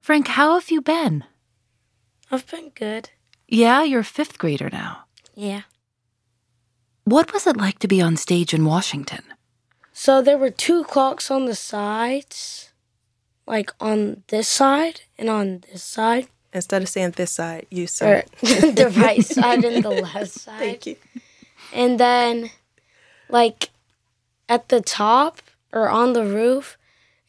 Frank, 0.00 0.28
how 0.28 0.54
have 0.54 0.70
you 0.70 0.80
been? 0.80 1.24
I've 2.30 2.46
been 2.50 2.70
good. 2.74 3.10
Yeah, 3.48 3.82
you're 3.82 4.00
a 4.00 4.04
fifth 4.04 4.38
grader 4.38 4.68
now. 4.70 5.04
Yeah. 5.34 5.62
What 7.04 7.32
was 7.32 7.46
it 7.46 7.56
like 7.56 7.78
to 7.80 7.88
be 7.88 8.00
on 8.00 8.16
stage 8.16 8.54
in 8.54 8.64
Washington? 8.64 9.22
So 9.92 10.22
there 10.22 10.38
were 10.38 10.50
two 10.50 10.84
clocks 10.84 11.30
on 11.30 11.44
the 11.44 11.54
sides, 11.54 12.72
like 13.46 13.70
on 13.80 14.22
this 14.28 14.48
side 14.48 15.02
and 15.18 15.28
on 15.28 15.62
this 15.70 15.82
side. 15.82 16.28
Instead 16.52 16.82
of 16.82 16.88
saying 16.88 17.12
this 17.12 17.30
side, 17.32 17.66
you 17.70 17.84
Or 17.84 17.86
said 17.86 18.26
the 18.76 18.92
right 18.96 19.24
side 19.36 19.64
and 19.64 19.84
the 19.84 19.90
left 19.90 20.32
side. 20.32 20.58
Thank 20.58 20.86
you. 20.86 20.96
And 21.72 21.98
then, 21.98 22.50
like, 23.32 23.70
at 24.48 24.68
the 24.68 24.80
top 24.80 25.42
or 25.72 25.88
on 25.88 26.12
the 26.12 26.24
roof, 26.24 26.78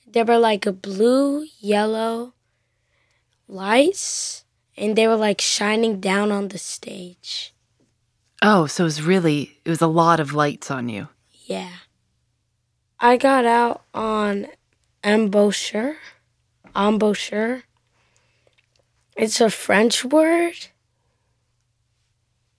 there 0.06 0.26
were 0.26 0.38
like 0.38 0.68
a 0.68 0.72
blue, 0.72 1.48
yellow 1.60 2.34
lights, 3.48 4.46
and 4.78 4.96
they 4.96 5.08
were 5.08 5.16
like 5.16 5.42
shining 5.42 6.00
down 6.00 6.32
on 6.32 6.50
the 6.50 6.60
stage. 6.60 7.54
Oh, 8.42 8.68
so 8.68 8.84
it 8.84 8.86
was 8.86 9.02
really, 9.02 9.60
it 9.64 9.70
was 9.70 9.82
a 9.82 9.88
lot 9.88 10.20
of 10.20 10.34
lights 10.34 10.70
on 10.70 10.90
you. 10.90 11.08
Yeah. 11.46 11.72
I 13.00 13.18
got 13.18 13.46
out 13.46 13.84
on 13.94 14.48
embouchure. 15.04 15.98
Embouchure. 16.76 17.64
It's 19.16 19.40
a 19.40 19.50
French 19.50 20.04
word. 20.04 20.68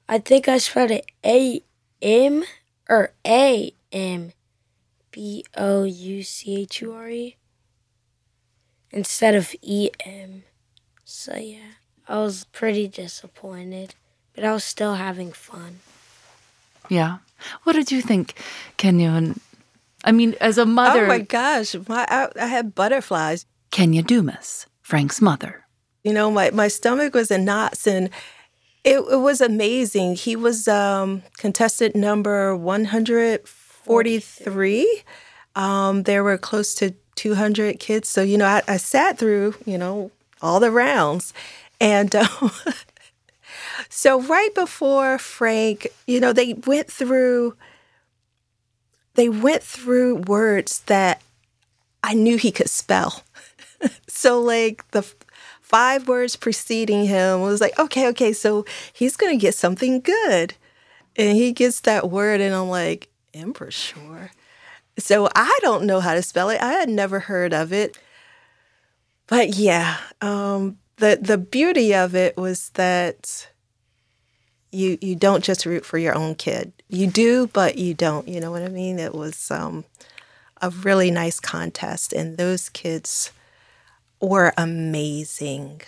I 0.08 0.18
think 0.18 0.48
I 0.48 0.58
spelled 0.58 0.90
it 0.90 1.06
A 1.24 1.62
M 2.00 2.44
or 2.94 3.12
A 3.26 3.72
M 3.92 4.32
B 5.10 5.44
O 5.56 5.82
U 5.82 6.22
C 6.22 6.62
H 6.62 6.80
U 6.82 6.92
R 6.92 7.08
E 7.08 7.36
instead 8.90 9.34
of 9.34 9.54
E 9.62 9.90
M. 10.04 10.44
So 11.04 11.34
yeah, 11.36 11.74
I 12.08 12.18
was 12.18 12.44
pretty 12.44 12.86
disappointed, 12.86 13.94
but 14.32 14.44
I 14.44 14.52
was 14.52 14.64
still 14.64 14.94
having 14.94 15.32
fun. 15.32 15.80
Yeah. 16.88 17.18
What 17.64 17.72
did 17.74 17.90
you 17.90 18.00
think, 18.00 18.34
Kenya? 18.76 19.10
And 19.10 19.40
I 20.04 20.12
mean, 20.12 20.34
as 20.40 20.56
a 20.56 20.64
mother, 20.64 21.04
Oh 21.04 21.08
my 21.08 21.18
gosh, 21.18 21.74
my, 21.88 22.06
I, 22.08 22.28
I 22.40 22.46
had 22.46 22.74
butterflies. 22.74 23.46
Kenya 23.70 24.02
Dumas, 24.02 24.66
Frank's 24.82 25.20
mother. 25.20 25.66
You 26.04 26.12
know, 26.12 26.30
my, 26.30 26.50
my 26.50 26.68
stomach 26.68 27.12
was 27.14 27.30
in 27.30 27.44
knots 27.44 27.86
and 27.86 28.10
it, 28.84 28.98
it 28.98 29.16
was 29.16 29.40
amazing. 29.40 30.14
He 30.16 30.36
was 30.36 30.68
um, 30.68 31.22
contestant 31.38 31.96
number 31.96 32.54
143. 32.54 35.02
Um, 35.56 36.02
there 36.02 36.22
were 36.22 36.36
close 36.36 36.74
to 36.76 36.94
200 37.14 37.80
kids. 37.80 38.08
So, 38.08 38.22
you 38.22 38.36
know, 38.36 38.46
I, 38.46 38.62
I 38.68 38.76
sat 38.76 39.18
through, 39.18 39.54
you 39.64 39.78
know, 39.78 40.10
all 40.42 40.60
the 40.60 40.70
rounds. 40.70 41.32
And 41.80 42.14
um, 42.14 42.50
so, 43.88 44.20
right 44.20 44.54
before 44.54 45.18
Frank, 45.18 45.88
you 46.06 46.20
know, 46.20 46.34
they 46.34 46.52
went 46.52 46.92
through. 46.92 47.56
They 49.14 49.28
went 49.28 49.62
through 49.62 50.16
words 50.26 50.80
that 50.80 51.22
I 52.02 52.14
knew 52.14 52.36
he 52.36 52.50
could 52.50 52.68
spell. 52.68 53.22
so, 54.08 54.40
like 54.40 54.90
the 54.90 55.06
five 55.64 56.06
words 56.06 56.36
preceding 56.36 57.06
him 57.06 57.40
was 57.40 57.60
like, 57.60 57.76
okay, 57.78 58.06
okay, 58.08 58.32
so 58.32 58.64
he's 58.92 59.16
gonna 59.16 59.36
get 59.36 59.54
something 59.54 60.00
good, 60.00 60.54
and 61.16 61.36
he 61.36 61.52
gets 61.52 61.80
that 61.80 62.10
word, 62.10 62.40
and 62.40 62.54
I'm 62.54 62.68
like, 62.68 63.08
Embouchure. 63.32 64.30
So 64.98 65.28
I 65.34 65.58
don't 65.62 65.86
know 65.86 66.00
how 66.00 66.14
to 66.14 66.22
spell 66.22 66.50
it. 66.50 66.60
I 66.60 66.74
had 66.74 66.88
never 66.88 67.18
heard 67.18 67.52
of 67.52 67.72
it. 67.72 67.98
But 69.26 69.56
yeah, 69.56 69.96
um, 70.20 70.78
the 70.96 71.18
the 71.20 71.38
beauty 71.38 71.94
of 71.94 72.14
it 72.14 72.36
was 72.36 72.68
that 72.74 73.48
you 74.70 74.98
you 75.00 75.16
don't 75.16 75.42
just 75.42 75.66
root 75.66 75.84
for 75.84 75.98
your 75.98 76.14
own 76.14 76.34
kid. 76.34 76.72
You 76.88 77.06
do, 77.06 77.48
but 77.48 77.78
you 77.78 77.94
don't. 77.94 78.28
You 78.28 78.38
know 78.38 78.50
what 78.50 78.62
I 78.62 78.68
mean? 78.68 78.98
It 78.98 79.14
was 79.14 79.50
um, 79.50 79.84
a 80.60 80.70
really 80.70 81.10
nice 81.10 81.40
contest, 81.40 82.12
and 82.12 82.36
those 82.36 82.68
kids 82.68 83.32
were 84.28 84.52
amazing. 84.56 85.82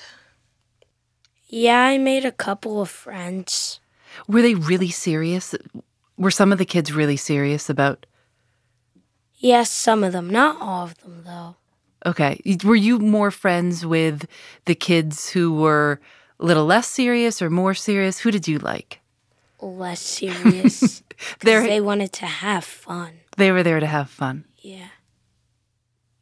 Yeah, 1.49 1.81
I 1.83 1.99
made 1.99 2.25
a 2.25 2.33
couple 2.33 2.81
of 2.81 2.91
friends. 2.91 3.81
Were 4.27 4.43
they 4.43 4.55
really 4.55 4.91
serious? 4.91 5.55
Were 6.17 6.31
some 6.31 6.53
of 6.53 6.59
the 6.59 6.65
kids 6.65 6.93
really 6.93 7.17
serious 7.17 7.69
about? 7.71 8.07
Yes, 9.37 9.71
some 9.71 10.03
of 10.03 10.13
them. 10.13 10.31
Not 10.31 10.61
all 10.61 10.85
of 10.85 10.99
them, 10.99 11.23
though. 11.25 11.57
Okay. 12.05 12.41
Were 12.65 12.77
you 12.77 12.99
more 12.99 13.31
friends 13.31 13.85
with 13.85 14.27
the 14.65 14.75
kids 14.75 15.31
who 15.31 15.53
were 15.53 16.01
a 16.41 16.45
little 16.45 16.65
less 16.65 16.89
serious 16.89 17.43
or 17.43 17.51
more 17.51 17.75
serious? 17.75 18.21
Who 18.21 18.31
did 18.31 18.49
you 18.49 18.59
like? 18.59 19.01
Less 19.61 20.01
serious. 20.01 21.03
Because 21.41 21.67
they 21.67 21.81
wanted 21.81 22.13
to 22.13 22.27
have 22.27 22.63
fun. 22.63 23.21
They 23.39 23.51
were 23.51 23.63
there 23.63 23.81
to 23.81 23.87
have 23.87 24.11
fun. 24.11 24.45
Yeah. 24.59 24.89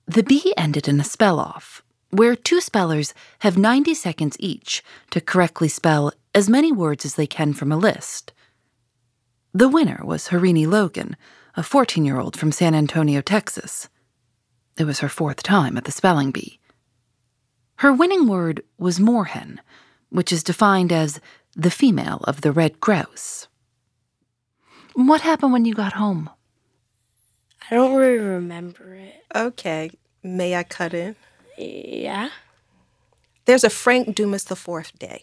The 0.07 0.23
bee 0.23 0.55
ended 0.57 0.87
in 0.87 1.01
a 1.01 1.05
spell 1.05 1.41
off, 1.41 1.83
where 2.15 2.37
two 2.37 2.61
spellers 2.61 3.13
have 3.41 3.59
90 3.59 3.95
seconds 3.95 4.37
each 4.39 4.83
to 5.11 5.21
correctly 5.21 5.69
spell 5.69 6.13
as 6.35 6.49
many 6.49 6.71
words 6.71 7.05
as 7.05 7.15
they 7.17 7.27
can 7.27 7.53
from 7.53 7.73
a 7.73 7.77
list. 7.77 8.33
The 9.53 9.69
winner 9.69 10.01
was 10.05 10.29
Harini 10.29 10.67
Logan, 10.67 11.17
a 11.57 11.63
14 11.63 12.05
year 12.05 12.19
old 12.19 12.37
from 12.37 12.53
San 12.53 12.75
Antonio, 12.75 13.21
Texas. 13.21 13.89
It 14.77 14.85
was 14.85 15.01
her 15.01 15.09
fourth 15.09 15.43
time 15.43 15.77
at 15.77 15.85
the 15.85 15.93
spelling 15.93 16.31
bee. 16.31 16.59
Her 17.77 17.93
winning 17.93 18.27
word 18.27 18.63
was 18.79 18.99
moorhen, 18.99 19.59
which 20.11 20.33
is 20.33 20.43
defined 20.43 20.93
as 20.93 21.21
the 21.57 21.71
female 21.71 22.21
of 22.25 22.41
the 22.41 22.53
red 22.53 22.81
grouse. 22.81 23.49
What 24.95 25.23
happened 25.23 25.53
when 25.53 25.65
you 25.65 25.75
got 25.75 25.95
home? 25.95 26.31
I 27.71 27.75
don't 27.75 27.97
really 27.97 28.19
remember 28.19 28.95
it. 28.95 29.25
Okay, 29.35 29.91
may 30.23 30.55
I 30.55 30.63
cut 30.63 30.95
in? 30.95 31.17
Yeah. 31.57 32.31
There's 33.45 33.65
a 33.65 33.71
Frank 33.71 34.15
Dumas 34.15 34.45
the 34.45 34.57
Fourth 34.57 34.99
Day. 34.99 35.23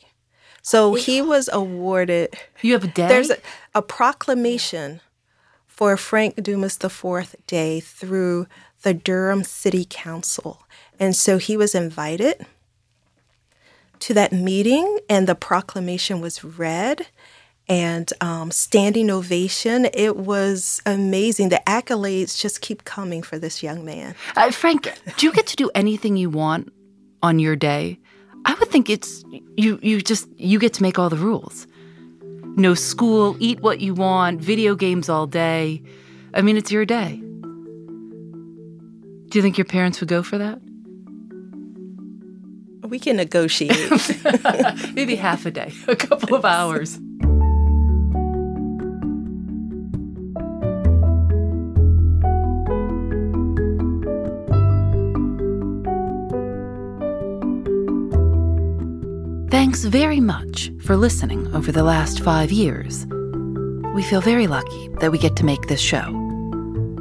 So 0.62 0.94
he 0.94 1.22
was 1.22 1.50
awarded. 1.52 2.36
You 2.62 2.74
have 2.74 2.84
a 2.84 2.88
day? 2.88 3.08
There's 3.08 3.32
a, 3.32 3.38
a 3.74 3.82
proclamation 3.82 5.02
for 5.66 5.98
Frank 5.98 6.36
Dumas 6.44 6.78
the 6.78 6.90
Fourth 6.90 7.36
Day 7.48 7.80
through 7.80 8.46
the 8.84 8.94
Durham 8.94 9.44
City 9.44 9.88
Council. 9.90 10.68
And 11.00 11.16
so 11.16 11.40
he 11.40 11.58
was 11.58 11.74
invited 11.74 12.46
to 14.00 14.14
that 14.14 14.32
meeting, 14.32 15.00
and 15.10 15.28
the 15.28 15.36
proclamation 15.36 16.22
was 16.22 16.44
read 16.44 17.08
and 17.72 18.12
um, 18.20 18.52
standing 18.52 19.10
ovation. 19.10 19.88
It 19.94 20.18
was 20.18 20.82
amazing. 20.86 21.48
The 21.50 21.62
accolades 21.66 22.38
just 22.38 22.60
keep 22.60 22.84
coming 22.84 23.24
for 23.24 23.40
this 23.40 23.64
young 23.64 23.86
man. 23.86 24.14
Uh, 24.36 24.52
Frank, 24.52 24.94
do 25.16 25.26
you 25.26 25.32
get 25.32 25.48
to 25.48 25.56
do 25.56 25.72
anything 25.74 26.18
you 26.18 26.30
want 26.30 26.74
on 27.24 27.40
your 27.40 27.56
day? 27.56 27.98
I 28.44 28.56
would 28.56 28.68
think 28.68 28.90
it's 28.90 29.24
you. 29.56 29.80
You 29.82 30.02
just 30.02 30.28
you 30.38 30.60
get 30.60 30.74
to 30.74 30.82
make 30.82 31.00
all 31.00 31.10
the 31.10 31.16
rules. 31.16 31.66
No 32.58 32.74
school, 32.74 33.38
eat 33.40 33.62
what 33.62 33.80
you 33.80 33.94
want, 33.94 34.42
video 34.42 34.76
games 34.76 35.08
all 35.08 35.26
day. 35.26 35.82
I 36.34 36.42
mean, 36.42 36.58
it's 36.58 36.72
your 36.74 36.84
day. 36.84 37.22
Do 39.30 39.40
you 39.40 39.42
think 39.42 39.58
your 39.58 39.64
parents 39.64 40.02
would 40.02 40.10
go 40.10 40.24
for 40.24 40.38
that? 40.38 40.60
We 42.90 43.00
can 43.00 43.16
negotiate. 43.16 43.80
Maybe 44.94 45.16
half 45.16 45.46
a 45.46 45.52
day, 45.52 45.72
a 45.88 45.96
couple 45.96 46.36
of 46.36 46.44
hours. 46.58 47.00
Thanks 59.72 59.86
very 59.86 60.20
much 60.20 60.70
for 60.82 60.98
listening 60.98 61.48
over 61.56 61.72
the 61.72 61.82
last 61.82 62.20
five 62.20 62.52
years. 62.52 63.08
We 63.96 64.04
feel 64.04 64.20
very 64.20 64.46
lucky 64.46 64.90
that 65.00 65.14
we 65.14 65.18
get 65.18 65.38
to 65.38 65.46
make 65.46 65.66
this 65.68 65.80
show. 65.80 66.08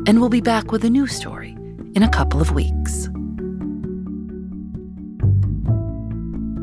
And 0.06 0.20
we'll 0.20 0.28
be 0.28 0.40
back 0.40 0.70
with 0.70 0.84
a 0.84 0.88
new 0.88 1.08
story 1.08 1.56
in 1.96 2.04
a 2.04 2.08
couple 2.08 2.40
of 2.40 2.52
weeks. 2.52 3.08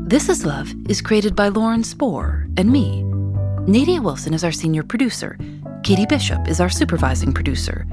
This 0.08 0.30
Is 0.30 0.46
Love 0.46 0.72
is 0.88 1.02
created 1.02 1.36
by 1.36 1.48
Lauren 1.48 1.84
Spohr 1.84 2.48
and 2.56 2.72
me. 2.72 3.02
Nadia 3.66 4.00
Wilson 4.00 4.32
is 4.32 4.44
our 4.44 4.50
senior 4.50 4.84
producer. 4.84 5.38
Katie 5.82 6.06
Bishop 6.06 6.48
is 6.48 6.58
our 6.58 6.70
supervising 6.70 7.34
producer. 7.34 7.86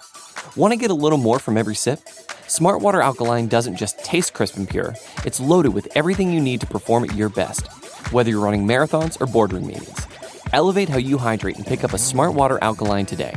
Want 0.54 0.72
to 0.72 0.78
get 0.78 0.90
a 0.90 0.94
little 0.94 1.16
more 1.16 1.38
from 1.38 1.56
every 1.56 1.74
sip? 1.74 2.00
Smartwater 2.46 3.02
Alkaline 3.02 3.48
doesn't 3.48 3.76
just 3.76 4.04
taste 4.04 4.34
crisp 4.34 4.58
and 4.58 4.68
pure, 4.68 4.94
it's 5.24 5.40
loaded 5.40 5.72
with 5.72 5.88
everything 5.96 6.30
you 6.30 6.40
need 6.40 6.60
to 6.60 6.66
perform 6.66 7.04
at 7.04 7.16
your 7.16 7.30
best, 7.30 7.66
whether 8.12 8.30
you're 8.30 8.40
running 8.40 8.66
marathons 8.66 9.20
or 9.20 9.26
boardroom 9.26 9.66
meetings. 9.66 10.06
Elevate 10.52 10.88
how 10.88 10.98
you 10.98 11.18
hydrate 11.18 11.56
and 11.56 11.66
pick 11.66 11.84
up 11.84 11.92
a 11.92 11.96
Smartwater 11.96 12.58
Alkaline 12.60 13.06
today. 13.06 13.34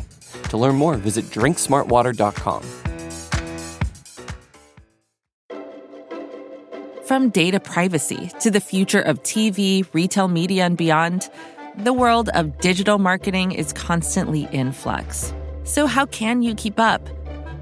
To 0.50 0.58
learn 0.58 0.76
more, 0.76 0.96
visit 0.96 1.26
drinksmartwater.com. 1.26 2.64
From 7.06 7.30
data 7.30 7.60
privacy 7.60 8.32
to 8.40 8.50
the 8.50 8.60
future 8.60 9.02
of 9.02 9.22
TV, 9.22 9.88
retail 9.94 10.28
media, 10.28 10.66
and 10.66 10.76
beyond, 10.76 11.30
the 11.78 11.94
world 11.94 12.30
of 12.30 12.60
digital 12.60 12.98
marketing 12.98 13.52
is 13.52 13.74
constantly 13.74 14.48
in 14.52 14.72
flux. 14.72 15.34
So, 15.66 15.86
how 15.86 16.08
can 16.08 16.42
you 16.42 16.56
keep 16.56 16.80
up? 16.80 17.08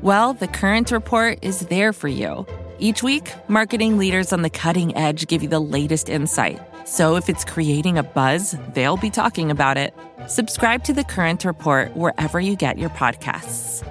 Well, 0.01 0.33
the 0.33 0.47
Current 0.47 0.91
Report 0.91 1.39
is 1.41 1.61
there 1.61 1.93
for 1.93 2.07
you. 2.07 2.45
Each 2.79 3.03
week, 3.03 3.33
marketing 3.47 3.97
leaders 3.97 4.31
on 4.31 4.43
the 4.43 4.49
cutting 4.49 4.95
edge 4.95 5.27
give 5.27 5.43
you 5.43 5.49
the 5.49 5.59
latest 5.59 6.09
insight. 6.09 6.61
So, 6.85 7.15
if 7.15 7.29
it's 7.29 7.45
creating 7.45 7.97
a 7.97 8.03
buzz, 8.03 8.57
they'll 8.73 8.97
be 8.97 9.09
talking 9.09 9.51
about 9.51 9.77
it. 9.77 9.93
Subscribe 10.27 10.83
to 10.85 10.93
the 10.93 11.03
Current 11.03 11.45
Report 11.45 11.95
wherever 11.95 12.39
you 12.39 12.55
get 12.55 12.77
your 12.77 12.89
podcasts. 12.89 13.87